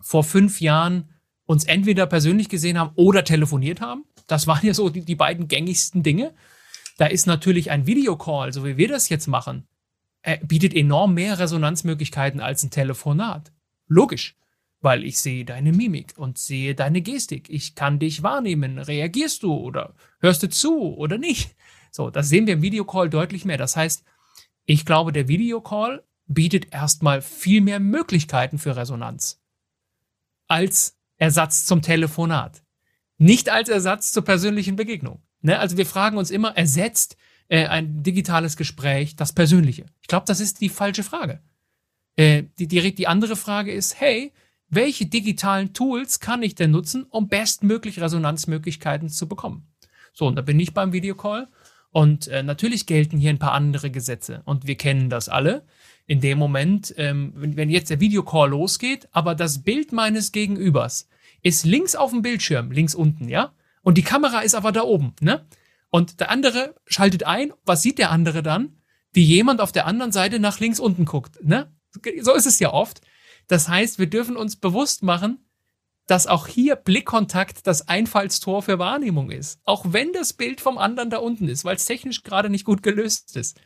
vor 0.00 0.22
fünf 0.22 0.60
Jahren 0.60 1.10
uns 1.46 1.64
entweder 1.64 2.06
persönlich 2.06 2.48
gesehen 2.48 2.78
haben 2.78 2.92
oder 2.94 3.24
telefoniert 3.24 3.80
haben. 3.80 4.04
Das 4.26 4.46
waren 4.46 4.66
ja 4.66 4.74
so 4.74 4.90
die, 4.90 5.04
die 5.04 5.14
beiden 5.14 5.48
gängigsten 5.48 6.02
Dinge. 6.02 6.34
Da 6.98 7.06
ist 7.06 7.26
natürlich 7.26 7.70
ein 7.70 7.86
Videocall, 7.86 8.52
so 8.52 8.64
wie 8.64 8.76
wir 8.76 8.88
das 8.88 9.08
jetzt 9.08 9.28
machen, 9.28 9.66
äh, 10.22 10.38
bietet 10.44 10.74
enorm 10.74 11.14
mehr 11.14 11.38
Resonanzmöglichkeiten 11.38 12.40
als 12.40 12.62
ein 12.62 12.70
Telefonat. 12.70 13.52
Logisch, 13.86 14.36
weil 14.80 15.04
ich 15.04 15.18
sehe 15.18 15.44
deine 15.44 15.72
Mimik 15.72 16.14
und 16.16 16.36
sehe 16.36 16.74
deine 16.74 17.00
Gestik. 17.00 17.48
Ich 17.48 17.74
kann 17.74 17.98
dich 17.98 18.22
wahrnehmen. 18.22 18.78
Reagierst 18.78 19.42
du 19.42 19.54
oder 19.54 19.94
hörst 20.20 20.42
du 20.42 20.48
zu 20.48 20.96
oder 20.96 21.16
nicht? 21.16 21.54
So, 21.92 22.10
das 22.10 22.28
sehen 22.28 22.46
wir 22.46 22.54
im 22.54 22.62
Videocall 22.62 23.08
deutlich 23.08 23.44
mehr. 23.44 23.56
Das 23.56 23.76
heißt, 23.76 24.04
ich 24.66 24.84
glaube, 24.84 25.12
der 25.12 25.28
Videocall 25.28 26.02
bietet 26.26 26.72
erstmal 26.72 27.22
viel 27.22 27.60
mehr 27.60 27.80
Möglichkeiten 27.80 28.58
für 28.58 28.76
Resonanz 28.76 29.40
als 30.48 30.98
Ersatz 31.16 31.64
zum 31.64 31.82
Telefonat. 31.82 32.62
Nicht 33.18 33.48
als 33.48 33.68
Ersatz 33.68 34.12
zur 34.12 34.24
persönlichen 34.24 34.76
Begegnung. 34.76 35.22
Ne? 35.40 35.58
Also 35.58 35.76
wir 35.76 35.86
fragen 35.86 36.18
uns 36.18 36.30
immer, 36.30 36.56
ersetzt 36.56 37.16
äh, 37.48 37.66
ein 37.66 38.02
digitales 38.02 38.56
Gespräch 38.56 39.16
das 39.16 39.32
Persönliche? 39.32 39.86
Ich 40.02 40.08
glaube, 40.08 40.26
das 40.26 40.40
ist 40.40 40.60
die 40.60 40.68
falsche 40.68 41.02
Frage. 41.02 41.40
Äh, 42.16 42.44
die, 42.58 42.68
die, 42.68 42.94
die 42.94 43.08
andere 43.08 43.36
Frage 43.36 43.72
ist, 43.72 44.00
hey, 44.00 44.32
welche 44.68 45.06
digitalen 45.06 45.72
Tools 45.72 46.20
kann 46.20 46.42
ich 46.42 46.54
denn 46.54 46.72
nutzen, 46.72 47.04
um 47.04 47.28
bestmöglich 47.28 48.00
Resonanzmöglichkeiten 48.00 49.08
zu 49.08 49.28
bekommen? 49.28 49.68
So, 50.12 50.26
und 50.26 50.36
da 50.36 50.42
bin 50.42 50.58
ich 50.58 50.74
beim 50.74 50.92
Videocall. 50.92 51.48
Und 51.90 52.28
äh, 52.28 52.42
natürlich 52.42 52.86
gelten 52.86 53.16
hier 53.16 53.30
ein 53.30 53.38
paar 53.38 53.52
andere 53.52 53.90
Gesetze. 53.90 54.42
Und 54.44 54.66
wir 54.66 54.76
kennen 54.76 55.08
das 55.08 55.28
alle 55.28 55.64
in 56.06 56.20
dem 56.20 56.38
Moment, 56.38 56.94
ähm, 56.96 57.32
wenn, 57.34 57.68
jetzt 57.68 57.90
der 57.90 58.00
Videocall 58.00 58.50
losgeht, 58.50 59.08
aber 59.12 59.34
das 59.34 59.62
Bild 59.62 59.92
meines 59.92 60.32
Gegenübers 60.32 61.08
ist 61.42 61.64
links 61.64 61.96
auf 61.96 62.10
dem 62.10 62.22
Bildschirm, 62.22 62.70
links 62.70 62.94
unten, 62.94 63.28
ja? 63.28 63.52
Und 63.82 63.98
die 63.98 64.02
Kamera 64.02 64.40
ist 64.40 64.54
aber 64.54 64.72
da 64.72 64.82
oben, 64.82 65.14
ne? 65.20 65.46
Und 65.90 66.20
der 66.20 66.30
andere 66.30 66.74
schaltet 66.86 67.24
ein, 67.24 67.52
was 67.64 67.82
sieht 67.82 67.98
der 67.98 68.10
andere 68.10 68.42
dann? 68.42 68.76
Wie 69.12 69.24
jemand 69.24 69.60
auf 69.60 69.72
der 69.72 69.86
anderen 69.86 70.12
Seite 70.12 70.38
nach 70.38 70.60
links 70.60 70.80
unten 70.80 71.04
guckt, 71.04 71.44
ne? 71.44 71.72
So 72.20 72.34
ist 72.34 72.46
es 72.46 72.58
ja 72.60 72.72
oft. 72.72 73.00
Das 73.48 73.68
heißt, 73.68 73.98
wir 73.98 74.08
dürfen 74.08 74.36
uns 74.36 74.56
bewusst 74.56 75.02
machen, 75.02 75.38
dass 76.06 76.26
auch 76.26 76.46
hier 76.46 76.76
Blickkontakt 76.76 77.66
das 77.66 77.88
Einfallstor 77.88 78.62
für 78.62 78.78
Wahrnehmung 78.78 79.30
ist. 79.30 79.58
Auch 79.64 79.86
wenn 79.88 80.12
das 80.12 80.34
Bild 80.34 80.60
vom 80.60 80.78
anderen 80.78 81.10
da 81.10 81.18
unten 81.18 81.48
ist, 81.48 81.64
weil 81.64 81.76
es 81.76 81.84
technisch 81.84 82.22
gerade 82.22 82.50
nicht 82.50 82.64
gut 82.64 82.82
gelöst 82.82 83.36
ist 83.36 83.60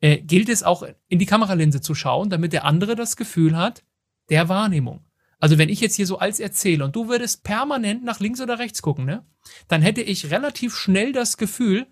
äh, 0.00 0.18
gilt 0.18 0.48
es 0.48 0.62
auch 0.62 0.84
in 1.08 1.18
die 1.18 1.26
Kameralinse 1.26 1.80
zu 1.80 1.94
schauen, 1.94 2.30
damit 2.30 2.52
der 2.52 2.64
andere 2.64 2.96
das 2.96 3.16
Gefühl 3.16 3.56
hat 3.56 3.84
der 4.28 4.48
Wahrnehmung. 4.48 5.04
Also 5.38 5.58
wenn 5.58 5.68
ich 5.68 5.80
jetzt 5.80 5.96
hier 5.96 6.06
so 6.06 6.18
als 6.18 6.38
erzähle 6.38 6.84
und 6.84 6.94
du 6.94 7.08
würdest 7.08 7.42
permanent 7.44 8.04
nach 8.04 8.20
links 8.20 8.40
oder 8.40 8.58
rechts 8.58 8.82
gucken, 8.82 9.06
ne, 9.06 9.26
dann 9.68 9.82
hätte 9.82 10.02
ich 10.02 10.30
relativ 10.30 10.74
schnell 10.76 11.12
das 11.12 11.36
Gefühl, 11.36 11.86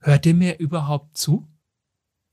hört 0.00 0.26
ihr 0.26 0.34
mir 0.34 0.58
überhaupt 0.58 1.16
zu? 1.16 1.48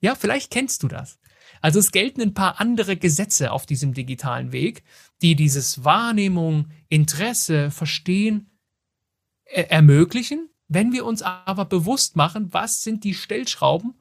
Ja, 0.01 0.14
vielleicht 0.16 0.51
kennst 0.51 0.84
du 0.84 0.88
das. 0.88 1.20
Also 1.62 1.80
es 1.80 1.91
gelten 1.91 2.22
ein 2.22 2.34
paar 2.34 2.60
andere 2.60 2.95
Gesetze 2.95 3.51
auf 3.51 3.66
diesem 3.66 3.93
digitalen 3.93 4.51
Weg, 4.51 4.84
die 5.22 5.36
dieses 5.36 5.84
Wahrnehmung, 5.84 6.70
Interesse, 6.89 7.72
Verstehen 7.72 8.51
äh, 9.45 9.64
ermöglichen, 9.64 10.49
wenn 10.68 10.91
wir 10.93 11.06
uns 11.06 11.22
aber 11.22 11.66
bewusst 11.66 12.16
machen, 12.16 12.53
was 12.53 12.84
sind 12.84 13.03
die 13.03 13.14
Stellschrauben, 13.14 13.95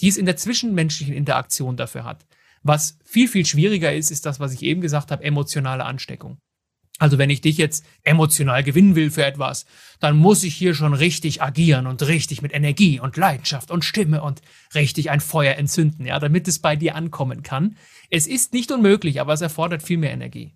die 0.00 0.08
es 0.08 0.16
in 0.16 0.26
der 0.26 0.36
zwischenmenschlichen 0.36 1.14
Interaktion 1.14 1.76
dafür 1.76 2.04
hat. 2.04 2.26
Was 2.62 2.98
viel, 3.04 3.28
viel 3.28 3.44
schwieriger 3.44 3.94
ist, 3.94 4.10
ist 4.10 4.26
das, 4.26 4.40
was 4.40 4.52
ich 4.52 4.62
eben 4.62 4.80
gesagt 4.80 5.10
habe, 5.10 5.22
emotionale 5.22 5.84
Ansteckung. 5.84 6.38
Also 6.98 7.18
wenn 7.18 7.28
ich 7.28 7.40
dich 7.40 7.58
jetzt 7.58 7.84
emotional 8.04 8.62
gewinnen 8.62 8.94
will 8.94 9.10
für 9.10 9.24
etwas, 9.24 9.66
dann 9.98 10.16
muss 10.16 10.44
ich 10.44 10.54
hier 10.54 10.74
schon 10.74 10.94
richtig 10.94 11.42
agieren 11.42 11.88
und 11.88 12.06
richtig 12.06 12.40
mit 12.40 12.54
Energie 12.54 13.00
und 13.00 13.16
Leidenschaft 13.16 13.72
und 13.72 13.84
Stimme 13.84 14.22
und 14.22 14.42
richtig 14.74 15.10
ein 15.10 15.20
Feuer 15.20 15.56
entzünden, 15.56 16.06
ja, 16.06 16.20
damit 16.20 16.46
es 16.46 16.60
bei 16.60 16.76
dir 16.76 16.94
ankommen 16.94 17.42
kann. 17.42 17.76
Es 18.10 18.28
ist 18.28 18.52
nicht 18.52 18.70
unmöglich, 18.70 19.20
aber 19.20 19.32
es 19.32 19.40
erfordert 19.40 19.82
viel 19.82 19.98
mehr 19.98 20.12
Energie. 20.12 20.54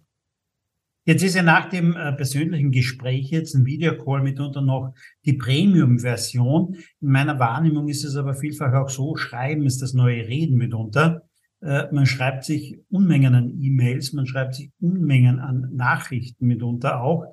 Jetzt 1.08 1.22
ist 1.22 1.36
ja 1.36 1.42
nach 1.42 1.70
dem 1.70 1.96
äh, 1.96 2.12
persönlichen 2.12 2.70
Gespräch 2.70 3.30
jetzt 3.30 3.54
ein 3.54 3.64
Videocall 3.64 4.22
mitunter 4.22 4.60
noch 4.60 4.92
die 5.24 5.32
Premium-Version. 5.32 6.76
In 7.00 7.08
meiner 7.08 7.38
Wahrnehmung 7.38 7.88
ist 7.88 8.04
es 8.04 8.14
aber 8.14 8.34
vielfach 8.34 8.74
auch 8.74 8.90
so, 8.90 9.16
Schreiben 9.16 9.64
ist 9.64 9.80
das 9.80 9.94
neue 9.94 10.28
Reden 10.28 10.58
mitunter. 10.58 11.22
Äh, 11.62 11.84
man 11.92 12.04
schreibt 12.04 12.44
sich 12.44 12.78
Unmengen 12.90 13.34
an 13.34 13.58
E-Mails, 13.58 14.12
man 14.12 14.26
schreibt 14.26 14.56
sich 14.56 14.70
Unmengen 14.80 15.38
an 15.38 15.70
Nachrichten 15.72 16.46
mitunter 16.46 17.00
auch. 17.00 17.24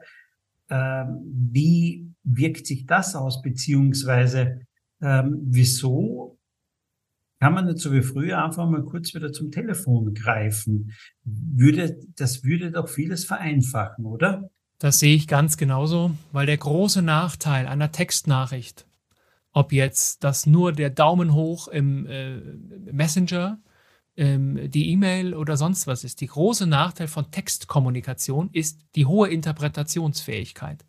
Ähm, 0.70 1.20
wie 1.52 2.10
wirkt 2.24 2.66
sich 2.68 2.86
das 2.86 3.14
aus, 3.14 3.42
beziehungsweise 3.42 4.62
ähm, 5.02 5.42
wieso 5.48 6.35
kann 7.46 7.54
man 7.54 7.66
nicht 7.68 7.78
so 7.78 7.94
wie 7.94 8.02
früher 8.02 8.44
einfach 8.44 8.68
mal 8.68 8.84
kurz 8.84 9.14
wieder 9.14 9.32
zum 9.32 9.52
Telefon 9.52 10.16
greifen. 10.16 10.94
Würde, 11.24 12.00
das 12.16 12.44
würde 12.44 12.72
doch 12.72 12.90
vieles 12.90 13.24
vereinfachen, 13.24 14.08
oder? 14.08 14.50
Das 14.80 14.98
sehe 14.98 15.16
ich 15.16 15.28
ganz 15.28 15.56
genauso, 15.56 16.16
weil 16.32 16.48
der 16.48 16.58
große 16.58 17.04
Nachteil 17.04 17.68
einer 17.68 17.92
Textnachricht, 17.92 18.88
ob 19.52 19.74
jetzt 19.74 20.24
das 20.24 20.48
nur 20.48 20.74
der 20.74 20.90
Daumen 20.90 21.36
hoch 21.36 21.68
im 21.68 22.08
äh, 22.08 22.38
Messenger, 22.92 23.60
ähm, 24.18 24.72
die 24.72 24.90
E-Mail 24.90 25.36
oder 25.36 25.56
sonst 25.56 25.86
was 25.86 26.04
ist, 26.04 26.22
die 26.22 26.28
große 26.28 26.66
Nachteil 26.66 27.08
von 27.08 27.30
Textkommunikation 27.30 28.50
ist 28.54 28.80
die 28.96 29.06
hohe 29.06 29.30
Interpretationsfähigkeit. 29.30 30.84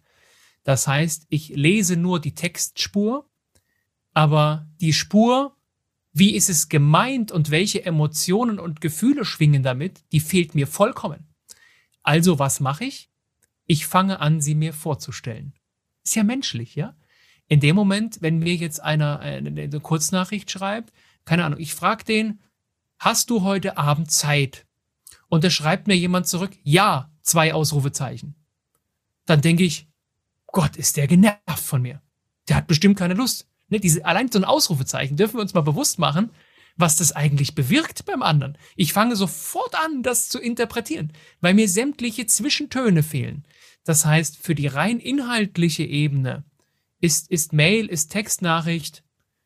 Das 0.65 0.89
heißt, 0.89 1.27
ich 1.29 1.51
lese 1.51 1.99
nur 1.99 2.19
die 2.19 2.35
Textspur, 2.35 3.29
aber 4.15 4.67
die 4.81 4.95
Spur 4.95 5.56
wie 6.19 6.35
ist 6.35 6.49
es 6.49 6.71
gemeint 6.71 7.31
und 7.31 7.51
welche 7.51 7.85
Emotionen 7.85 8.59
und 8.59 8.81
Gefühle 8.81 9.27
schwingen 9.27 9.63
damit, 9.63 10.03
die 10.13 10.21
fehlt 10.21 10.55
mir 10.55 10.67
vollkommen. 10.67 11.29
Also 12.03 12.39
was 12.39 12.59
mache 12.59 12.87
ich? 12.87 13.11
Ich 13.67 13.87
fange 13.87 14.19
an, 14.21 14.41
sie 14.41 14.55
mir 14.55 14.73
vorzustellen. 14.73 15.53
Ist 16.05 16.17
ja 16.17 16.25
menschlich, 16.25 16.75
ja? 16.75 16.97
In 17.49 17.61
dem 17.61 17.77
Moment, 17.77 18.23
wenn 18.23 18.39
mir 18.39 18.55
jetzt 18.55 18.83
einer 18.83 19.21
eine, 19.21 19.51
eine 19.51 19.81
Kurznachricht 19.81 20.51
schreibt, 20.51 20.95
keine 21.27 21.45
Ahnung, 21.45 21.61
ich 21.61 21.75
frage 21.75 22.05
den, 22.05 22.41
hast 22.99 23.29
du 23.29 23.43
heute 23.43 23.77
Abend 23.77 24.11
Zeit? 24.11 24.67
Und 25.29 25.45
da 25.45 25.51
schreibt 25.51 25.87
mir 25.87 25.97
jemand 25.97 26.29
zurück, 26.29 26.57
ja, 26.63 27.13
zwei 27.21 27.53
Ausrufezeichen. 27.53 28.37
Dann 29.27 29.43
denke 29.43 29.65
ich, 29.65 29.87
Gott, 30.47 30.77
ist 30.77 30.97
der 30.97 31.09
genervt 31.09 31.43
von 31.59 31.83
mir. 31.83 32.01
Der 32.49 32.57
hat 32.57 32.69
bestimmt 32.69 32.99
keine 32.99 33.13
Lust. 33.13 33.47
Ne, 33.69 33.81
diese, 33.81 34.05
allein 34.05 34.31
so 34.31 34.39
ein 34.39 34.45
Ausrufezeichen 34.45 35.17
dürfen 35.17 35.37
wir 35.37 35.43
uns 35.43 35.55
mal 35.55 35.61
bewusst 35.63 35.99
machen, 35.99 36.31
was 36.77 36.97
das 36.97 37.13
eigentlich 37.13 37.55
bewirkt 37.55 38.05
beim 38.05 38.23
anderen. 38.23 38.59
Ich 38.77 38.93
fange 38.93 39.17
sofort 39.17 39.75
an, 39.75 40.03
das 40.03 40.29
zu 40.29 40.39
interpretieren, 40.39 41.13
weil 41.41 41.55
mir 41.55 41.69
sämtliche 41.69 42.27
Zwischentöne 42.27 43.03
fehlen. 43.03 43.45
Das 43.85 44.05
heißt, 44.05 44.39
für 44.39 44.55
die 44.55 44.67
rein 44.67 44.99
inhaltliche 44.99 45.85
Ebene 45.85 46.45
ist, 47.01 47.31
ist 47.31 47.53
Mail, 47.53 47.87
ist 47.87 48.09
Textnachricht 48.09 49.03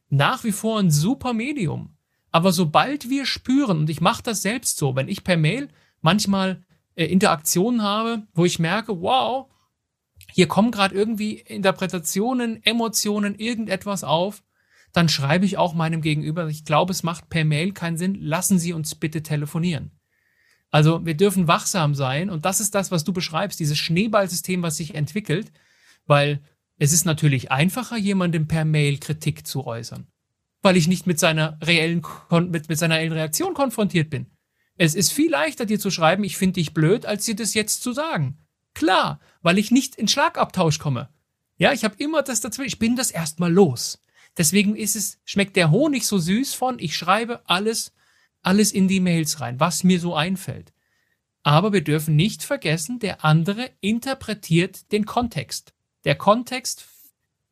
nach 0.08 0.44
wie 0.44 0.52
vor 0.52 0.80
ein 0.80 0.90
super 0.90 1.32
Medium. 1.32 1.96
Aber 2.32 2.52
sobald 2.52 3.08
wir 3.08 3.26
spüren, 3.26 3.78
und 3.78 3.90
ich 3.90 4.00
mache 4.00 4.22
das 4.22 4.42
selbst 4.42 4.76
so, 4.76 4.96
wenn 4.96 5.08
ich 5.08 5.24
per 5.24 5.36
Mail 5.36 5.68
manchmal 6.00 6.64
äh, 6.94 7.06
Interaktionen 7.06 7.82
habe, 7.82 8.26
wo 8.34 8.44
ich 8.44 8.58
merke, 8.58 9.00
wow, 9.00 9.50
hier 10.32 10.48
kommen 10.48 10.70
gerade 10.70 10.94
irgendwie 10.94 11.34
Interpretationen, 11.34 12.62
Emotionen, 12.64 13.34
irgendetwas 13.34 14.04
auf, 14.04 14.42
dann 14.92 15.08
schreibe 15.08 15.44
ich 15.44 15.56
auch 15.56 15.74
meinem 15.74 16.02
Gegenüber, 16.02 16.48
ich 16.48 16.64
glaube, 16.64 16.92
es 16.92 17.02
macht 17.02 17.28
per 17.28 17.44
Mail 17.44 17.72
keinen 17.72 17.96
Sinn, 17.96 18.16
lassen 18.20 18.58
Sie 18.58 18.72
uns 18.72 18.94
bitte 18.94 19.22
telefonieren. 19.22 19.92
Also 20.70 21.04
wir 21.04 21.14
dürfen 21.14 21.48
wachsam 21.48 21.94
sein 21.94 22.30
und 22.30 22.44
das 22.44 22.60
ist 22.60 22.74
das, 22.74 22.90
was 22.90 23.04
du 23.04 23.12
beschreibst, 23.12 23.58
dieses 23.58 23.78
Schneeballsystem, 23.78 24.62
was 24.62 24.76
sich 24.76 24.94
entwickelt, 24.94 25.52
weil 26.06 26.40
es 26.78 26.92
ist 26.92 27.04
natürlich 27.04 27.50
einfacher, 27.50 27.96
jemandem 27.98 28.46
per 28.46 28.64
Mail 28.64 28.98
Kritik 28.98 29.46
zu 29.46 29.66
äußern, 29.66 30.06
weil 30.62 30.76
ich 30.76 30.88
nicht 30.88 31.06
mit 31.06 31.18
seiner 31.18 31.58
reellen, 31.62 32.02
mit, 32.30 32.68
mit 32.68 32.78
seiner 32.78 32.96
reellen 32.96 33.12
Reaktion 33.12 33.54
konfrontiert 33.54 34.10
bin. 34.10 34.26
Es 34.76 34.94
ist 34.94 35.12
viel 35.12 35.30
leichter, 35.30 35.66
dir 35.66 35.78
zu 35.78 35.90
schreiben, 35.90 36.24
ich 36.24 36.36
finde 36.36 36.54
dich 36.54 36.72
blöd, 36.72 37.04
als 37.04 37.26
dir 37.26 37.36
das 37.36 37.52
jetzt 37.54 37.82
zu 37.82 37.92
sagen. 37.92 38.38
Klar, 38.74 39.20
weil 39.42 39.58
ich 39.58 39.70
nicht 39.70 39.96
in 39.96 40.08
Schlagabtausch 40.08 40.78
komme. 40.78 41.08
Ja, 41.56 41.72
ich 41.72 41.84
habe 41.84 41.96
immer 41.98 42.22
das 42.22 42.40
dazwischen. 42.40 42.68
Ich 42.68 42.78
bin 42.78 42.96
das 42.96 43.10
erstmal 43.10 43.52
los. 43.52 44.02
Deswegen 44.38 44.76
ist 44.76 44.96
es, 44.96 45.18
schmeckt 45.24 45.56
der 45.56 45.70
Honig 45.70 46.06
so 46.06 46.18
süß 46.18 46.54
von, 46.54 46.78
ich 46.78 46.96
schreibe 46.96 47.42
alles, 47.46 47.92
alles 48.42 48.72
in 48.72 48.88
die 48.88 49.00
Mails 49.00 49.40
rein, 49.40 49.60
was 49.60 49.84
mir 49.84 50.00
so 50.00 50.14
einfällt. 50.14 50.72
Aber 51.42 51.72
wir 51.72 51.82
dürfen 51.82 52.16
nicht 52.16 52.42
vergessen, 52.42 52.98
der 52.98 53.24
andere 53.24 53.70
interpretiert 53.80 54.92
den 54.92 55.06
Kontext. 55.06 55.74
Der 56.04 56.14
Kontext, 56.14 56.86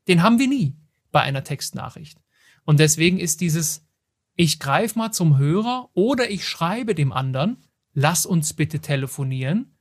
den 0.06 0.22
haben 0.22 0.38
wir 0.38 0.48
nie 0.48 0.76
bei 1.10 1.20
einer 1.20 1.44
Textnachricht. 1.44 2.18
Und 2.64 2.80
deswegen 2.80 3.18
ist 3.18 3.40
dieses, 3.40 3.86
ich 4.34 4.60
greife 4.60 4.98
mal 4.98 5.10
zum 5.10 5.38
Hörer 5.38 5.90
oder 5.94 6.30
ich 6.30 6.46
schreibe 6.46 6.94
dem 6.94 7.12
anderen, 7.12 7.64
lass 7.92 8.24
uns 8.26 8.52
bitte 8.52 8.80
telefonieren, 8.80 9.74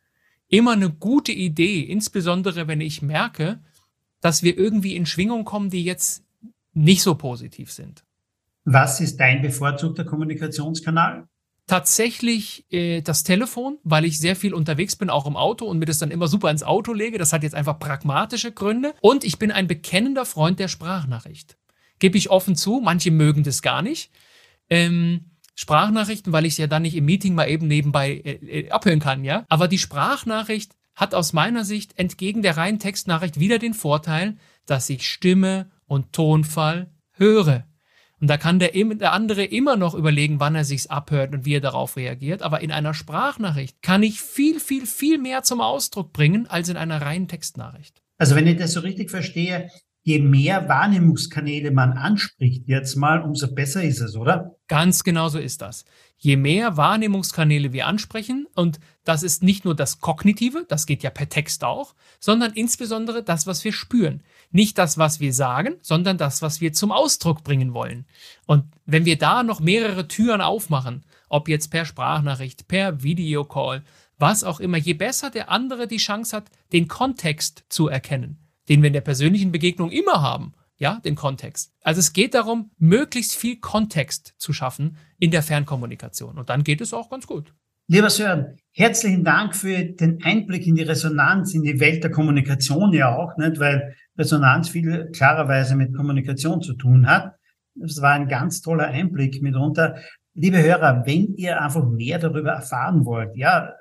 immer 0.49 0.73
eine 0.73 0.89
gute 0.89 1.31
Idee, 1.31 1.81
insbesondere 1.81 2.67
wenn 2.67 2.81
ich 2.81 3.01
merke, 3.01 3.59
dass 4.21 4.43
wir 4.43 4.57
irgendwie 4.57 4.95
in 4.95 5.05
Schwingung 5.05 5.45
kommen, 5.45 5.69
die 5.69 5.83
jetzt 5.83 6.23
nicht 6.73 7.01
so 7.01 7.15
positiv 7.15 7.71
sind. 7.71 8.03
Was 8.65 8.99
ist 8.99 9.17
dein 9.17 9.41
bevorzugter 9.41 10.03
Kommunikationskanal? 10.03 11.27
Tatsächlich 11.67 12.65
äh, 12.71 13.01
das 13.01 13.23
Telefon, 13.23 13.77
weil 13.83 14.05
ich 14.05 14.19
sehr 14.19 14.35
viel 14.35 14.53
unterwegs 14.53 14.95
bin, 14.95 15.09
auch 15.09 15.25
im 15.25 15.35
Auto 15.35 15.65
und 15.65 15.79
mir 15.79 15.85
das 15.85 15.97
dann 15.97 16.11
immer 16.11 16.27
super 16.27 16.49
ins 16.49 16.63
Auto 16.63 16.93
lege. 16.93 17.17
Das 17.17 17.33
hat 17.33 17.43
jetzt 17.43 17.55
einfach 17.55 17.79
pragmatische 17.79 18.51
Gründe. 18.53 18.93
Und 19.01 19.23
ich 19.23 19.37
bin 19.37 19.51
ein 19.51 19.67
bekennender 19.67 20.25
Freund 20.25 20.59
der 20.59 20.69
Sprachnachricht. 20.69 21.57
Gebe 21.99 22.17
ich 22.17 22.29
offen 22.29 22.55
zu, 22.55 22.79
manche 22.81 23.11
mögen 23.11 23.43
das 23.43 23.61
gar 23.61 23.81
nicht. 23.81 24.11
Ähm, 24.69 25.31
Sprachnachrichten, 25.59 26.31
weil 26.31 26.45
ich 26.45 26.53
es 26.53 26.57
ja 26.59 26.67
dann 26.67 26.83
nicht 26.83 26.95
im 26.95 27.05
Meeting 27.05 27.33
mal 27.33 27.49
eben 27.49 27.67
nebenbei 27.67 28.11
äh, 28.11 28.59
äh, 28.59 28.69
abhören 28.69 28.99
kann, 28.99 29.23
ja. 29.23 29.43
Aber 29.49 29.67
die 29.67 29.79
Sprachnachricht 29.79 30.75
hat 30.95 31.15
aus 31.15 31.33
meiner 31.33 31.65
Sicht 31.65 31.97
entgegen 31.97 32.43
der 32.43 32.57
reinen 32.57 32.79
Textnachricht 32.79 33.39
wieder 33.39 33.57
den 33.57 33.73
Vorteil, 33.73 34.37
dass 34.67 34.89
ich 34.89 35.07
Stimme 35.07 35.71
und 35.87 36.13
Tonfall 36.13 36.91
höre. 37.13 37.65
Und 38.19 38.29
da 38.29 38.37
kann 38.37 38.59
der, 38.59 38.71
der 38.71 39.13
andere 39.13 39.43
immer 39.45 39.77
noch 39.77 39.95
überlegen, 39.95 40.39
wann 40.39 40.55
er 40.55 40.63
sich's 40.63 40.87
abhört 40.87 41.33
und 41.33 41.45
wie 41.45 41.55
er 41.55 41.61
darauf 41.61 41.97
reagiert. 41.97 42.43
Aber 42.43 42.61
in 42.61 42.71
einer 42.71 42.93
Sprachnachricht 42.93 43.81
kann 43.81 44.03
ich 44.03 44.21
viel, 44.21 44.59
viel, 44.59 44.85
viel 44.85 45.17
mehr 45.17 45.41
zum 45.41 45.61
Ausdruck 45.61 46.13
bringen 46.13 46.47
als 46.47 46.69
in 46.69 46.77
einer 46.77 47.01
reinen 47.01 47.27
Textnachricht. 47.27 48.01
Also 48.19 48.35
wenn 48.35 48.47
ich 48.47 48.57
das 48.57 48.73
so 48.73 48.79
richtig 48.79 49.09
verstehe, 49.09 49.69
je 50.07 50.19
mehr 50.19 50.69
Wahrnehmungskanäle 50.69 51.69
man 51.71 51.91
anspricht 51.97 52.65
jetzt 52.69 52.95
mal, 52.95 53.21
umso 53.21 53.53
besser 53.53 53.83
ist 53.83 53.99
es, 53.99 54.15
oder? 54.15 54.55
Ganz 54.69 55.03
genau 55.03 55.27
so 55.27 55.37
ist 55.37 55.61
das. 55.61 55.83
Je 56.15 56.37
mehr 56.37 56.77
Wahrnehmungskanäle 56.77 57.73
wir 57.73 57.87
ansprechen, 57.87 58.47
und 58.55 58.79
das 59.03 59.21
ist 59.21 59.43
nicht 59.43 59.65
nur 59.65 59.75
das 59.75 59.99
Kognitive, 59.99 60.65
das 60.69 60.85
geht 60.85 61.03
ja 61.03 61.09
per 61.09 61.27
Text 61.27 61.65
auch, 61.65 61.93
sondern 62.21 62.53
insbesondere 62.53 63.21
das, 63.21 63.47
was 63.47 63.65
wir 63.65 63.73
spüren. 63.73 64.23
Nicht 64.49 64.77
das, 64.77 64.97
was 64.97 65.19
wir 65.19 65.33
sagen, 65.33 65.75
sondern 65.81 66.17
das, 66.17 66.41
was 66.41 66.61
wir 66.61 66.71
zum 66.71 66.93
Ausdruck 66.93 67.43
bringen 67.43 67.73
wollen. 67.73 68.05
Und 68.45 68.63
wenn 68.85 69.03
wir 69.03 69.17
da 69.17 69.43
noch 69.43 69.59
mehrere 69.59 70.07
Türen 70.07 70.39
aufmachen, 70.39 71.03
ob 71.27 71.49
jetzt 71.49 71.67
per 71.67 71.83
Sprachnachricht, 71.83 72.69
per 72.69 73.03
Videocall, 73.03 73.83
was 74.17 74.45
auch 74.45 74.61
immer, 74.61 74.77
je 74.77 74.93
besser 74.93 75.31
der 75.31 75.51
andere 75.51 75.85
die 75.85 75.97
Chance 75.97 76.37
hat, 76.37 76.49
den 76.71 76.87
Kontext 76.87 77.65
zu 77.67 77.89
erkennen 77.89 78.46
den 78.69 78.81
wir 78.81 78.87
in 78.87 78.93
der 78.93 79.01
persönlichen 79.01 79.51
Begegnung 79.51 79.91
immer 79.91 80.21
haben, 80.21 80.53
ja, 80.77 80.99
den 81.03 81.15
Kontext. 81.15 81.73
Also 81.83 81.99
es 81.99 82.13
geht 82.13 82.33
darum, 82.33 82.71
möglichst 82.77 83.35
viel 83.35 83.59
Kontext 83.59 84.35
zu 84.37 84.53
schaffen 84.53 84.97
in 85.19 85.31
der 85.31 85.43
Fernkommunikation. 85.43 86.37
Und 86.37 86.49
dann 86.49 86.63
geht 86.63 86.81
es 86.81 86.93
auch 86.93 87.09
ganz 87.09 87.25
gut. 87.27 87.53
Lieber 87.89 88.09
Sören, 88.09 88.57
herzlichen 88.73 89.23
Dank 89.23 89.55
für 89.55 89.81
den 89.85 90.21
Einblick 90.21 90.67
in 90.67 90.75
die 90.75 90.83
Resonanz, 90.83 91.53
in 91.53 91.63
die 91.63 91.79
Welt 91.79 92.03
der 92.03 92.11
Kommunikation 92.11 92.91
ja 92.91 93.15
auch, 93.15 93.37
nicht? 93.37 93.59
weil 93.59 93.95
Resonanz 94.17 94.67
viel 94.67 95.09
klarerweise 95.11 95.75
mit 95.77 95.95
Kommunikation 95.95 96.61
zu 96.61 96.73
tun 96.73 97.07
hat. 97.07 97.35
Das 97.75 98.01
war 98.01 98.11
ein 98.11 98.27
ganz 98.27 98.61
toller 98.61 98.87
Einblick 98.87 99.41
mitunter. 99.41 99.95
Liebe 100.33 100.61
Hörer, 100.61 101.03
wenn 101.05 101.33
ihr 101.35 101.61
einfach 101.61 101.85
mehr 101.85 102.19
darüber 102.19 102.51
erfahren 102.51 103.05
wollt, 103.05 103.35
ja, 103.37 103.71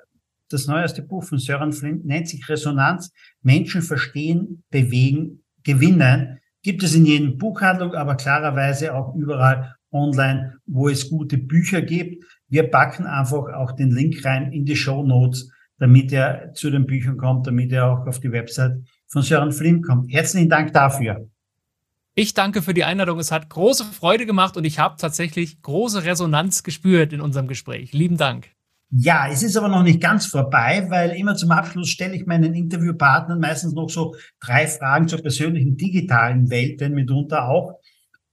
das 0.49 0.67
neueste 0.67 1.01
Buch 1.01 1.23
von 1.23 1.39
Sören 1.39 1.73
Flint 1.73 2.05
nennt 2.05 2.27
sich 2.27 2.47
Resonanz. 2.47 3.11
Menschen 3.41 3.81
verstehen, 3.81 4.63
bewegen, 4.69 5.43
gewinnen. 5.63 6.39
Gibt 6.63 6.83
es 6.83 6.95
in 6.95 7.05
jedem 7.05 7.37
Buchhandlung, 7.37 7.93
aber 7.93 8.15
klarerweise 8.15 8.95
auch 8.95 9.15
überall 9.15 9.75
online, 9.91 10.59
wo 10.65 10.89
es 10.89 11.09
gute 11.09 11.37
Bücher 11.37 11.81
gibt. 11.81 12.23
Wir 12.49 12.69
packen 12.69 13.05
einfach 13.05 13.53
auch 13.53 13.73
den 13.73 13.91
Link 13.91 14.23
rein 14.23 14.51
in 14.51 14.65
die 14.65 14.75
Show 14.75 15.03
Notes, 15.03 15.51
damit 15.79 16.11
er 16.11 16.53
zu 16.53 16.69
den 16.69 16.85
Büchern 16.85 17.17
kommt, 17.17 17.47
damit 17.47 17.71
er 17.71 17.91
auch 17.91 18.07
auf 18.07 18.19
die 18.19 18.31
Website 18.31 18.77
von 19.07 19.21
Sören 19.21 19.51
Flim 19.51 19.81
kommt. 19.81 20.11
Herzlichen 20.11 20.49
Dank 20.49 20.73
dafür. 20.73 21.29
Ich 22.15 22.33
danke 22.33 22.63
für 22.63 22.73
die 22.73 22.83
Einladung. 22.83 23.19
Es 23.19 23.31
hat 23.31 23.47
große 23.49 23.85
Freude 23.85 24.25
gemacht 24.25 24.57
und 24.57 24.65
ich 24.65 24.79
habe 24.79 24.95
tatsächlich 24.97 25.61
große 25.61 26.03
Resonanz 26.03 26.63
gespürt 26.63 27.13
in 27.13 27.21
unserem 27.21 27.47
Gespräch. 27.47 27.93
Lieben 27.93 28.17
Dank. 28.17 28.56
Ja, 28.89 29.27
es 29.29 29.43
ist 29.43 29.57
aber 29.57 29.67
noch 29.67 29.83
nicht 29.83 29.99
ganz 29.99 30.27
vorbei, 30.27 30.85
weil 30.89 31.11
immer 31.11 31.35
zum 31.35 31.51
Abschluss 31.51 31.89
stelle 31.89 32.15
ich 32.15 32.25
meinen 32.25 32.53
Interviewpartnern 32.53 33.39
meistens 33.39 33.73
noch 33.73 33.89
so 33.89 34.15
drei 34.39 34.65
Fragen 34.65 35.09
zur 35.09 35.21
persönlichen 35.21 35.75
digitalen 35.75 36.49
Welt, 36.49 36.79
denn 36.79 36.93
mitunter 36.93 37.49
auch. 37.49 37.79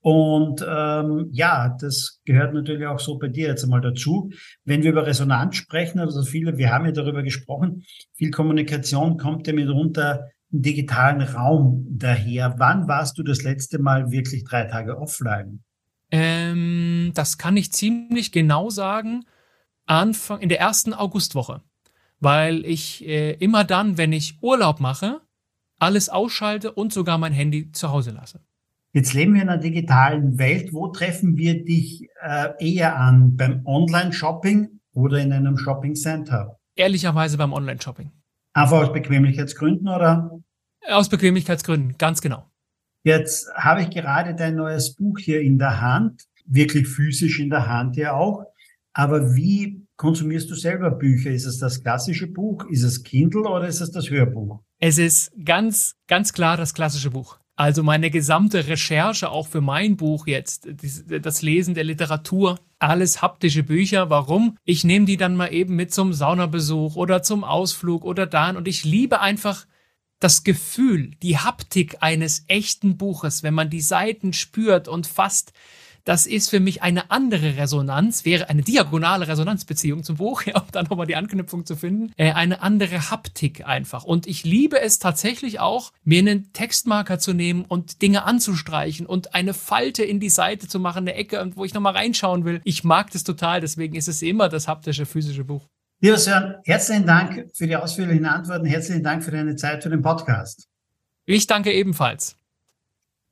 Und 0.01 0.65
ähm, 0.69 1.31
ja, 1.33 1.75
das 1.81 2.21
gehört 2.27 2.53
natürlich 2.53 2.87
auch 2.87 3.01
so 3.01 3.19
bei 3.19 3.29
dir 3.29 3.49
jetzt 3.49 3.65
einmal 3.65 3.81
dazu. 3.81 4.31
Wenn 4.65 4.83
wir 4.83 4.91
über 4.91 5.07
Resonanz 5.07 5.57
sprechen, 5.57 5.99
also 5.99 6.23
viele, 6.23 6.59
wir 6.59 6.71
haben 6.71 6.85
ja 6.85 6.93
darüber 6.93 7.23
gesprochen, 7.23 7.85
viel 8.13 8.31
Kommunikation 8.31 9.17
kommt 9.17 9.47
ja 9.47 9.55
mitunter 9.55 10.29
im 10.53 10.61
digitalen 10.61 11.23
Raum 11.23 11.87
daher. 11.91 12.55
Wann 12.59 12.87
warst 12.87 13.17
du 13.17 13.23
das 13.23 13.43
letzte 13.43 13.79
Mal 13.79 14.11
wirklich 14.11 14.45
drei 14.45 14.65
Tage 14.65 14.99
offline? 14.99 15.65
Ähm, 16.11 17.13
das 17.15 17.39
kann 17.39 17.57
ich 17.57 17.73
ziemlich 17.73 18.31
genau 18.31 18.69
sagen. 18.69 19.25
Anfang, 19.87 20.41
in 20.41 20.49
der 20.49 20.61
ersten 20.61 20.93
Augustwoche. 20.93 21.63
Weil 22.21 22.65
ich 22.65 23.07
äh, 23.07 23.33
immer 23.33 23.65
dann, 23.65 23.99
wenn 23.99 24.13
ich 24.13 24.39
Urlaub 24.41 24.81
mache, 24.81 25.21
alles 25.79 26.09
ausschalte 26.09 26.73
und 26.73 26.93
sogar 26.93 27.19
mein 27.19 27.33
Handy 27.33 27.71
zu 27.73 27.91
Hause 27.91 28.13
lasse. 28.13 28.41
Jetzt 28.93 29.13
leben 29.13 29.35
wir 29.35 29.43
in 29.43 29.49
einer 29.49 29.61
digitalen 29.61 30.39
Welt. 30.39 30.73
Wo 30.73 30.89
treffen 30.89 31.37
wir 31.37 31.65
dich 31.65 32.09
äh, 32.23 32.51
eher 32.61 32.97
an? 32.97 33.37
Beim 33.37 33.67
Online-Shopping 33.67 34.81
oder 34.93 35.19
in 35.19 35.33
einem 35.33 35.59
Shopping-Center? 35.59 36.59
Ehrlicherweise 36.77 37.37
beim 37.37 37.53
Online-Shopping. 37.53 38.13
Einfach 38.53 38.79
aus 38.79 38.93
Bequemlichkeitsgründen 38.93 39.89
oder? 39.89 40.31
Aus 40.89 41.09
Bequemlichkeitsgründen, 41.09 41.99
ganz 41.99 42.21
genau. 42.21 42.49
Jetzt 43.03 43.53
habe 43.55 43.83
ich 43.83 43.91
gerade 43.91 44.35
dein 44.35 44.55
neues 44.55 44.95
Buch 44.95 45.19
hier 45.19 45.41
in 45.41 45.59
der 45.59 45.81
Hand, 45.81 46.23
wirklich 46.47 46.87
physisch 46.87 47.41
in 47.41 47.51
der 47.51 47.67
Hand 47.67 47.97
ja 47.97 48.13
auch. 48.13 48.45
Aber 48.95 49.35
wie 49.35 49.85
konsumierst 49.97 50.51
du 50.51 50.55
selber 50.55 50.91
Bücher? 50.93 51.31
Ist 51.31 51.47
es 51.47 51.59
das 51.59 51.83
klassische 51.83 52.29
Buch? 52.29 52.65
Ist 52.71 52.85
es 52.85 53.03
Kindle 53.03 53.43
oder 53.43 53.67
ist 53.67 53.81
es 53.81 53.91
das 53.91 54.09
Hörbuch? 54.09 54.61
Es 54.79 54.99
ist 54.99 55.33
ganz, 55.45 55.97
ganz 56.07 56.33
klar 56.33 56.57
das 56.57 56.75
klassische 56.75 57.11
Buch. 57.11 57.39
Also 57.57 57.83
meine 57.83 58.11
gesamte 58.11 58.67
Recherche 58.67 59.31
auch 59.31 59.47
für 59.47 59.61
mein 59.61 59.97
Buch 59.97 60.27
jetzt, 60.27 60.69
das 61.09 61.43
Lesen 61.43 61.75
der 61.75 61.85
Literatur, 61.85 62.59
alles 62.81 63.23
haptische 63.23 63.63
Bücher. 63.63 64.11
Warum? 64.11 64.57
Ich 64.65 64.83
nehme 64.85 65.07
die 65.07 65.17
dann 65.17 65.37
mal 65.37 65.53
eben 65.53 65.77
mit 65.77 65.93
zum 65.93 66.13
Saunabesuch 66.13 66.97
oder 66.97 67.23
zum 67.23 67.45
Ausflug 67.45 68.05
oder 68.05 68.27
dann 68.27 68.57
und 68.57 68.67
ich 68.67 68.85
liebe 68.85 69.21
einfach 69.21 69.67
das 70.19 70.43
Gefühl, 70.43 71.13
die 71.23 71.39
Haptik 71.39 71.99
eines 72.01 72.45
echten 72.49 72.97
Buches, 72.97 73.43
wenn 73.43 73.55
man 73.55 73.71
die 73.71 73.81
Seiten 73.81 74.33
spürt 74.33 74.89
und 74.89 75.07
fasst 75.07 75.53
das 76.05 76.27
ist 76.27 76.51
für 76.51 76.61
mich 76.61 76.83
eine 76.83 77.11
andere 77.11 77.57
Resonanz, 77.57 78.25
wäre 78.25 78.49
eine 78.49 78.63
diagonale 78.63 79.27
Resonanzbeziehung 79.27 80.05
zum 80.05 80.17
Buch, 80.17 80.43
ja, 80.47 80.61
um 80.61 80.67
dann 80.71 80.87
nochmal 80.87 81.07
die 81.07 81.17
Anknüpfung 81.17 81.67
zu 81.67 81.77
finden, 81.77 82.13
äh, 82.17 82.33
eine 82.33 82.63
andere 82.63 83.11
Haptik 83.11 83.67
einfach. 83.67 84.05
Und 84.05 84.27
ich 84.27 84.45
liebe 84.45 84.81
es 84.81 84.99
tatsächlich 84.99 85.61
auch, 85.61 85.93
mir 86.05 86.19
einen 86.19 86.53
Textmarker 86.53 87.19
zu 87.19 87.33
nehmen 87.33 87.65
und 87.65 88.03
Dinge 88.03 88.25
anzustreichen 88.25 89.07
und 89.07 89.35
eine 89.35 89.55
Falte 89.55 90.05
in 90.05 90.21
die 90.21 90.31
Seite 90.31 90.69
zu 90.69 90.79
machen, 90.79 90.99
eine 90.99 91.15
Ecke, 91.15 91.51
wo 91.55 91.65
ich 91.65 91.75
nochmal 91.75 91.95
reinschauen 91.95 92.45
will. 92.45 92.61
Ich 92.65 92.85
mag 92.85 93.11
das 93.11 93.25
total, 93.25 93.61
deswegen 93.61 93.95
ist 93.95 94.09
es 94.09 94.23
immer 94.23 94.49
das 94.49 94.69
haptische 94.69 95.07
physische 95.07 95.45
Buch. 95.45 95.67
Lieber 96.01 96.19
Sören, 96.19 96.57
herzlichen 96.65 97.07
Dank 97.07 97.51
für 97.55 97.67
die 97.67 97.77
ausführlichen 97.77 98.27
Antworten. 98.27 98.67
Herzlichen 98.67 99.03
Dank 99.03 99.25
für 99.25 99.31
deine 99.31 99.57
Zeit 99.57 99.83
für 99.83 99.89
den 99.89 100.03
Podcast. 100.03 100.69
Ich 101.25 101.47
danke 101.47 101.73
ebenfalls. 101.73 102.37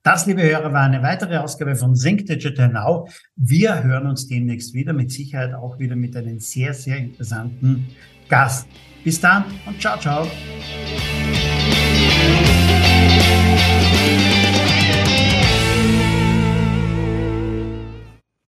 Das, 0.03 0.26
liebe 0.26 0.42
Hörer, 0.42 0.72
war 0.72 0.82
eine 0.82 1.00
weitere 1.05 1.36
Ausgabe 1.36 1.76
von 1.76 1.94
Sync 1.94 2.26
Digital 2.26 2.68
Now. 2.68 3.09
Wir 3.36 3.84
hören 3.84 4.09
uns 4.09 4.26
demnächst 4.26 4.74
wieder, 4.74 4.92
mit 4.92 5.12
Sicherheit 5.12 5.55
auch 5.55 5.78
wieder 5.78 5.94
mit 5.94 6.16
einem 6.16 6.40
sehr, 6.40 6.74
sehr 6.74 6.96
interessanten 6.96 7.86
Gast. 8.28 8.66
Bis 9.05 9.20
dann 9.20 9.44
und 9.64 9.80
ciao, 9.80 9.96
ciao. 10.00 10.26